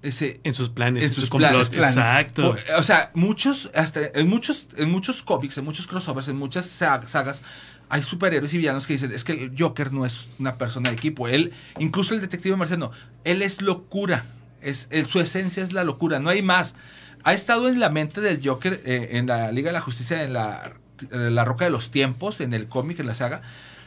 Ese, 0.00 0.40
En 0.44 0.54
sus 0.54 0.68
planes, 0.68 1.02
en 1.02 1.08
en, 1.08 1.14
sus 1.14 1.22
sus 1.22 1.30
planes. 1.30 1.96
Exacto. 1.96 2.56
o 2.78 2.82
sea, 2.84 3.10
muchos, 3.14 3.70
hasta 3.74 4.00
en 4.14 4.28
muchos, 4.28 4.68
en 4.76 4.90
muchos 4.92 5.24
cómics, 5.24 5.58
en 5.58 5.64
muchos 5.64 5.88
crossovers, 5.88 6.28
en 6.28 6.36
muchas 6.36 6.66
sag- 6.80 7.08
sagas, 7.08 7.42
hay 7.88 8.02
superhéroes 8.04 8.54
y 8.54 8.58
villanos 8.58 8.86
que 8.86 8.92
dicen, 8.92 9.10
es 9.12 9.24
que 9.24 9.32
el 9.32 9.54
Joker 9.58 9.92
no 9.92 10.06
es 10.06 10.28
una 10.38 10.56
persona 10.56 10.90
de 10.90 10.94
equipo. 10.96 11.26
Él, 11.26 11.52
incluso 11.80 12.14
el 12.14 12.20
detective 12.20 12.54
Marciano, 12.54 12.92
él 13.24 13.42
es 13.42 13.60
locura. 13.60 14.24
Es, 14.62 14.86
él- 14.90 15.08
su 15.08 15.18
esencia 15.18 15.64
es 15.64 15.72
la 15.72 15.82
locura, 15.82 16.20
no 16.20 16.30
hay 16.30 16.42
más. 16.42 16.76
Ha 17.24 17.34
estado 17.34 17.68
en 17.68 17.80
la 17.80 17.90
mente 17.90 18.20
del 18.20 18.40
Joker 18.46 18.80
eh, 18.84 19.08
en 19.12 19.26
la 19.26 19.50
Liga 19.50 19.70
de 19.70 19.72
la 19.72 19.80
Justicia, 19.80 20.22
en 20.22 20.32
la, 20.32 20.74
eh, 21.10 21.16
la 21.32 21.44
Roca 21.44 21.64
de 21.64 21.70
los 21.72 21.90
Tiempos, 21.90 22.40
en 22.40 22.54
el 22.54 22.68
cómic, 22.68 23.00
en 23.00 23.06
la 23.08 23.16
saga, 23.16 23.42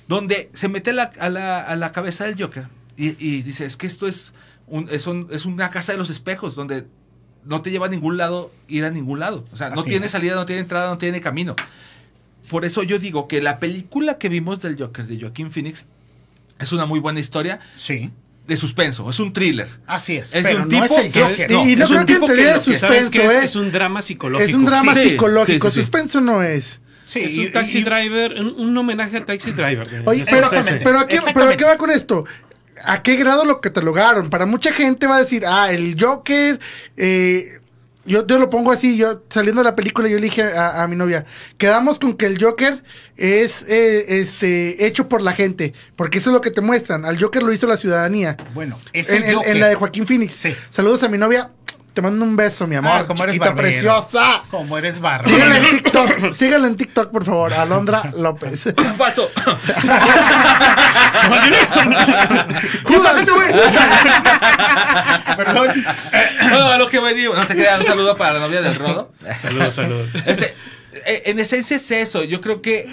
donde 0.08 0.50
se 0.54 0.68
mete 0.68 0.94
la- 0.94 1.12
a, 1.20 1.30
la, 1.30 1.62
a 1.62 1.76
la 1.76 1.92
cabeza 1.92 2.26
del 2.26 2.42
Joker 2.42 2.66
y, 2.98 3.10
y 3.26 3.42
dice, 3.42 3.66
es 3.66 3.78
que 3.78 3.88
esto 3.88 4.08
es, 4.08 4.34
un- 4.68 4.88
es, 4.92 5.08
un- 5.08 5.28
es 5.32 5.46
una 5.46 5.70
casa 5.70 5.92
de 5.92 5.98
los 5.98 6.10
espejos, 6.10 6.56
donde 6.56 6.86
no 7.46 7.62
te 7.62 7.72
lleva 7.72 7.88
a 7.88 7.90
ningún 7.90 8.18
lado 8.18 8.52
ir 8.68 8.86
a 8.86 8.92
ningún 8.92 9.20
lado. 9.20 9.46
O 9.52 9.58
sea, 9.58 9.70
no 9.72 9.84
tiene 9.84 10.06
es. 10.08 10.12
salida, 10.12 10.36
no 10.36 10.46
tiene 10.46 10.62
entrada, 10.62 10.90
no 10.90 10.98
tiene 10.98 11.22
camino. 11.22 11.56
Por 12.50 12.66
eso 12.66 12.84
yo 12.84 13.00
digo 13.00 13.28
que 13.28 13.42
la 13.42 13.60
película 13.60 14.18
que 14.18 14.28
vimos 14.30 14.60
del 14.62 14.78
Joker 14.78 15.06
de 15.08 15.20
Joaquín 15.20 15.52
Phoenix 15.52 15.86
es 16.60 16.72
una 16.72 16.86
muy 16.86 17.00
buena 17.00 17.20
historia 17.20 17.60
Sí, 17.76 18.12
de 18.48 18.56
suspenso, 18.58 19.10
es 19.10 19.20
un 19.20 19.32
thriller. 19.34 19.70
así 19.88 20.18
es. 20.18 20.34
Es 20.36 20.44
de 20.44 20.56
un 20.56 20.64
no 20.64 20.68
tipo 20.68 20.84
es 20.86 20.92
el 20.98 21.12
que- 21.14 21.22
Joker. 21.22 21.52
no, 21.52 21.68
y 21.70 21.76
no 21.76 21.86
es 21.86 21.90
un 21.92 21.96
creo 21.98 22.06
que 22.06 22.14
entraría 22.14 22.44
que 22.44 22.50
de 22.50 22.56
lo 22.58 22.64
que- 22.64 22.78
¿Sabes 22.78 23.06
suspenso, 23.06 23.32
es? 23.32 23.36
¿eh? 23.38 23.46
Es 23.46 23.56
un 23.56 23.72
drama 23.72 24.02
psicológico. 24.02 24.50
Es 24.50 24.54
un 24.56 24.66
drama 24.66 24.94
Sí, 24.96 25.10
psicológico. 25.10 25.70
sí, 25.70 25.74
sí, 25.76 25.80
sí. 25.80 25.82
Suspenso 25.84 26.22
no 26.22 26.44
es. 26.44 26.82
Sí, 27.04 27.20
Es 27.24 27.34
y- 27.34 27.46
un 27.48 27.52
taxi 27.52 27.80
y- 27.80 27.84
driver, 27.84 28.34
un, 28.40 28.60
un 28.60 28.78
homenaje 28.78 29.18
a 29.18 29.26
Taxi 29.26 29.52
Driver. 29.52 29.88
Oye, 30.06 30.24
pero, 30.30 30.48
pero, 30.50 30.60
¿a 30.60 30.64
qué, 30.64 30.76
pero 30.84 31.00
¿a 31.00 31.04
Exactamente. 31.04 31.58
qué 31.58 31.64
va 31.66 31.78
con 31.78 31.90
esto? 31.92 32.26
¿A 32.84 33.02
qué 33.04 33.16
grado 33.16 33.46
lo 33.46 33.62
catalogaron? 33.62 34.30
Para 34.30 34.46
mucha 34.46 34.72
gente 34.74 35.08
va 35.08 35.18
a 35.18 35.20
decir, 35.20 35.44
ah, 35.48 35.72
el 35.72 35.96
Joker, 36.00 36.60
eh, 36.98 37.60
yo 38.06 38.26
te 38.26 38.40
lo 38.40 38.50
pongo 38.50 38.72
así, 38.72 38.98
yo 38.98 39.22
saliendo 39.30 39.62
de 39.62 39.70
la 39.70 39.76
película 39.76 40.08
yo 40.10 40.16
le 40.18 40.24
dije 40.24 40.42
a, 40.42 40.82
a 40.82 40.88
mi 40.88 40.96
novia, 40.96 41.24
quedamos 41.60 42.00
con 42.00 42.14
que 42.14 42.26
el 42.26 42.44
Joker 42.44 42.84
es 43.18 43.64
eh, 43.70 44.20
este 44.20 44.88
hecho 44.88 45.08
por 45.08 45.22
la 45.22 45.34
gente, 45.34 45.74
porque 45.96 46.18
eso 46.18 46.32
es 46.32 46.34
lo 46.34 46.42
que 46.42 46.50
te 46.50 46.62
muestran, 46.62 47.06
al 47.06 47.22
Joker 47.22 47.44
lo 47.44 47.54
hizo 47.54 47.68
la 47.68 47.78
ciudadanía. 47.78 48.38
Bueno, 48.56 48.80
es 48.94 49.10
En, 49.12 49.18
el 49.18 49.30
en- 49.30 49.36
Joker. 49.36 49.52
en 49.52 49.60
la 49.60 49.68
de 49.68 49.76
Joaquín 49.76 50.08
Phoenix. 50.08 50.34
Sí. 50.34 50.56
Saludos 50.72 51.04
a 51.04 51.10
mi 51.10 51.20
novia, 51.20 51.52
te 51.94 52.02
mando 52.02 52.24
un 52.24 52.36
beso, 52.38 52.68
mi 52.68 52.76
amor, 52.78 52.92
Ah, 52.96 53.04
como 53.06 53.24
eres 53.24 53.38
barbero. 53.38 53.56
preciosa. 53.58 54.44
Como 54.50 54.78
eres 54.78 55.00
barro. 55.00 55.28
Síganla 55.30 55.58
en 55.58 55.70
TikTok, 55.72 56.32
síganla 56.32 56.68
en 56.68 56.76
TikTok, 56.76 57.12
por 57.12 57.26
favor, 57.26 57.54
Alondra 57.54 58.12
López. 58.16 58.74
Falso. 58.98 59.30
Judas, 62.84 63.26
Perdón. 65.38 65.68
bueno, 66.50 66.66
a 66.68 66.78
lo 66.78 66.90
que 66.90 67.00
voy 67.00 67.14
digo, 67.14 67.34
no 67.36 67.46
te 67.46 67.56
creas, 67.56 67.80
un 67.80 67.86
saludo 67.86 68.16
para 68.18 68.34
la 68.34 68.40
novia 68.40 68.62
del 68.62 68.76
Rodo. 68.76 69.12
Saludos, 69.42 69.76
saludos. 69.76 70.10
Este, 70.26 70.54
eh, 71.06 71.24
en 71.26 71.40
esencia 71.40 71.78
es 71.78 71.90
eso. 71.92 72.24
Yo 72.24 72.42
creo 72.42 72.62
que 72.62 72.88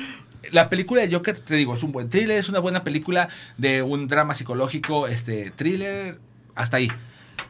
la 0.51 0.69
película 0.69 1.03
de 1.03 1.13
Joker, 1.13 1.39
te 1.39 1.55
digo, 1.55 1.75
es 1.75 1.83
un 1.83 1.93
buen 1.93 2.09
thriller, 2.11 2.37
es 2.39 2.49
una 2.49 2.59
buena 2.59 2.85
película 2.85 3.29
de 3.57 3.83
un 3.83 4.09
drama 4.09 4.35
psicológico, 4.35 5.07
este, 5.07 5.51
thriller, 5.51 6.19
hasta 6.55 6.79
ahí. 6.79 6.91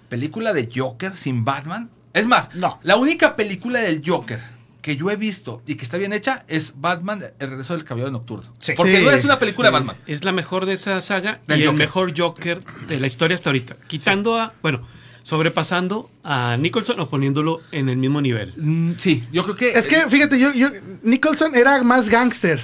Película 0.09 0.53
de 0.53 0.69
Joker 0.75 1.17
sin 1.17 1.45
Batman. 1.45 1.91
Es 2.15 2.27
más, 2.27 2.55
No. 2.55 2.79
la 2.83 2.97
única 2.97 3.37
película 3.37 3.81
del 3.81 4.03
Joker 4.05 4.41
que 4.83 4.97
yo 4.97 5.11
he 5.11 5.17
visto 5.17 5.63
y 5.67 5.75
que 5.75 5.85
está 5.85 5.99
bien 5.99 6.13
hecha 6.13 6.45
es 6.49 6.73
Batman, 6.77 7.23
El 7.39 7.51
regreso 7.51 7.75
del 7.75 7.85
caballero 7.85 8.11
nocturno. 8.11 8.51
Sí. 8.59 8.73
Porque 8.77 8.97
Sí, 8.99 9.05
no 9.05 9.11
es 9.11 9.25
una 9.25 9.39
película 9.39 9.69
sí. 9.69 9.73
de 9.75 9.79
Batman. 9.79 9.97
Es 10.07 10.25
la 10.25 10.33
mejor 10.33 10.65
de 10.67 10.73
esa 10.75 11.01
saga 11.01 11.41
Del 11.47 11.59
y 11.61 11.63
el 11.63 11.69
Joker. 11.69 11.79
mejor 11.79 12.15
Joker 12.19 12.63
de 12.89 12.99
la 13.01 13.07
historia 13.07 13.35
hasta 13.35 13.51
ahorita. 13.51 13.77
Quitando 13.87 14.39
a, 14.39 14.55
bueno, 14.63 14.87
sobrepasando 15.25 16.11
a 16.25 16.57
Nicholson 16.59 16.99
o 17.01 17.09
poniéndolo 17.11 17.61
en 17.71 17.89
el 17.91 17.97
mismo 17.99 18.21
nivel. 18.23 18.55
Mm, 18.57 18.93
sí, 18.97 19.25
yo 19.31 19.43
creo 19.45 19.57
que... 19.57 19.71
Es 19.73 19.87
que, 19.87 20.09
fíjate, 20.09 20.39
yo, 20.39 20.55
yo, 20.55 20.71
Nicholson 21.03 21.55
era 21.55 21.83
más 21.83 22.09
gángster. 22.09 22.59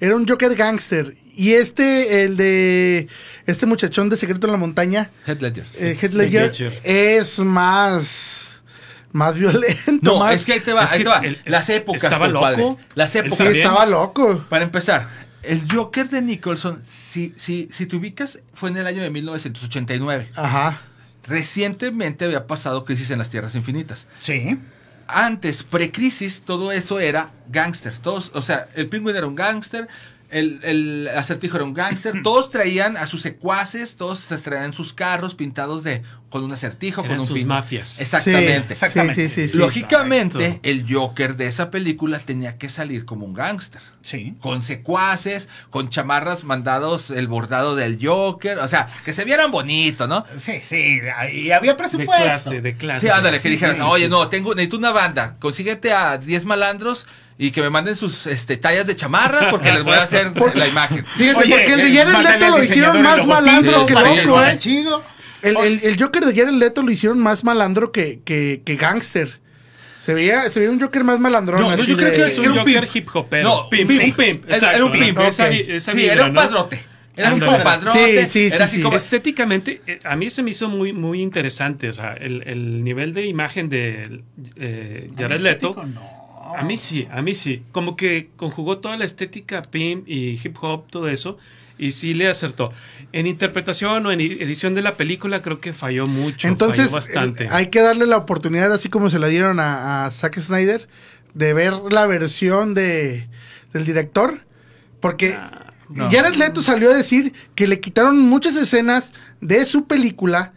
Era 0.00 0.16
un 0.16 0.26
Joker 0.26 0.54
gángster. 0.56 1.16
Y 1.34 1.52
este, 1.54 2.24
el 2.24 2.36
de 2.36 3.08
este 3.46 3.66
muchachón 3.66 4.08
de 4.10 4.16
Secreto 4.16 4.46
en 4.46 4.52
la 4.52 4.58
Montaña, 4.58 5.10
Heath 5.26 5.40
Ledger. 5.40 5.64
eh, 5.76 5.96
Ledger, 6.12 6.42
Ledger. 6.50 6.80
es 6.84 7.38
más, 7.38 8.62
más 9.12 9.34
violento. 9.34 9.76
No, 10.02 10.18
más, 10.18 10.34
es 10.34 10.46
que 10.46 10.52
ahí 10.54 10.60
te 10.60 10.72
va, 10.72 10.84
es 10.84 10.92
ahí 10.92 10.98
que 10.98 11.04
te 11.04 11.10
va. 11.10 11.18
el- 11.18 11.38
Las 11.46 11.68
épocas, 11.70 12.04
estaba 12.04 12.30
compadre. 12.30 12.58
loco. 12.62 12.78
Las 12.94 13.12
Sí, 13.12 13.18
épocas. 13.18 13.38
Bien. 13.48 13.56
estaba 13.66 13.86
loco. 13.86 14.44
Para 14.50 14.64
empezar, 14.64 15.08
el 15.42 15.62
Joker 15.72 16.08
de 16.08 16.20
Nicholson, 16.22 16.82
si, 16.84 17.34
si, 17.38 17.68
si 17.72 17.86
te 17.86 17.96
ubicas, 17.96 18.38
fue 18.54 18.68
en 18.70 18.76
el 18.76 18.86
año 18.86 19.02
de 19.02 19.10
1989. 19.10 20.28
Ajá. 20.36 20.82
Recientemente 21.24 22.24
había 22.24 22.46
pasado 22.46 22.84
Crisis 22.84 23.10
en 23.10 23.18
las 23.18 23.30
Tierras 23.30 23.54
Infinitas. 23.54 24.06
Sí. 24.18 24.58
Antes, 25.08 25.62
pre-crisis, 25.62 26.42
todo 26.42 26.72
eso 26.72 27.00
era 27.00 27.30
gángster. 27.48 27.98
Todos, 27.98 28.30
o 28.34 28.42
sea, 28.42 28.68
el 28.74 28.88
pingüino 28.88 29.18
era 29.18 29.26
un 29.26 29.34
gángster, 29.34 29.88
el, 30.32 30.60
el 30.62 31.08
acertijo 31.08 31.56
era 31.56 31.64
un 31.64 31.74
gángster, 31.74 32.20
todos 32.24 32.50
traían 32.50 32.96
a 32.96 33.06
sus 33.06 33.22
secuaces, 33.22 33.96
todos 33.96 34.20
se 34.20 34.38
traían 34.38 34.72
sus 34.72 34.92
carros 34.92 35.34
pintados 35.34 35.84
de 35.84 36.02
con 36.32 36.42
un 36.42 36.52
acertijo, 36.52 37.02
Eran 37.02 37.12
con 37.18 37.20
un 37.20 37.26
sus 37.28 37.38
pin. 37.38 37.46
mafias. 37.46 38.00
Exactamente. 38.00 38.74
Sí, 38.74 38.86
sí, 39.14 39.28
sí, 39.28 39.48
sí. 39.48 39.58
Lógicamente, 39.58 40.44
Exacto. 40.46 40.68
el 40.68 40.86
Joker 40.88 41.36
de 41.36 41.46
esa 41.46 41.70
película 41.70 42.18
tenía 42.18 42.56
que 42.58 42.70
salir 42.70 43.04
como 43.04 43.26
un 43.26 43.34
gángster. 43.34 43.82
Sí. 44.00 44.34
Con 44.40 44.62
secuaces, 44.62 45.48
con 45.70 45.90
chamarras 45.90 46.42
mandados 46.44 47.10
el 47.10 47.28
bordado 47.28 47.76
del 47.76 47.98
Joker. 48.04 48.58
O 48.58 48.66
sea, 48.68 48.88
que 49.04 49.12
se 49.12 49.24
vieran 49.24 49.50
bonito, 49.50 50.08
¿no? 50.08 50.24
Sí, 50.36 50.60
sí. 50.62 51.00
Y 51.32 51.50
había 51.50 51.72
De 51.72 51.78
presupuesto. 51.78 52.24
clase, 52.24 52.60
de 52.60 52.76
clase. 52.76 53.06
Sí, 53.06 53.12
ándale, 53.12 53.36
que 53.36 53.42
sí, 53.42 53.48
dijeran, 53.50 53.76
sí, 53.76 53.82
oye, 53.84 54.04
sí. 54.06 54.10
no, 54.10 54.28
tengo, 54.28 54.54
necesito 54.54 54.78
una 54.78 54.90
banda, 54.92 55.36
consíguete 55.38 55.92
a 55.92 56.16
10 56.16 56.46
malandros 56.46 57.06
y 57.38 57.50
que 57.50 57.62
me 57.62 57.70
manden 57.70 57.96
sus 57.96 58.26
este, 58.26 58.56
tallas 58.56 58.86
de 58.86 58.94
chamarra 58.94 59.50
porque 59.50 59.72
les 59.72 59.82
voy 59.82 59.94
a 59.94 60.02
hacer 60.02 60.32
la 60.54 60.66
imagen. 60.68 61.04
Fíjate, 61.16 61.38
Oye, 61.40 61.54
porque 61.56 61.72
el 61.72 61.92
de 61.92 61.98
Jared 61.98 62.30
Leto 62.30 62.56
lo 62.56 62.62
hicieron 62.62 63.02
más 63.02 63.26
malandro 63.26 63.86
que 63.86 63.94
loco, 63.94 64.42
¿eh? 64.44 64.58
chido. 64.58 65.02
El, 65.42 65.56
el- 65.56 65.80
el 65.82 66.00
Joker 66.00 66.24
de 66.24 66.34
Jared 66.34 66.54
Leto 66.58 66.82
lo 66.82 66.90
hicieron 66.90 67.18
más 67.18 67.44
malandro 67.44 67.92
que, 67.92 68.20
que, 68.24 68.62
que 68.64 68.76
gángster. 68.76 69.40
Se 69.98 70.14
veía, 70.14 70.48
se 70.48 70.58
veía 70.60 70.70
un 70.72 70.80
Joker 70.80 71.04
más 71.04 71.20
malandrón. 71.20 71.60
No, 71.60 71.70
así 71.70 71.86
yo 71.86 71.96
creo 71.96 72.10
de- 72.10 72.16
que 72.16 72.22
Es 72.24 72.38
un 72.38 72.44
Era 72.44 72.52
un 72.52 72.58
Joker 72.60 72.80
pimp. 72.84 72.96
hip 72.96 73.08
hopero. 73.16 73.48
No, 73.48 73.68
pimp, 73.70 73.90
sí. 73.90 73.98
un 74.04 74.12
pimp. 74.12 74.44
Era- 74.46 74.56
exacto, 74.56 74.76
era 74.76 74.84
un 74.84 74.92
pimp, 74.92 75.18
Esa, 75.20 75.44
ok. 75.46 75.50
esa 75.52 75.92
Sí, 75.92 75.98
vibra, 75.98 76.12
era 76.14 76.24
un 76.26 76.32
¿no? 76.32 76.40
padrote. 76.40 76.82
Era 77.14 77.28
así 77.28 77.34
Ándale. 77.34 77.52
como 77.52 77.64
padrote. 77.64 78.26
Sí, 78.26 78.30
sí, 78.30 78.46
era 78.46 78.56
sí, 78.56 78.62
así 78.62 78.76
sí. 78.78 78.82
como... 78.82 78.96
Estéticamente, 78.96 79.80
eh, 79.86 79.98
a 80.04 80.16
mí 80.16 80.30
se 80.30 80.42
me 80.42 80.50
hizo 80.52 80.68
muy, 80.68 80.92
muy 80.92 81.20
interesante. 81.20 81.88
O 81.88 81.92
sea, 81.92 82.14
el, 82.14 82.42
el 82.46 82.82
nivel 82.82 83.12
de 83.12 83.26
imagen 83.26 83.68
de 83.68 84.22
eh, 84.56 85.10
Jared 85.18 85.40
Leto. 85.40 85.76
No. 85.86 86.22
A 86.56 86.62
mí 86.64 86.76
sí, 86.78 87.06
a 87.10 87.22
mí 87.22 87.34
sí. 87.34 87.62
Como 87.70 87.96
que 87.96 88.28
conjugó 88.36 88.78
toda 88.78 88.96
la 88.96 89.04
estética 89.04 89.62
pimp 89.62 90.08
y 90.08 90.40
hip 90.42 90.56
hop, 90.62 90.88
todo 90.90 91.08
eso. 91.08 91.38
Y 91.82 91.92
sí 91.92 92.14
le 92.14 92.28
acertó. 92.28 92.72
En 93.10 93.26
interpretación 93.26 94.06
o 94.06 94.12
en 94.12 94.20
edición 94.20 94.76
de 94.76 94.82
la 94.82 94.96
película 94.96 95.42
creo 95.42 95.60
que 95.60 95.72
falló 95.72 96.06
mucho. 96.06 96.46
Entonces, 96.46 96.84
falló 96.84 96.94
bastante. 96.94 97.48
hay 97.50 97.66
que 97.66 97.80
darle 97.82 98.06
la 98.06 98.18
oportunidad, 98.18 98.72
así 98.72 98.88
como 98.88 99.10
se 99.10 99.18
la 99.18 99.26
dieron 99.26 99.58
a, 99.58 100.04
a 100.04 100.10
Zack 100.12 100.38
Snyder, 100.38 100.88
de 101.34 101.52
ver 101.54 101.74
la 101.90 102.06
versión 102.06 102.72
de, 102.74 103.26
del 103.72 103.84
director. 103.84 104.42
Porque 105.00 105.36
no. 105.88 106.08
Jared 106.08 106.36
Leto 106.36 106.62
salió 106.62 106.88
a 106.88 106.94
decir 106.94 107.32
que 107.56 107.66
le 107.66 107.80
quitaron 107.80 108.16
muchas 108.16 108.54
escenas 108.54 109.12
de 109.40 109.64
su 109.64 109.88
película, 109.88 110.52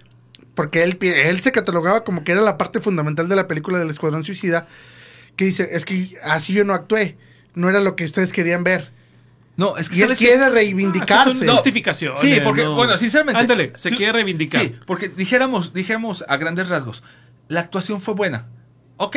porque 0.54 0.84
él, 0.84 1.00
él 1.02 1.42
se 1.42 1.52
catalogaba 1.52 2.04
como 2.04 2.24
que 2.24 2.34
era 2.34 2.42
la 2.42 2.60
parte 2.60 2.82
fundamental 2.82 3.28
de 3.28 3.36
la 3.36 3.48
película 3.48 3.80
del 3.80 3.90
Escuadrón 3.90 4.24
Suicida, 4.24 4.68
que 5.36 5.46
dice, 5.46 5.70
es 5.72 5.86
que 5.86 6.18
así 6.24 6.54
yo 6.54 6.64
no 6.66 6.76
actué, 6.76 7.18
no 7.56 7.68
era 7.68 7.80
lo 7.80 7.96
que 7.96 8.06
ustedes 8.06 8.32
querían 8.32 8.64
ver. 8.64 8.92
No, 9.58 9.78
es 9.78 9.88
que 9.90 9.96
Y 9.98 10.02
él 10.02 10.16
quiere 10.18 10.44
Ah, 10.44 10.50
reivindicarse. 10.50 11.40
son 11.40 11.48
justificaciones, 11.50 12.20
Sí, 12.20 12.40
porque, 12.44 12.64
no. 12.66 12.76
bueno, 12.76 12.98
sinceramente. 12.98 13.40
Ándale, 13.40 13.72
se 13.76 13.90
sí, 13.90 13.96
quiere 13.96 14.12
reivindicar. 14.12 14.62
Sí, 14.62 14.76
porque 14.86 15.08
dijéramos, 15.10 15.74
dijéramos 15.74 16.26
a 16.28 16.36
grandes 16.38 16.68
rasgos, 16.70 17.04
la 17.48 17.62
actuación 17.62 18.02
fue 18.02 18.14
buena. 18.16 18.48
Ok, 18.98 19.16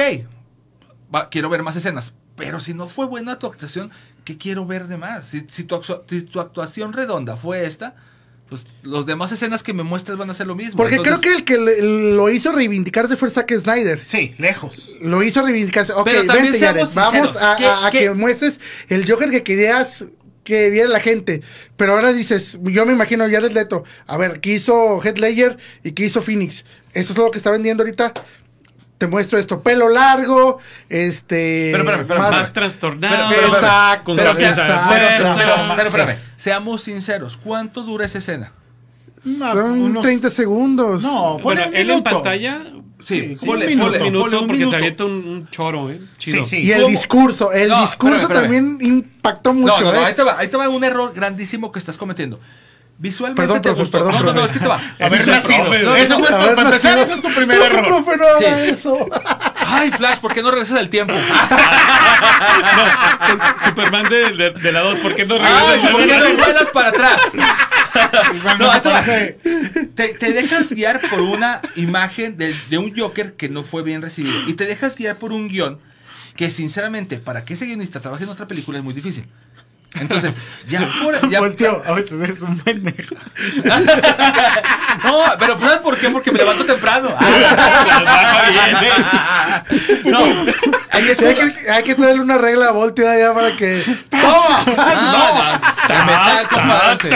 va, 1.15 1.29
quiero 1.29 1.49
ver 1.49 1.63
más 1.63 1.77
escenas. 1.77 2.15
Pero 2.37 2.61
si 2.61 2.73
no 2.73 2.89
fue 2.89 3.07
buena 3.07 3.39
tu 3.41 3.47
actuación, 3.49 3.91
¿qué 4.25 4.39
quiero 4.39 4.65
ver 4.65 4.87
de 4.87 4.97
más? 4.97 5.27
Si, 5.27 5.45
si 5.51 5.65
tu, 5.65 5.75
actua- 5.75 6.03
si 6.09 6.23
tu 6.23 6.39
actuación 6.41 6.93
redonda 6.93 7.37
fue 7.37 7.65
esta, 7.67 7.97
pues 8.49 8.65
los 8.83 9.07
demás 9.07 9.33
escenas 9.33 9.63
que 9.65 9.73
me 9.75 9.83
muestres 9.83 10.17
van 10.17 10.31
a 10.31 10.35
ser 10.35 10.47
lo 10.47 10.55
mismo. 10.55 10.77
Porque 10.77 10.95
Entonces- 10.97 11.19
creo 11.21 11.33
que 11.33 11.39
el 11.39 11.45
que 11.45 11.59
le- 11.59 12.13
lo 12.15 12.31
hizo 12.31 12.53
reivindicarse 12.53 13.17
fue 13.17 13.29
Zack 13.31 13.53
Snyder. 13.59 14.05
Sí, 14.05 14.35
lejos. 14.39 14.93
Lo 15.03 15.23
hizo 15.25 15.43
reivindicarse. 15.43 15.93
Ok, 15.93 16.05
Pero 16.05 16.25
también 16.27 16.53
vente, 16.53 16.61
Jared. 16.65 16.87
seamos 16.87 16.95
Vamos 16.95 17.13
sinceros. 17.31 17.43
a, 17.43 17.57
¿Qué- 17.57 17.67
a- 17.67 17.91
que 17.91 18.11
muestres 18.15 18.61
el 18.89 19.11
Joker 19.11 19.31
que 19.31 19.43
querías 19.43 20.07
que 20.49 20.71
viera 20.71 20.89
la 20.89 21.01
gente. 21.01 21.43
Pero 21.77 21.93
ahora 21.93 22.11
dices, 22.13 22.59
yo 22.63 22.87
me 22.87 22.95
imagino 22.95 23.25
a 23.25 23.31
Jared 23.31 23.53
Leto. 23.53 23.85
A 24.07 24.17
ver, 24.17 24.41
¿qué 24.41 24.55
hizo 24.55 25.03
Ledger 25.03 25.59
y 25.85 25.93
qué 25.93 26.07
hizo 26.07 26.23
Phoenix? 26.23 26.65
Esto 26.95 27.13
es 27.13 27.19
lo 27.19 27.31
que 27.31 27.37
está 27.37 27.51
vendiendo 27.51 27.83
ahorita. 27.83 28.15
Te 28.97 29.07
muestro 29.07 29.39
esto, 29.39 29.63
pelo 29.63 29.89
largo, 29.91 30.59
este... 30.89 31.69
Pero, 31.71 31.85
espérame, 31.85 32.01
espérame, 32.01 32.31
Más 32.33 32.53
trastornado. 32.53 33.29
Pero, 33.29 33.43
pero, 33.43 33.55
Exacto, 33.55 34.17
pero, 34.17 34.33
pero, 35.77 35.83
espérame, 35.85 36.17
seamos 36.37 36.83
sinceros, 36.83 37.37
¿cuánto 37.37 37.83
dura 37.83 38.07
esa 38.07 38.19
escena? 38.19 38.53
No, 39.25 39.53
Son 39.53 39.71
unos- 39.83 40.03
30 40.03 40.31
segundos. 40.31 41.03
No, 41.05 41.39
Bueno, 41.39 41.69
un 41.69 41.77
él 41.77 41.91
en 41.91 42.03
pantalla. 42.03 42.63
Sí, 43.09 43.35
sí, 43.37 43.47
ponle, 43.47 43.67
un 43.67 43.71
minuto, 43.73 43.91
ponle, 43.91 43.99
Un 43.99 44.05
minuto 44.05 44.21
ponle 44.23 44.37
un 44.39 44.47
porque 44.47 44.59
minuto. 44.59 44.71
se 44.71 44.77
avienta 44.77 45.05
un, 45.05 45.13
un 45.13 45.49
choro, 45.51 45.91
¿eh? 45.91 46.01
Chido. 46.19 46.45
Sí, 46.45 46.51
sí. 46.51 46.59
Y 46.63 46.73
el 46.73 46.83
¿Cómo? 46.83 46.89
discurso, 46.91 47.53
el 47.53 47.69
No, 47.71 47.81
discurso 47.81 48.17
espérame, 48.17 48.45
espérame. 48.45 48.79
también 48.79 48.95
impactó 48.99 49.53
mucho, 49.55 49.85
no, 49.85 49.85
no, 49.85 49.93
no, 49.93 50.03
¿eh? 50.03 50.07
ahí 50.07 50.15
te 50.15 50.23
va, 50.23 50.39
ahí 50.39 50.49
te 50.49 50.57
va 50.57 50.69
un 50.69 50.85
error 50.85 51.13
grandísimo 51.15 51.73
que 51.73 51.79
estás 51.79 51.97
cometiendo. 51.97 52.39
Visualmente 53.01 53.41
Perdón, 53.43 53.63
te 53.63 53.69
profe, 53.69 53.81
gustó. 53.83 53.99
perdón, 53.99 54.27
no, 54.27 54.33
no, 54.35 54.45
es 54.45 54.51
que 54.53 54.59
te 54.59 54.67
va. 54.67 54.81
Haber 55.01 55.27
nacido. 55.29 55.95
ese 55.97 56.15
fue, 56.17 56.29
Haber 56.29 56.55
para 56.57 56.69
empezar, 56.69 56.97
nacido. 56.99 57.03
ese 57.05 57.13
es 57.15 57.23
tu 57.23 57.29
primer 57.33 57.57
No, 57.59 57.65
error. 57.65 57.87
profe, 57.87 58.17
no 58.17 58.27
haga 58.27 58.39
Sí. 58.65 58.71
eso. 58.71 59.07
Ay, 59.71 59.91
Flash, 59.93 60.19
¿por 60.19 60.35
qué 60.35 60.43
no 60.43 60.51
regresas 60.51 60.79
al 60.81 60.89
tiempo? 60.89 61.13
No, 61.15 61.21
Superman 63.65 64.09
de, 64.09 64.33
de- 64.33 64.51
de 64.51 64.73
la 64.73 64.81
2, 64.81 64.99
¿por 64.99 65.15
qué 65.15 65.25
no 65.27 65.35
Ay, 65.37 65.41
regresas? 65.41 65.91
¿por 65.93 66.07
qué 66.07 66.19
no 66.19 66.35
vuelas 66.45 66.67
para 66.73 66.89
atrás? 66.89 67.21
No, 68.59 68.71
te 69.95 70.33
dejas 70.33 70.73
guiar 70.73 71.01
por 71.11 71.21
una 71.21 71.61
imagen 71.77 72.37
de, 72.37 72.55
de 72.69 72.79
un 72.79 72.97
Joker 72.97 73.35
que 73.35 73.49
no 73.49 73.63
fue 73.63 73.83
bien 73.83 74.03
recibido. 74.03 74.49
Y 74.49 74.55
te 74.55 74.67
dejas 74.67 74.97
guiar 74.97 75.17
por 75.17 75.33
un 75.33 75.49
guion 75.49 75.79
que, 76.37 76.51
sinceramente, 76.51 77.19
para 77.19 77.45
que 77.45 77.55
ese 77.55 77.67
guionista 77.67 78.01
trabaje 78.01 78.25
en 78.25 78.31
otra 78.31 78.47
película 78.47 78.79
es 78.79 78.85
muy 78.85 78.95
difícil. 78.95 79.27
Entonces, 79.95 80.35
ya 80.69 80.89
por. 81.03 81.29
Ya, 81.31 81.41
Volteo, 81.41 81.83
a 81.87 81.93
veces 81.93 82.21
es 82.29 82.43
un 82.43 82.59
pendejo. 82.61 83.15
no, 85.05 85.23
pero 85.39 85.59
¿sabes 85.59 85.79
por 85.79 85.97
qué? 85.97 86.11
Porque 86.11 86.31
me 86.31 86.39
levanto 86.39 86.65
temprano. 86.65 87.09
no, 90.05 90.25
ahí 90.91 91.09
es 91.09 91.19
Sí, 91.19 91.25
hay, 91.25 91.35
que, 91.35 91.71
hay 91.71 91.83
que 91.83 91.95
traerle 91.95 92.23
una 92.23 92.39
regla 92.39 92.69
a 92.69 92.73
Voltio 92.73 93.05
ya 93.19 93.33
para 93.35 93.57
que. 93.57 93.83
¡Toma! 94.11 94.65
No, 94.67 95.59
de 95.89 96.05
metal, 96.05 96.49
compadre. 96.49 97.11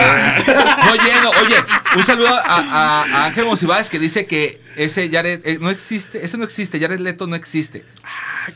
No 0.87 0.95
lleno. 0.95 1.31
Oye, 1.45 1.57
un 1.97 2.05
saludo 2.07 2.29
a, 2.35 2.41
a- 2.59 3.03
a 3.05 3.25
Ángel 3.27 3.45
Monsiváis 3.45 3.89
que 3.91 3.99
dice 3.99 4.27
que 4.27 4.61
ese 4.77 5.09
Jared 5.11 5.41
eh, 5.45 5.59
no 5.61 5.71
existe, 5.71 6.25
ese 6.25 6.37
no 6.39 6.45
existe, 6.45 6.81
Jared 6.81 7.01
Leto 7.01 7.27
no 7.27 7.37
existe. 7.37 7.85
Ah, 8.05 8.09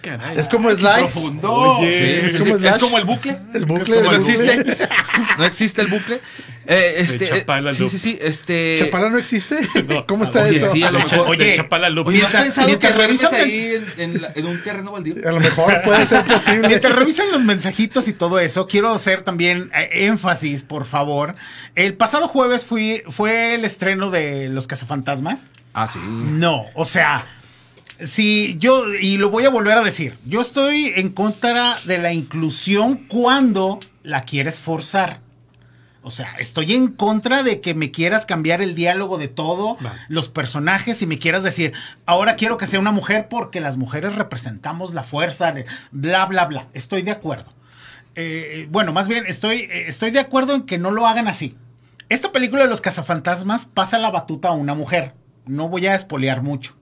caray. 0.02 0.38
Es 0.38 0.48
como 0.48 0.70
Slide. 0.70 0.98
Profundo. 1.00 1.52
Oye. 1.52 2.26
es 2.26 2.32
Sí, 2.32 2.38
como 2.38 2.54
sí, 2.54 2.60
Slash. 2.60 2.74
es 2.76 2.82
como 2.82 2.98
el 2.98 3.04
bucle. 3.04 3.38
El 3.54 3.66
bucle, 3.66 4.02
No 4.02 4.12
existe. 4.12 4.56
bucle. 4.56 4.76
No 5.38 5.44
existe 5.44 5.80
el 5.82 5.86
bucle. 5.88 6.20
Eh, 6.68 6.96
este, 6.98 7.18
De 7.26 7.28
Chapala 7.40 7.70
eh, 7.70 7.74
sí, 7.74 7.80
Loop. 7.80 7.90
sí, 7.92 7.98
sí. 8.00 8.18
Este. 8.20 8.74
¿Chapala 8.78 9.08
no 9.08 9.18
existe? 9.18 9.56
¿Cómo 10.08 10.24
está 10.24 10.42
Oye, 10.42 10.56
eso? 10.56 10.72
sí, 10.72 10.82
a 10.82 10.90
lo 10.90 10.98
mejor. 10.98 11.20
Oye, 11.28 11.54
Chapala 11.54 11.88
Loop. 11.90 12.08
Oye, 12.08 12.18
¿no 12.20 12.26
has 12.26 12.32
Mientras- 12.32 12.54
pensado 12.56 12.78
que 12.80 12.88
revisan 12.92 13.34
ahí 13.34 13.74
en, 13.98 14.00
en 14.14 14.22
la- 14.22 14.32
en 14.34 14.46
un 14.46 14.60
terreno 14.62 14.90
baldío? 14.92 15.14
A 15.28 15.32
lo 15.32 15.38
mejor 15.40 15.80
puede 15.82 16.04
ser 16.06 16.24
posible. 16.26 16.66
Mientras 16.66 16.92
revisan 16.94 17.30
los 17.30 17.42
mensajitos 17.44 18.08
y 18.08 18.12
todo 18.12 18.40
eso, 18.40 18.66
quiero 18.66 18.92
hacer 18.92 19.22
también 19.22 19.70
eh, 19.76 20.06
énfasis, 20.06 20.64
por 20.64 20.86
favor. 20.86 21.36
El 21.76 21.94
pasado 21.94 22.26
jueves 22.26 22.64
fui, 22.64 23.02
fue 23.10 23.54
el 23.54 23.64
estreno 23.64 24.10
de 24.10 24.48
Los 24.48 24.66
Cazafantasmas. 24.66 25.42
Ah, 25.72 25.88
sí. 25.92 26.00
No, 26.02 26.66
o 26.74 26.84
sea, 26.84 27.26
si 28.04 28.56
yo, 28.58 28.92
y 28.94 29.18
lo 29.18 29.30
voy 29.30 29.44
a 29.44 29.50
volver 29.50 29.78
a 29.78 29.82
decir, 29.82 30.18
yo 30.26 30.40
estoy 30.40 30.92
en 30.96 31.10
contra 31.10 31.78
de 31.84 31.98
la 31.98 32.12
inclusión 32.12 33.06
cuando 33.08 33.80
la 34.02 34.22
quieres 34.22 34.60
forzar. 34.60 35.20
O 36.02 36.12
sea, 36.12 36.36
estoy 36.38 36.72
en 36.74 36.88
contra 36.88 37.42
de 37.42 37.60
que 37.60 37.74
me 37.74 37.90
quieras 37.90 38.26
cambiar 38.26 38.62
el 38.62 38.76
diálogo 38.76 39.18
de 39.18 39.26
todo, 39.26 39.76
los 40.08 40.28
personajes, 40.28 41.02
y 41.02 41.06
me 41.06 41.18
quieras 41.18 41.42
decir, 41.42 41.72
ahora 42.04 42.36
quiero 42.36 42.58
que 42.58 42.68
sea 42.68 42.78
una 42.78 42.92
mujer 42.92 43.26
porque 43.28 43.60
las 43.60 43.76
mujeres 43.76 44.14
representamos 44.14 44.94
la 44.94 45.02
fuerza, 45.02 45.50
de 45.50 45.66
bla, 45.90 46.24
bla, 46.26 46.44
bla. 46.44 46.68
Estoy 46.74 47.02
de 47.02 47.10
acuerdo. 47.10 47.52
Eh, 48.14 48.68
bueno, 48.70 48.92
más 48.92 49.08
bien, 49.08 49.24
estoy, 49.26 49.62
eh, 49.62 49.86
estoy 49.88 50.12
de 50.12 50.20
acuerdo 50.20 50.54
en 50.54 50.62
que 50.62 50.78
no 50.78 50.92
lo 50.92 51.08
hagan 51.08 51.26
así. 51.26 51.56
Esta 52.08 52.30
película 52.30 52.62
de 52.62 52.68
los 52.68 52.80
cazafantasmas 52.80 53.66
pasa 53.66 53.98
la 53.98 54.12
batuta 54.12 54.48
a 54.48 54.52
una 54.52 54.74
mujer. 54.74 55.12
No 55.44 55.68
voy 55.68 55.88
a 55.88 55.96
espolear 55.96 56.40
mucho. 56.40 56.76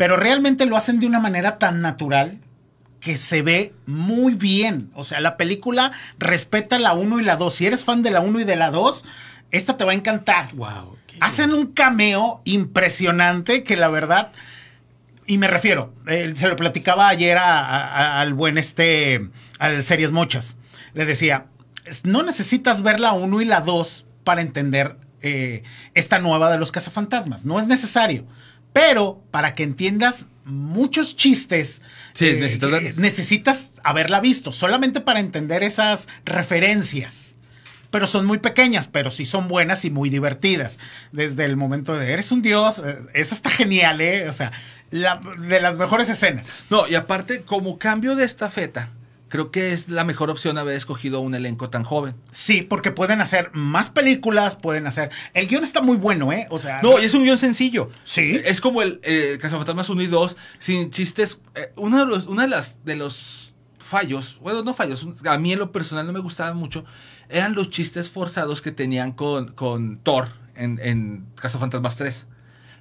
Pero 0.00 0.16
realmente 0.16 0.64
lo 0.64 0.78
hacen 0.78 0.98
de 0.98 1.06
una 1.06 1.20
manera 1.20 1.58
tan 1.58 1.82
natural 1.82 2.38
que 3.00 3.16
se 3.16 3.42
ve 3.42 3.74
muy 3.84 4.32
bien. 4.32 4.90
O 4.94 5.04
sea, 5.04 5.20
la 5.20 5.36
película 5.36 5.92
respeta 6.18 6.78
la 6.78 6.94
1 6.94 7.20
y 7.20 7.22
la 7.22 7.36
2. 7.36 7.54
Si 7.54 7.66
eres 7.66 7.84
fan 7.84 8.02
de 8.02 8.10
la 8.10 8.20
1 8.20 8.40
y 8.40 8.44
de 8.44 8.56
la 8.56 8.70
2, 8.70 9.04
esta 9.50 9.76
te 9.76 9.84
va 9.84 9.90
a 9.90 9.94
encantar. 9.94 10.54
Wow. 10.54 10.96
Hacen 11.20 11.52
un 11.52 11.66
cameo 11.74 12.40
impresionante 12.46 13.62
que 13.62 13.76
la 13.76 13.88
verdad, 13.88 14.32
y 15.26 15.36
me 15.36 15.48
refiero, 15.48 15.92
eh, 16.06 16.32
se 16.34 16.48
lo 16.48 16.56
platicaba 16.56 17.08
ayer 17.08 17.36
a- 17.36 17.58
a- 17.60 18.20
al 18.22 18.32
buen 18.32 18.56
este, 18.56 19.28
al 19.58 19.82
Series 19.82 20.12
Mochas. 20.12 20.56
Le 20.94 21.04
decía, 21.04 21.44
"Es- 21.84 22.06
no 22.06 22.22
necesitas 22.22 22.80
ver 22.80 23.00
la 23.00 23.12
1 23.12 23.42
y 23.42 23.44
la 23.44 23.60
2 23.60 24.06
para 24.24 24.40
entender 24.40 24.96
eh, 25.22 25.62
esta 25.92 26.18
nueva 26.20 26.50
de 26.50 26.56
los 26.56 26.72
cazafantasmas. 26.72 27.44
No 27.44 27.60
es 27.60 27.66
necesario. 27.66 28.24
Pero 28.72 29.22
para 29.30 29.54
que 29.54 29.62
entiendas 29.62 30.26
muchos 30.44 31.16
chistes, 31.16 31.82
Sí, 32.12 32.26
que- 32.26 32.58
verlos. 32.66 32.96
necesitas 32.96 33.70
haberla 33.84 34.20
visto, 34.20 34.52
solamente 34.52 35.00
para 35.00 35.20
entender 35.20 35.62
esas 35.62 36.08
referencias. 36.24 37.36
pero 37.92 38.06
son 38.06 38.24
muy 38.24 38.38
pequeñas, 38.38 38.86
pero 38.86 39.10
sí 39.10 39.26
son 39.26 39.48
buenas 39.48 39.84
y 39.84 39.90
muy 39.90 40.10
divertidas. 40.10 40.78
Desde 41.10 41.44
el 41.44 41.56
momento 41.56 41.96
de 41.96 42.12
eres 42.12 42.30
un 42.30 42.40
dios, 42.40 42.78
eh, 42.86 42.96
esa 43.14 43.34
está 43.34 43.50
genial, 43.50 44.00
¿eh? 44.00 44.28
O 44.28 44.32
sea, 44.32 44.52
la- 44.92 45.20
de 45.40 45.60
las 45.60 45.76
mejores 45.76 46.08
escenas. 46.08 46.52
No, 46.70 46.86
y 46.86 46.94
aparte, 46.94 47.42
como 47.42 47.80
cambio 47.80 48.14
de 48.14 48.24
estafeta, 48.24 48.90
creo 49.30 49.50
que 49.50 49.72
es 49.72 49.88
la 49.88 50.04
mejor 50.04 50.28
opción 50.28 50.58
haber 50.58 50.76
escogido 50.76 51.20
un 51.20 51.34
elenco 51.34 51.70
tan 51.70 51.84
joven. 51.84 52.14
Sí, 52.32 52.60
porque 52.60 52.90
pueden 52.90 53.22
hacer 53.22 53.50
más 53.54 53.88
películas, 53.88 54.56
pueden 54.56 54.86
hacer. 54.86 55.10
El 55.32 55.46
guion 55.46 55.62
está 55.62 55.80
muy 55.80 55.96
bueno, 55.96 56.32
¿eh? 56.32 56.46
O 56.50 56.58
sea. 56.58 56.82
No, 56.82 56.98
es 56.98 57.14
un 57.14 57.22
guion 57.22 57.38
sencillo. 57.38 57.88
Sí. 58.04 58.38
Es 58.44 58.60
como 58.60 58.82
el 58.82 59.00
eh, 59.02 59.38
Cazafantasmas 59.40 59.88
1 59.88 60.02
y 60.02 60.06
2, 60.08 60.36
sin 60.58 60.90
chistes. 60.90 61.38
eh, 61.54 61.72
uno 61.76 62.00
de 62.00 62.06
los, 62.06 62.26
una 62.26 62.42
de 62.42 62.48
las 62.48 62.84
de 62.84 62.96
los 62.96 63.54
fallos, 63.78 64.38
bueno, 64.40 64.62
no 64.62 64.74
fallos, 64.74 65.06
a 65.24 65.38
mí 65.38 65.52
en 65.52 65.58
lo 65.58 65.72
personal 65.72 66.06
no 66.06 66.12
me 66.12 66.20
gustaban 66.20 66.56
mucho, 66.56 66.84
eran 67.28 67.54
los 67.54 67.70
chistes 67.70 68.08
forzados 68.08 68.62
que 68.62 68.70
tenían 68.70 69.10
con, 69.12 69.52
con 69.52 69.98
Thor 69.98 70.28
en, 70.54 70.78
en 70.82 71.26
Cazafantasmas 71.34 71.96
3. 71.96 72.26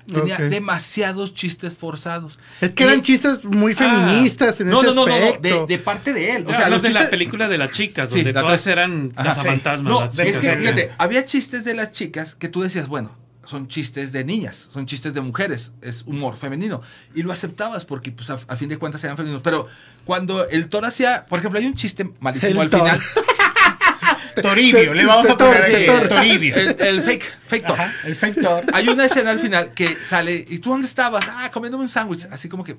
Tenía 0.05 0.37
demasiados 0.37 1.33
chistes 1.35 1.77
forzados. 1.77 2.39
Es 2.61 2.71
que 2.71 2.83
Y 2.83 2.87
eran 2.87 2.99
es- 2.99 3.05
chistes 3.05 3.43
muy 3.45 3.73
feministas 3.75 4.59
en 4.61 4.69
no, 4.69 4.81
ese 4.81 4.87
no, 4.95 5.05
no, 5.05 5.07
no, 5.07 5.37
de, 5.39 5.65
de 5.67 5.77
parte 5.79 6.13
de 6.13 6.35
él. 6.35 6.45
O 6.47 6.49
sea, 6.49 6.61
los 6.61 6.71
los 6.71 6.81
de 6.81 6.89
la 6.91 6.99
chistes- 7.01 7.09
película 7.11 7.47
de 7.47 7.57
las 7.57 7.71
chicas, 7.71 8.09
Sí, 8.09 8.15
donde 8.15 8.33
la 8.33 8.41
todas 8.41 8.65
eran 8.67 9.13
Ajá, 9.15 9.29
cazafantasmas. 9.29 9.91
No, 9.93 10.01
las 10.01 10.17
es 10.19 10.39
que, 10.39 10.55
fíjate, 10.55 10.91
había 10.97 11.25
chistes 11.25 11.63
de 11.63 11.73
las 11.75 11.91
chicas 11.91 12.35
que 12.35 12.49
tú 12.49 12.61
decías, 12.61 12.87
bueno, 12.87 13.15
son 13.45 13.67
chistes 13.67 14.11
de 14.11 14.23
niñas, 14.23 14.69
son 14.73 14.85
chistes 14.85 15.13
de 15.13 15.21
mujeres, 15.21 15.71
es 15.81 16.03
humor 16.05 16.35
femenino. 16.37 16.81
Y 17.15 17.23
lo 17.23 17.31
aceptabas 17.31 17.83
porque, 17.85 18.11
pues, 18.11 18.29
a, 18.29 18.39
a 18.47 18.55
fin 18.55 18.69
de 18.69 18.77
cuentas 18.77 19.03
eran 19.03 19.17
femeninos. 19.17 19.41
Pero 19.43 19.67
cuando 20.05 20.47
el 20.49 20.69
Thor 20.69 20.85
hacía, 20.85 21.25
por 21.27 21.39
ejemplo, 21.39 21.59
hay 21.59 21.65
un 21.65 21.73
chiste 21.75 22.09
malísimo 22.19 22.51
El 22.53 22.59
al 22.61 22.69
Thor. 22.69 22.79
final. 22.81 22.99
Toribio, 24.41 24.93
le 24.93 25.05
vamos 25.05 25.29
a 25.29 25.37
poner 25.37 25.63
aquí. 25.63 26.07
Toribio. 26.07 26.55
El, 26.55 26.75
el 26.79 27.01
fake, 27.01 27.25
fake 27.47 27.65
Thor. 27.65 27.79
Ajá, 27.79 27.93
el 28.05 28.15
fake 28.15 28.41
Thor. 28.41 28.63
Hay 28.73 28.87
una 28.89 29.05
escena 29.05 29.31
al 29.31 29.39
final 29.39 29.73
que 29.73 29.95
sale, 30.07 30.45
¿y 30.47 30.59
tú 30.59 30.69
dónde 30.71 30.87
estabas? 30.87 31.25
Ah, 31.29 31.49
comiéndome 31.51 31.83
un 31.83 31.89
sándwich. 31.89 32.27
Así 32.31 32.49
como 32.49 32.63
que, 32.63 32.75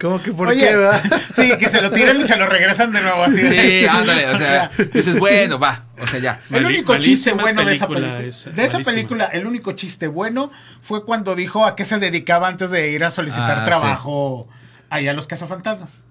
¿Cómo 0.00 0.22
que 0.22 0.32
por 0.32 0.46
Oye, 0.48 0.60
qué, 0.60 0.76
verdad? 0.76 1.02
Sí, 1.34 1.50
que 1.58 1.68
se 1.68 1.82
lo 1.82 1.90
tiran 1.90 2.20
y 2.20 2.24
se 2.24 2.36
lo 2.36 2.46
regresan 2.46 2.92
de 2.92 3.00
nuevo 3.02 3.22
así. 3.24 3.40
sí, 3.40 3.84
ándale, 3.84 4.30
o 4.30 4.38
sea, 4.38 4.70
dices, 4.92 5.18
bueno, 5.18 5.58
va, 5.58 5.86
o 6.00 6.06
sea, 6.06 6.20
ya. 6.20 6.40
El 6.50 6.64
único 6.66 6.96
chiste 6.98 7.32
bueno 7.32 7.64
de 7.64 7.74
esa 7.74 7.88
película 7.88 8.20
esa, 8.20 8.50
de 8.50 8.64
esa 8.64 8.78
película, 8.78 9.24
el 9.24 9.46
único 9.46 9.72
chiste 9.72 10.06
bueno 10.06 10.52
fue 10.82 11.04
cuando 11.04 11.34
dijo 11.34 11.66
a 11.66 11.74
qué 11.74 11.84
se 11.84 11.98
dedicaba 11.98 12.46
antes 12.46 12.70
de 12.70 12.92
ir 12.92 13.02
a 13.02 13.10
solicitar 13.10 13.58
Ah, 13.58 13.64
trabajo 13.64 14.48
allá 14.88 15.10
a 15.10 15.14
los 15.14 15.26
cazafantasmas. 15.26 16.04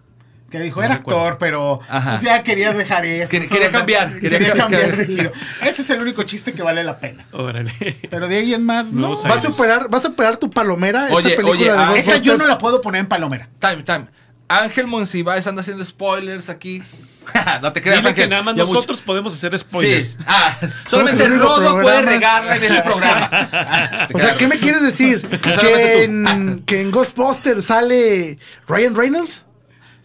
Que 0.50 0.60
dijo, 0.62 0.80
No 0.80 0.86
era 0.86 0.96
recuerdo. 0.96 1.20
actor, 1.22 1.38
pero 1.40 1.80
pues, 1.90 2.22
ya 2.22 2.42
quería 2.44 2.72
dejar 2.72 3.06
eso. 3.06 3.30
Quería- 3.32 3.70
cambiar, 3.70 4.14
Quería, 4.14 4.40
quería 4.40 4.54
cambiar 4.54 4.82
cambiar. 4.90 4.98
de 4.98 5.06
giro. 5.06 5.32
Ese 5.62 5.82
es 5.82 5.90
el 5.90 6.00
único 6.02 6.24
chiste 6.24 6.54
que 6.54 6.62
vale 6.62 6.84
la 6.86 7.00
pena. 7.00 7.26
Órale. 7.34 7.74
Pero 8.10 8.28
de 8.30 8.38
ahí 8.38 8.54
en 8.54 8.64
más, 8.66 8.94
no. 8.94 9.10
¿Vas 9.10 9.26
a 9.46 9.52
superar, 9.52 9.90
vas 9.90 10.06
a 10.06 10.08
superar 10.08 10.38
tu 10.38 10.50
palomera? 10.50 11.08
Oye, 11.12 11.32
esta 11.34 11.42
película 11.42 11.52
oye, 11.52 11.64
de 11.72 11.78
ah, 11.78 11.94
Esta 11.98 12.18
yo 12.18 12.38
no 12.38 12.46
la 12.46 12.58
puedo 12.58 12.80
poner 12.82 13.02
en 13.02 13.08
palomera. 13.08 13.50
Time, 13.60 13.84
time. 13.84 14.06
Ángel 14.48 14.88
Monsiváis 14.88 15.46
anda 15.48 15.62
haciendo 15.62 15.84
spoilers 15.84 16.48
aquí. 16.50 16.82
no 17.62 17.74
te 17.74 17.82
creas, 17.82 18.02
Dile 18.02 18.16
que 18.16 18.26
nada 18.26 18.42
más 18.42 18.56
Ya 18.56 18.64
mucho. 18.64 18.76
nosotros 18.76 19.02
podemos 19.02 19.34
hacer 19.34 19.60
spoilers. 19.60 20.12
Sí. 20.12 20.18
Ah, 20.26 20.56
solamente 20.88 21.28
Rodo 21.28 21.82
puede 21.82 22.02
regarla 22.04 22.56
en 22.56 22.64
este 22.64 22.82
programa. 22.84 23.30
Ah, 23.52 24.08
O 24.14 24.18
sea, 24.20 24.38
¿qué 24.38 24.48
me 24.48 24.60
quieres 24.60 24.82
decir? 24.82 25.22
¿Que 25.28 26.04
en, 26.06 26.64
que 26.66 26.80
en 26.82 26.92
Ghostbusters 26.92 27.66
sale 27.66 28.40
Ryan 28.66 28.96
Reynolds? 28.96 29.44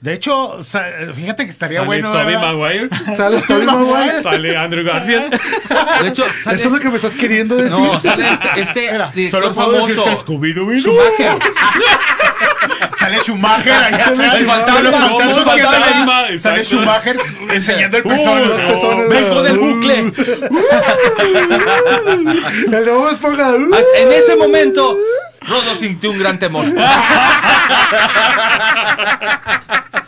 De 0.03 0.12
hecho, 0.14 0.59
fíjate 1.14 1.44
que 1.44 1.50
estaría 1.53 1.78
Sale 1.78 1.86
bueno. 1.86 2.11
Tobey 2.11 2.26
¿verdad? 2.34 2.55
Maguire. 2.55 2.88
¿Sale 3.16 3.40
Tobey 3.42 3.66
Maguire? 3.66 4.20
Sale 4.20 4.57
Andrew 4.57 4.84
Garfield. 4.84 5.30
De 6.03 6.09
hecho, 6.09 6.24
sale 6.42 6.57
¿Eso 6.57 6.66
es 6.68 6.74
lo 6.74 6.80
que 6.80 6.88
me 6.90 6.96
estás 6.96 7.14
queriendo 7.14 7.55
decir? 7.57 7.78
No, 7.78 8.00
sale 8.00 8.28
este, 8.32 8.48
este 8.61 8.80
Mira, 8.92 9.12
director 9.14 9.42
solo 9.44 9.55
famoso. 9.55 9.86
decirte 9.86 10.11
Scooby-Doo. 10.16 10.80
Schumacher. 10.80 11.38
Sale 12.98 13.18
Schumacher 13.20 13.72
allá 13.72 14.07
ahí. 14.09 14.44
fantasma, 14.44 16.38
Sale. 16.38 16.64
Schumacher 16.64 17.18
enseñando 17.50 17.96
el 17.98 18.05
Uh, 18.05 18.09
pezón. 18.09 18.48
los 18.48 18.59
pezones. 18.61 19.09
Vengo 19.09 19.42
del 19.42 19.59
bucle. 19.59 19.98
El 22.66 22.84
de 22.84 22.90
Bob 22.90 23.09
Esponja. 23.12 23.53
¡uh! 23.53 23.74
En 23.98 24.12
ese 24.12 24.36
momento, 24.36 24.96
Rodo 25.49 25.76
sintió 25.76 26.11
un 26.11 26.18
gran 26.18 26.38
temor. 26.38 26.66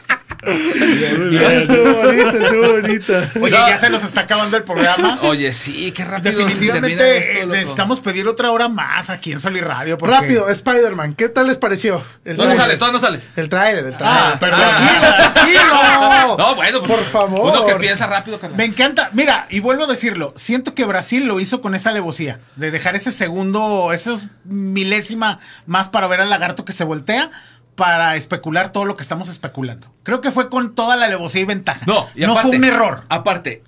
Estuvo 0.46 1.94
bonita, 2.02 2.30
estuvo 2.44 2.72
bonita. 2.80 3.30
Oye, 3.40 3.50
ya 3.52 3.78
se 3.78 3.90
nos 3.90 4.02
está 4.02 4.22
acabando 4.22 4.56
el 4.56 4.64
programa. 4.64 5.18
Oye, 5.22 5.52
sí, 5.54 5.92
qué 5.92 6.04
rápido. 6.04 6.38
Definitivamente 6.46 7.18
esto, 7.18 7.38
eh, 7.42 7.46
necesitamos 7.46 8.00
pedir 8.00 8.26
otra 8.28 8.50
hora 8.50 8.68
más 8.68 9.10
aquí 9.10 9.32
en 9.32 9.40
Sol 9.40 9.56
y 9.56 9.60
Radio. 9.60 9.98
porque- 9.98 10.14
Rápido, 10.14 10.48
Spider-Man, 10.48 11.14
¿qué 11.14 11.28
tal 11.28 11.46
les 11.46 11.56
pareció? 11.56 12.02
El 12.24 12.36
tráiler. 12.36 12.56
sale, 12.56 12.74
todavía 12.76 13.00
no 13.00 13.06
sale. 13.06 13.20
El 13.36 13.48
trailer, 13.48 13.86
el 13.86 13.94
Ah, 14.00 14.36
trailer. 14.38 14.38
perdón. 14.38 14.74
Tranquilo, 14.74 15.32
tranquilo. 15.32 16.36
No, 16.38 16.54
bueno, 16.54 16.78
pues, 16.80 16.90
Por 16.92 17.04
favor. 17.04 17.50
Uno 17.52 17.66
que 17.66 17.74
piensa 17.76 18.06
rápido, 18.06 18.38
carnal. 18.38 18.56
Me 18.56 18.64
encanta, 18.64 19.10
mira, 19.12 19.46
y 19.50 19.60
vuelvo 19.60 19.84
a 19.84 19.86
decirlo, 19.86 20.32
siento 20.36 20.74
que 20.74 20.84
Brasil 20.84 21.26
lo 21.26 21.40
hizo 21.40 21.60
con 21.60 21.74
esa 21.74 21.90
alevosía, 21.90 22.38
de 22.56 22.70
dejar 22.70 22.96
ese 22.96 23.10
segundo, 23.12 23.92
esa 23.92 24.14
milésima 24.44 25.38
más 25.66 25.88
para 25.88 26.06
ver 26.06 26.20
al 26.20 26.30
lagarto 26.30 26.64
que 26.64 26.72
se 26.72 26.84
voltea, 26.84 27.30
para 27.74 28.16
especular 28.16 28.72
todo 28.72 28.84
lo 28.84 28.96
que 28.96 29.02
estamos 29.02 29.28
especulando. 29.28 29.92
Creo 30.02 30.20
que 30.20 30.30
fue 30.30 30.48
con 30.48 30.74
toda 30.74 30.96
la 30.96 31.06
alevosía 31.06 31.42
y 31.42 31.44
ventaja. 31.44 31.80
No, 31.86 32.08
y 32.14 32.20
no 32.26 32.36
fue 32.36 32.50
un 32.56 32.64
error. 32.64 33.04
Aparte, 33.08 33.62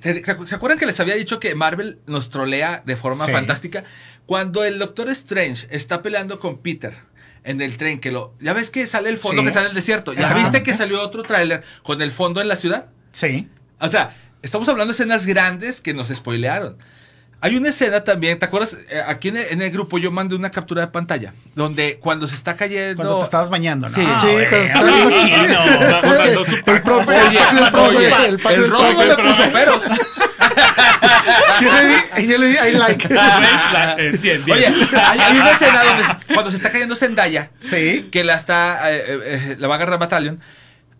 ¿te- 0.00 0.22
¿se 0.46 0.54
acuerdan 0.54 0.78
que 0.78 0.86
les 0.86 1.00
había 1.00 1.14
dicho 1.16 1.40
que 1.40 1.54
Marvel 1.54 1.98
nos 2.06 2.30
trolea 2.30 2.82
de 2.84 2.96
forma 2.96 3.24
Sí. 3.24 3.32
fantástica? 3.32 3.84
Cuando 4.26 4.64
el 4.64 4.78
Doctor 4.78 5.08
Strange 5.10 5.66
está 5.70 6.02
peleando 6.02 6.40
con 6.40 6.58
Peter 6.58 6.94
en 7.44 7.60
el 7.60 7.76
tren, 7.76 8.00
que 8.00 8.10
lo. 8.10 8.34
Ya 8.40 8.52
ves 8.52 8.70
que 8.70 8.86
sale 8.88 9.08
el 9.08 9.18
fondo 9.18 9.42
Sí. 9.42 9.44
que 9.46 9.48
está 9.50 9.60
en 9.62 9.68
el 9.68 9.74
desierto. 9.74 10.12
¿Ya 10.12 10.32
viste 10.34 10.62
que 10.62 10.74
salió 10.74 11.00
otro 11.00 11.22
tráiler 11.22 11.62
con 11.82 12.02
el 12.02 12.10
fondo 12.12 12.40
en 12.40 12.48
la 12.48 12.56
ciudad? 12.56 12.86
Sí. 13.12 13.48
O 13.80 13.88
sea, 13.88 14.16
estamos 14.42 14.68
hablando 14.68 14.92
de 14.92 14.96
escenas 14.96 15.26
grandes 15.26 15.80
que 15.80 15.94
nos 15.94 16.08
spoilearon. 16.08 16.76
Hay 17.42 17.54
una 17.56 17.68
escena 17.68 18.02
también, 18.02 18.38
¿te 18.38 18.46
acuerdas? 18.46 18.78
Eh, 18.88 19.00
aquí 19.06 19.28
en 19.28 19.36
el, 19.36 19.44
en 19.50 19.62
el 19.62 19.70
grupo 19.70 19.98
yo 19.98 20.10
mandé 20.10 20.34
una 20.34 20.50
captura 20.50 20.80
de 20.80 20.88
pantalla, 20.88 21.34
donde 21.54 21.98
cuando 22.00 22.26
se 22.26 22.34
está 22.34 22.56
cayendo... 22.56 22.96
Cuando 22.96 23.18
te 23.18 23.24
estabas 23.24 23.50
bañando, 23.50 23.88
¿no? 23.88 23.94
Sí. 23.94 24.02
Sí, 24.20 24.26
güey, 24.26 24.48
cuando 24.48 24.88
eso 24.88 25.08
estabas- 25.10 25.22
chino. 25.22 26.18
Mandó 26.18 26.44
su 26.44 26.54
El 26.56 26.82
profe, 26.82 27.12
Oye, 27.20 27.38
el 27.38 27.70
profe, 27.70 27.96
oye, 27.96 28.26
el 28.28 28.38
padre 28.38 28.56
el 28.56 28.62
del 28.62 28.70
robo 28.70 28.82
no 28.84 28.96
profe. 28.96 29.22
le 29.22 29.28
puso 29.28 29.52
peros. 29.52 29.82
Yo 31.60 31.72
le 31.72 31.86
di, 32.22 32.28
yo 32.28 32.38
le 32.38 32.46
di, 32.48 32.56
I 32.56 32.72
like. 32.72 33.08
Eh, 33.98 34.12
100, 34.16 34.44
10. 34.44 34.56
Oye, 34.56 34.66
hay, 35.00 35.18
hay 35.18 35.38
una 35.38 35.50
escena 35.50 35.82
donde 35.84 36.04
cuando 36.34 36.50
se 36.50 36.56
está 36.58 36.70
cayendo 36.70 36.94
Zendaya, 36.96 37.50
Sí. 37.60 38.08
que 38.12 38.24
la 38.24 38.34
está, 38.34 38.92
eh, 38.92 39.04
eh, 39.24 39.56
la 39.58 39.68
va 39.68 39.74
a 39.74 39.76
agarrar 39.78 39.98
Battalion, 39.98 40.40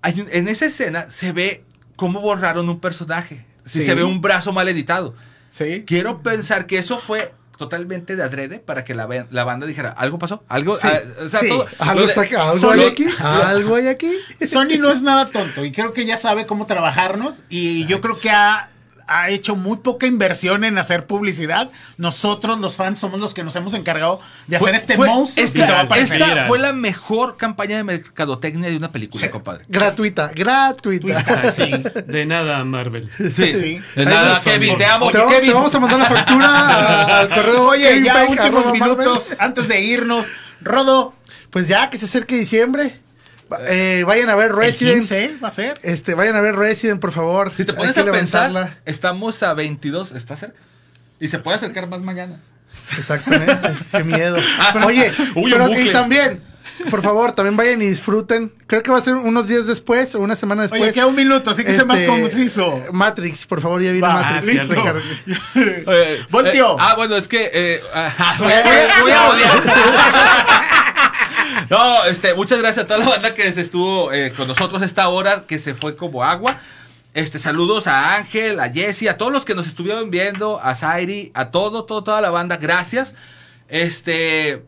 hay 0.02 0.20
un- 0.20 0.28
en 0.32 0.48
esa 0.48 0.66
escena 0.66 1.06
se 1.10 1.32
ve 1.32 1.64
cómo 1.96 2.20
borraron 2.20 2.68
un 2.68 2.80
personaje. 2.80 3.44
Sí. 3.64 3.80
Sí. 3.80 3.86
Se 3.86 3.94
ve 3.94 4.04
un 4.04 4.20
brazo 4.20 4.52
mal 4.52 4.68
editado. 4.68 5.14
Sí. 5.48 5.84
Quiero 5.86 6.22
pensar 6.22 6.66
que 6.66 6.78
eso 6.78 6.98
fue 6.98 7.32
totalmente 7.56 8.16
de 8.16 8.22
adrede 8.22 8.58
para 8.58 8.84
que 8.84 8.94
la, 8.94 9.06
banda 9.06 9.66
dijera, 9.66 9.90
¿algo 9.90 10.18
pasó? 10.18 10.44
¿Algo? 10.48 10.76
Sí, 10.76 10.88
Ah, 10.90 11.00
o 11.24 11.28
sea, 11.28 11.40
sí. 11.40 11.48
todo- 11.48 11.66
Algo, 11.78 12.02
de- 12.02 12.08
está 12.08 12.20
aquí, 12.22 12.34
algo 12.34 12.70
hay 12.70 12.84
aquí. 12.84 13.06
Algo 13.18 13.74
hay 13.76 13.88
aquí. 13.88 14.10
Sony 14.46 14.78
no 14.78 14.90
es 14.90 15.00
nada 15.02 15.26
tonto 15.26 15.64
y 15.64 15.72
creo 15.72 15.92
que 15.94 16.04
ya 16.04 16.16
sabe 16.18 16.44
cómo 16.46 16.66
trabajarnos 16.66 17.42
y 17.48 17.86
yo 17.86 18.00
creo 18.02 18.18
que 18.18 18.28
ha, 18.30 18.70
ha 19.08 19.30
hecho 19.30 19.56
muy 19.56 19.78
poca 19.78 20.06
inversión 20.06 20.64
en 20.64 20.78
hacer 20.78 21.06
publicidad. 21.06 21.70
Nosotros 21.96 22.60
los 22.60 22.76
fans 22.76 22.98
somos 22.98 23.20
los 23.20 23.34
que 23.34 23.44
nos 23.44 23.54
hemos 23.56 23.74
encargado 23.74 24.20
de 24.46 24.56
hacer 24.56 24.68
Fue- 24.68 24.76
este 24.76 24.96
fue- 24.96 25.06
monstruo 25.08 25.44
esta, 25.44 25.58
y 25.58 25.62
se 25.62 25.72
va 25.72 25.78
a 25.78 25.82
aparecer. 25.82 26.20
esta 26.20 26.34
Mira. 26.34 26.46
fue 26.48 26.58
la 26.58 26.72
mejor 26.72 27.36
campaña 27.36 27.76
de 27.76 27.84
mercadotecnia 27.84 28.68
de 28.70 28.76
una 28.76 28.90
película, 28.92 29.24
Sí. 29.24 29.28
compadre. 29.30 29.64
Gratuita, 29.68 30.28
gratuita. 30.34 31.24
Ah, 31.26 31.50
sí, 31.52 31.70
de 32.06 32.26
nada, 32.26 32.64
Marvel. 32.64 33.10
Sí. 33.16 33.52
Sí. 33.52 33.80
De 33.94 34.04
nada, 34.04 34.40
Kevin, 34.42 34.76
te 34.76 34.86
amo, 34.86 35.10
Te, 35.10 35.18
Kevin. 35.18 35.48
te 35.48 35.54
vamos 35.54 35.74
a 35.74 35.80
mandar 35.80 35.98
la 36.00 36.06
factura 36.06 37.18
al 37.20 37.28
correo. 37.28 37.62
Oye, 37.68 37.88
Kevin 37.88 38.04
ya 38.04 38.24
últimos 38.28 38.64
Marvel. 38.66 38.72
minutos 38.82 39.36
antes 39.38 39.68
de 39.68 39.80
irnos. 39.80 40.26
Rodo, 40.60 41.14
Pues 41.50 41.68
ya 41.68 41.88
que 41.90 41.96
se 41.96 42.04
acerque 42.06 42.36
diciembre, 42.36 43.00
eh, 43.68 44.04
vayan 44.06 44.28
a 44.30 44.34
ver 44.34 44.50
el 44.50 44.56
Resident. 44.56 44.96
15 44.98 45.36
va 45.42 45.48
a 45.48 45.50
ser. 45.50 45.78
Este, 45.82 46.14
vayan 46.14 46.36
a 46.36 46.40
ver 46.40 46.56
Resident, 46.56 47.00
por 47.00 47.12
favor. 47.12 47.52
Si 47.56 47.64
te 47.64 47.72
pones 47.72 47.96
a 47.96 48.04
pensar, 48.04 48.78
estamos 48.84 49.42
a 49.42 49.54
22, 49.54 50.12
está 50.12 50.36
cerca. 50.36 50.58
Y 51.20 51.28
se 51.28 51.38
puede 51.38 51.56
acercar 51.56 51.88
más 51.88 52.00
mañana. 52.02 52.40
Exactamente. 52.98 53.70
Qué 53.90 54.04
miedo. 54.04 54.36
Oye, 54.84 55.12
Uy, 55.34 55.50
pero 55.50 55.70
y 55.80 55.90
también, 55.92 56.42
por 56.90 57.00
favor, 57.02 57.32
también 57.32 57.56
vayan 57.56 57.80
y 57.80 57.86
disfruten. 57.86 58.52
Creo 58.66 58.82
que 58.82 58.90
va 58.90 58.98
a 58.98 59.00
ser 59.00 59.14
unos 59.14 59.48
días 59.48 59.66
después 59.66 60.14
o 60.14 60.20
una 60.20 60.36
semana 60.36 60.62
después. 60.62 60.82
Oye, 60.82 60.92
queda 60.92 61.06
un 61.06 61.14
minuto, 61.14 61.50
así 61.50 61.64
que 61.64 61.72
sea 61.72 61.84
más 61.86 62.00
Este, 62.00 62.08
conciso. 62.08 62.84
Matrix, 62.92 63.46
por 63.46 63.60
favor, 63.62 63.80
ya 63.82 63.92
vino 63.92 64.06
Va, 64.06 64.14
Matrix. 64.22 64.46
listo. 64.46 64.74
Ricardo. 64.74 65.00
Eh, 65.56 66.20
Voltio. 66.30 66.72
eh, 66.72 66.76
ah, 66.80 66.94
bueno, 66.96 67.16
es 67.16 67.26
que. 67.28 67.50
eh, 67.52 67.80
ajá, 67.94 68.36
voy, 68.42 68.52
a- 68.52 69.00
voy 69.02 69.10
a 69.12 69.28
odiar. 69.30 70.85
No, 71.70 72.04
este, 72.04 72.34
muchas 72.34 72.58
gracias 72.60 72.84
a 72.84 72.86
toda 72.86 73.00
la 73.00 73.08
banda 73.08 73.34
que 73.34 73.50
se 73.52 73.60
estuvo 73.60 74.12
eh, 74.12 74.32
con 74.36 74.46
nosotros 74.48 74.82
esta 74.82 75.08
hora, 75.08 75.44
que 75.46 75.58
se 75.58 75.74
fue 75.74 75.96
como 75.96 76.22
agua. 76.24 76.60
Este, 77.14 77.38
saludos 77.38 77.86
a 77.86 78.14
Ángel, 78.16 78.60
a 78.60 78.68
Jesse, 78.70 79.08
a 79.08 79.16
todos 79.16 79.32
los 79.32 79.44
que 79.44 79.54
nos 79.54 79.66
estuvieron 79.66 80.10
viendo, 80.10 80.60
a 80.62 80.74
Zairi, 80.74 81.30
a 81.34 81.50
todo, 81.50 81.84
todo, 81.84 82.04
toda 82.04 82.20
la 82.20 82.30
banda. 82.30 82.56
Gracias. 82.58 83.14
Este, 83.68 84.62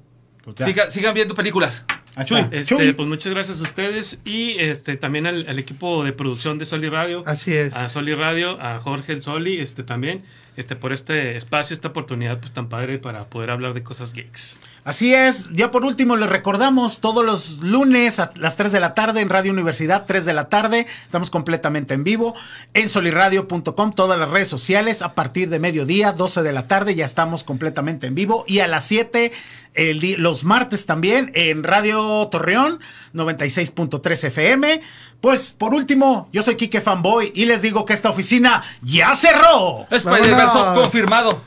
Pues 0.45 0.57
siga- 0.57 0.91
sigan 0.91 1.15
viendo 1.15 1.35
películas. 1.35 1.85
Chuy. 2.25 2.41
Este, 2.51 2.65
Chuy. 2.65 2.93
pues 2.95 3.07
muchas 3.07 3.33
gracias 3.33 3.61
a 3.61 3.63
ustedes 3.63 4.19
y 4.25 4.59
este 4.59 4.97
también 4.97 5.27
al, 5.29 5.47
al 5.49 5.59
equipo 5.61 6.03
de 6.05 6.13
producción 6.13 6.59
de 6.59 6.67
Soli 6.67 6.89
Radio. 6.89 7.23
Así 7.27 7.55
es. 7.55 7.77
A 7.77 7.89
Soli 7.89 8.15
Radio, 8.15 8.61
a 8.61 8.79
Jorge 8.79 9.13
el 9.13 9.23
Soli, 9.23 9.61
este 9.61 9.85
también, 9.85 10.25
este 10.59 10.75
por 10.75 10.93
este 10.93 11.37
espacio, 11.37 11.73
esta 11.73 11.89
oportunidad 11.89 12.41
pues 12.41 12.53
tan 12.53 12.69
padre 12.69 12.99
para 12.99 13.31
poder 13.31 13.51
hablar 13.51 13.75
de 13.75 13.85
cosas 13.85 14.13
geeks. 14.13 14.59
Así 14.83 15.15
es, 15.15 15.51
ya 15.53 15.71
por 15.71 15.85
último 15.85 16.17
les 16.17 16.29
recordamos 16.29 17.01
todos 17.01 17.25
los 17.25 17.59
lunes 17.59 18.19
a 18.19 18.33
las 18.35 18.57
3 18.57 18.73
de 18.73 18.81
la 18.81 18.93
tarde 18.93 19.21
en 19.21 19.29
Radio 19.29 19.53
Universidad, 19.53 20.05
3 20.05 20.25
de 20.25 20.33
la 20.35 20.49
tarde, 20.49 20.87
estamos 21.07 21.31
completamente 21.31 21.95
en 21.95 22.03
vivo 22.03 22.35
en 22.75 22.89
soliradio.com, 22.89 23.93
todas 23.93 24.19
las 24.19 24.31
redes 24.31 24.49
sociales 24.49 25.01
a 25.03 25.15
partir 25.15 25.49
de 25.49 25.61
mediodía, 25.61 26.11
12 26.13 26.43
de 26.43 26.53
la 26.53 26.67
tarde 26.67 26.97
ya 26.97 27.05
estamos 27.05 27.45
completamente 27.45 28.09
en 28.09 28.17
vivo 28.17 28.45
y 28.49 28.59
a 28.59 28.67
las 28.67 28.85
7 28.85 29.31
el 29.75 30.01
los 30.19 30.45
martes 30.45 30.87
también 30.87 31.31
en 31.35 31.63
Radio 31.63 32.27
Torreón 32.29 32.81
96.3 33.15 34.25
FM. 34.25 34.81
Pues 35.21 35.51
por 35.51 35.75
último, 35.75 36.29
yo 36.33 36.43
soy 36.43 36.57
Kike 36.57 36.81
Fanboy 36.81 37.33
y 37.35 37.45
les 37.47 37.61
digo 37.61 37.85
que 37.85 37.93
esta 37.93 38.11
oficina 38.11 38.63
ya 38.83 39.17
cerró. 39.17 39.87
Spider-Verse 39.91 40.59
confirmado. 40.75 41.41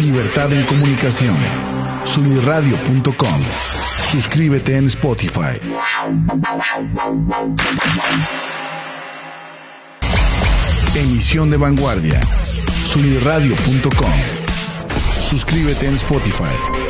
Libertad 0.00 0.50
en 0.52 0.64
comunicación. 0.64 1.36
Soliradio.com. 2.04 3.42
Suscríbete 4.10 4.76
en 4.76 4.86
Spotify. 4.86 5.60
Emisión 10.94 11.50
de 11.50 11.58
vanguardia. 11.58 12.20
Soliradio.com. 12.86 14.12
Suscríbete 15.28 15.86
en 15.86 15.94
Spotify. 15.96 16.89